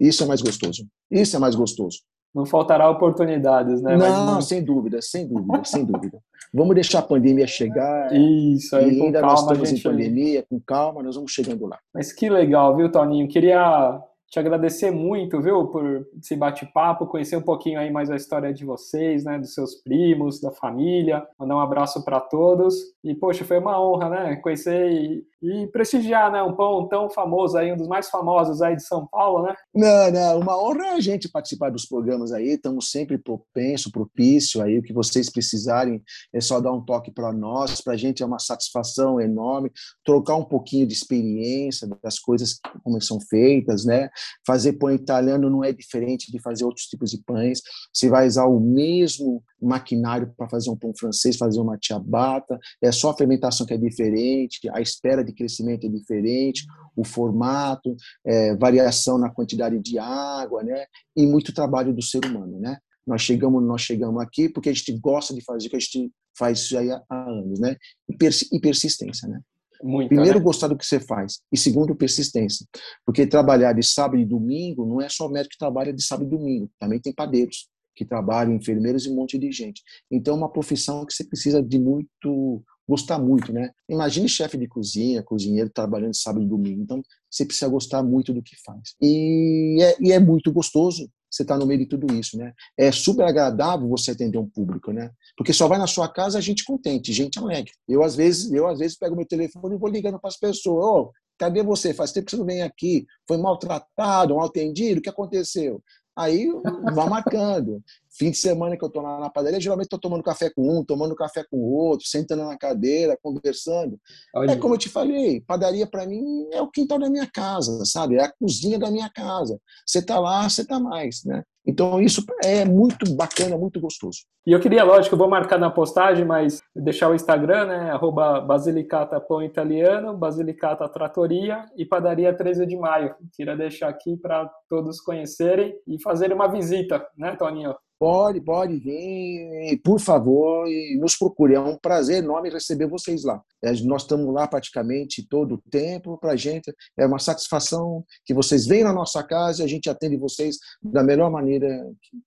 Isso 0.00 0.24
é 0.24 0.26
mais 0.26 0.42
gostoso. 0.42 0.84
Isso 1.08 1.36
é 1.36 1.38
mais 1.38 1.54
gostoso. 1.54 2.00
Não 2.34 2.44
faltará 2.44 2.90
oportunidades, 2.90 3.80
né? 3.80 3.96
Não, 3.96 4.34
Mas... 4.34 4.46
sem 4.46 4.62
dúvida, 4.62 5.00
sem 5.00 5.28
dúvida, 5.28 5.64
sem 5.64 5.84
dúvida. 5.84 6.18
Vamos 6.52 6.74
deixar 6.74 7.00
a 7.00 7.02
pandemia 7.02 7.46
chegar. 7.46 8.12
Isso, 8.12 8.74
aí, 8.76 8.98
e 8.98 9.02
ainda 9.02 9.20
calma, 9.20 9.32
nós 9.32 9.40
estamos 9.40 9.68
gente... 9.68 9.80
em 9.80 9.82
pandemia, 9.82 10.44
com 10.48 10.60
calma, 10.60 11.02
nós 11.02 11.16
vamos 11.16 11.32
chegando 11.32 11.66
lá. 11.66 11.78
Mas 11.92 12.12
que 12.12 12.28
legal, 12.28 12.76
viu, 12.76 12.90
Toninho? 12.90 13.28
Queria 13.28 14.00
te 14.34 14.40
agradecer 14.40 14.90
muito, 14.90 15.40
viu, 15.40 15.68
por 15.68 16.08
esse 16.20 16.34
bate-papo, 16.34 17.06
conhecer 17.06 17.36
um 17.36 17.42
pouquinho 17.42 17.78
aí 17.78 17.88
mais 17.88 18.10
a 18.10 18.16
história 18.16 18.52
de 18.52 18.64
vocês, 18.64 19.22
né, 19.22 19.38
dos 19.38 19.54
seus 19.54 19.76
primos, 19.76 20.40
da 20.40 20.50
família, 20.50 21.24
mandar 21.38 21.54
um 21.54 21.60
abraço 21.60 22.04
para 22.04 22.18
todos. 22.18 22.74
E, 23.04 23.14
poxa, 23.14 23.44
foi 23.44 23.60
uma 23.60 23.80
honra, 23.80 24.10
né, 24.10 24.36
conhecer 24.36 24.90
e, 24.90 25.24
e 25.40 25.68
prestigiar, 25.68 26.32
né, 26.32 26.42
um 26.42 26.52
pão 26.52 26.88
tão 26.88 27.08
famoso 27.08 27.56
aí, 27.56 27.72
um 27.72 27.76
dos 27.76 27.86
mais 27.86 28.10
famosos 28.10 28.60
aí 28.60 28.74
de 28.74 28.82
São 28.82 29.06
Paulo, 29.06 29.44
né? 29.44 29.54
Não, 29.72 30.10
não, 30.10 30.40
uma 30.40 30.60
honra 30.60 30.86
é 30.86 30.90
a 30.94 31.00
gente 31.00 31.28
participar 31.28 31.70
dos 31.70 31.86
programas 31.86 32.32
aí, 32.32 32.54
estamos 32.54 32.90
sempre 32.90 33.16
propenso, 33.16 33.92
propício 33.92 34.60
aí, 34.60 34.80
o 34.80 34.82
que 34.82 34.92
vocês 34.92 35.30
precisarem 35.30 36.02
é 36.32 36.40
só 36.40 36.60
dar 36.60 36.72
um 36.72 36.84
toque 36.84 37.12
para 37.12 37.32
nós, 37.32 37.80
para 37.80 37.92
a 37.92 37.96
gente 37.96 38.20
é 38.20 38.26
uma 38.26 38.40
satisfação 38.40 39.20
enorme, 39.20 39.70
trocar 40.04 40.34
um 40.34 40.44
pouquinho 40.44 40.88
de 40.88 40.94
experiência 40.94 41.86
das 42.02 42.18
coisas 42.18 42.58
como 42.82 43.00
são 43.00 43.20
feitas, 43.20 43.84
né? 43.84 44.10
Fazer 44.46 44.74
pão 44.74 44.90
italiano 44.90 45.50
não 45.50 45.64
é 45.64 45.72
diferente 45.72 46.30
de 46.30 46.40
fazer 46.40 46.64
outros 46.64 46.86
tipos 46.86 47.10
de 47.10 47.18
pães, 47.18 47.60
você 47.92 48.08
vai 48.08 48.26
usar 48.26 48.46
o 48.46 48.60
mesmo 48.60 49.42
maquinário 49.60 50.32
para 50.36 50.48
fazer 50.48 50.70
um 50.70 50.76
pão 50.76 50.92
francês, 50.98 51.36
fazer 51.36 51.60
uma 51.60 51.78
ciabatta, 51.82 52.58
é 52.82 52.92
só 52.92 53.10
a 53.10 53.16
fermentação 53.16 53.66
que 53.66 53.74
é 53.74 53.78
diferente, 53.78 54.60
a 54.72 54.80
espera 54.80 55.24
de 55.24 55.32
crescimento 55.32 55.86
é 55.86 55.90
diferente, 55.90 56.66
o 56.96 57.04
formato, 57.04 57.96
é, 58.24 58.54
variação 58.56 59.18
na 59.18 59.30
quantidade 59.30 59.78
de 59.80 59.98
água, 59.98 60.62
né? 60.62 60.86
E 61.16 61.26
muito 61.26 61.52
trabalho 61.52 61.92
do 61.92 62.02
ser 62.02 62.24
humano, 62.24 62.58
né? 62.60 62.78
Nós 63.06 63.22
chegamos, 63.22 63.62
nós 63.62 63.82
chegamos 63.82 64.22
aqui 64.22 64.48
porque 64.48 64.68
a 64.68 64.72
gente 64.72 64.98
gosta 64.98 65.34
de 65.34 65.42
fazer 65.42 65.66
o 65.66 65.70
que 65.70 65.76
a 65.76 65.80
gente 65.80 66.10
faz 66.36 66.60
isso 66.60 66.78
aí 66.78 66.90
há 66.90 67.02
anos, 67.10 67.60
né? 67.60 67.76
E, 68.08 68.60
persistência, 68.60 69.28
né? 69.28 69.40
Muito, 69.86 70.08
Primeiro, 70.08 70.38
né? 70.38 70.44
gostar 70.44 70.68
do 70.68 70.78
que 70.78 70.86
você 70.86 70.98
faz. 70.98 71.40
E 71.52 71.58
segundo, 71.58 71.94
persistência. 71.94 72.66
Porque 73.04 73.26
trabalhar 73.26 73.74
de 73.74 73.82
sábado 73.82 74.18
e 74.18 74.24
domingo 74.24 74.86
não 74.86 74.98
é 74.98 75.10
só 75.10 75.28
médico 75.28 75.52
que 75.52 75.58
trabalha 75.58 75.92
de 75.92 76.02
sábado 76.02 76.26
e 76.26 76.30
domingo. 76.30 76.70
Também 76.80 76.98
tem 76.98 77.12
padeiros 77.12 77.68
que 77.94 78.02
trabalham, 78.02 78.54
enfermeiros 78.54 79.04
e 79.04 79.10
um 79.10 79.14
monte 79.14 79.38
de 79.38 79.52
gente. 79.52 79.82
Então, 80.10 80.34
é 80.34 80.38
uma 80.38 80.50
profissão 80.50 81.04
que 81.04 81.12
você 81.12 81.22
precisa 81.22 81.62
de 81.62 81.78
muito 81.78 82.64
gostar 82.88 83.18
muito, 83.18 83.52
né? 83.52 83.70
Imagine 83.88 84.28
chefe 84.28 84.56
de 84.56 84.66
cozinha, 84.66 85.22
cozinheiro 85.22 85.70
trabalhando 85.70 86.16
sábado 86.16 86.44
e 86.44 86.48
domingo. 86.48 86.82
Então, 86.82 87.02
você 87.30 87.44
precisa 87.44 87.68
gostar 87.68 88.02
muito 88.02 88.32
do 88.32 88.42
que 88.42 88.56
faz. 88.64 88.94
E 89.02 89.82
é, 89.82 89.96
e 90.00 90.12
é 90.12 90.18
muito 90.18 90.50
gostoso 90.50 91.08
você 91.34 91.42
estar 91.42 91.54
tá 91.54 91.60
no 91.60 91.66
meio 91.66 91.80
de 91.80 91.86
tudo 91.86 92.12
isso, 92.14 92.36
né? 92.36 92.52
É 92.76 92.92
super 92.92 93.24
agradável 93.24 93.88
você 93.88 94.12
atender 94.12 94.38
um 94.38 94.48
público, 94.48 94.92
né? 94.92 95.10
Porque 95.36 95.52
só 95.52 95.66
vai 95.66 95.78
na 95.78 95.86
sua 95.86 96.08
casa 96.08 96.40
gente 96.40 96.64
contente, 96.64 97.12
gente 97.12 97.38
alegre. 97.38 97.72
Eu 97.88 98.02
às 98.02 98.14
vezes, 98.14 98.52
eu 98.52 98.66
às 98.66 98.78
vezes 98.78 98.96
pego 98.96 99.16
meu 99.16 99.26
telefone 99.26 99.74
e 99.74 99.78
vou 99.78 99.88
ligando 99.88 100.18
para 100.20 100.28
as 100.28 100.38
pessoas, 100.38 100.84
oh, 100.84 101.12
cadê 101.38 101.62
você? 101.62 101.92
Faz 101.92 102.12
tempo 102.12 102.26
que 102.26 102.30
você 102.32 102.36
não 102.36 102.46
vem 102.46 102.62
aqui. 102.62 103.06
Foi 103.26 103.36
maltratado, 103.36 104.36
mal 104.36 104.46
atendido, 104.46 105.00
o 105.00 105.02
que 105.02 105.10
aconteceu? 105.10 105.82
Aí 106.16 106.48
vai 106.94 107.08
marcando. 107.08 107.82
Fim 108.16 108.30
de 108.30 108.36
semana 108.36 108.76
que 108.76 108.84
eu 108.84 108.88
estou 108.88 109.02
lá 109.02 109.18
na 109.18 109.28
padaria, 109.28 109.60
geralmente 109.60 109.86
estou 109.86 109.98
tomando 109.98 110.22
café 110.22 110.48
com 110.48 110.78
um, 110.78 110.84
tomando 110.84 111.16
café 111.16 111.44
com 111.50 111.56
o 111.56 111.72
outro, 111.72 112.06
sentando 112.06 112.44
na 112.44 112.56
cadeira, 112.56 113.18
conversando. 113.20 113.98
Olha. 114.34 114.52
É 114.52 114.56
como 114.56 114.74
eu 114.74 114.78
te 114.78 114.88
falei, 114.88 115.40
padaria 115.40 115.86
para 115.86 116.06
mim 116.06 116.46
é 116.52 116.62
o 116.62 116.70
quintal 116.70 116.98
da 116.98 117.10
minha 117.10 117.26
casa, 117.26 117.84
sabe? 117.84 118.16
É 118.16 118.24
a 118.24 118.32
cozinha 118.32 118.78
da 118.78 118.90
minha 118.90 119.10
casa. 119.10 119.58
Você 119.84 119.98
está 119.98 120.20
lá, 120.20 120.48
você 120.48 120.62
está 120.62 120.78
mais, 120.78 121.24
né? 121.24 121.42
Então 121.66 122.00
isso 122.00 122.22
é 122.44 122.64
muito 122.64 123.14
bacana, 123.16 123.56
muito 123.56 123.80
gostoso. 123.80 124.18
E 124.46 124.52
eu 124.52 124.60
queria, 124.60 124.84
lógico, 124.84 125.14
eu 125.14 125.18
vou 125.18 125.28
marcar 125.28 125.58
na 125.58 125.70
postagem, 125.70 126.24
mas 126.24 126.60
deixar 126.76 127.08
o 127.08 127.14
Instagram, 127.14 127.66
né? 127.66 127.90
Arroba 127.90 128.40
Basilicata 128.40 129.18
Pão 129.18 129.42
Italiano, 129.42 130.16
Basilicata 130.16 130.86
Tratoria 130.88 131.64
e 131.76 131.86
Padaria 131.86 132.36
13 132.36 132.66
de 132.66 132.76
Maio. 132.76 133.14
Queria 133.34 133.56
deixar 133.56 133.88
aqui 133.88 134.16
para 134.16 134.48
todos 134.68 135.00
conhecerem 135.00 135.74
e 135.88 136.00
fazerem 136.02 136.36
uma 136.36 136.48
visita, 136.48 137.04
né, 137.16 137.34
Toninho? 137.34 137.74
Pode, 138.04 138.38
pode 138.42 138.76
vir, 138.76 139.80
por 139.82 139.98
favor, 139.98 140.68
e 140.68 140.94
nos 141.00 141.16
procure. 141.16 141.54
É 141.54 141.60
um 141.60 141.78
prazer 141.78 142.22
enorme 142.22 142.50
receber 142.50 142.86
vocês 142.86 143.24
lá. 143.24 143.40
É, 143.62 143.72
nós 143.84 144.02
estamos 144.02 144.30
lá 144.30 144.46
praticamente 144.46 145.26
todo 145.26 145.54
o 145.54 145.70
tempo. 145.70 146.18
Para 146.18 146.32
a 146.32 146.36
gente 146.36 146.70
é 146.98 147.06
uma 147.06 147.18
satisfação 147.18 148.04
que 148.26 148.34
vocês 148.34 148.66
venham 148.66 148.88
na 148.88 148.92
nossa 148.92 149.22
casa 149.22 149.62
e 149.62 149.64
a 149.64 149.66
gente 149.66 149.88
atende 149.88 150.18
vocês 150.18 150.58
da 150.82 151.02
melhor 151.02 151.30
maneira 151.30 151.66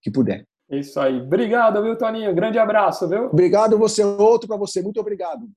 que 0.01 0.09
puder. 0.09 0.45
Isso 0.67 0.99
aí. 0.99 1.21
Obrigado, 1.21 1.83
viu, 1.83 1.95
Toninho? 1.95 2.33
Grande 2.33 2.57
abraço, 2.57 3.07
viu? 3.07 3.25
Obrigado 3.25 3.77
você, 3.77 4.03
outro 4.03 4.47
para 4.47 4.57
você. 4.57 4.81
Muito 4.81 4.99
obrigado. 4.99 5.47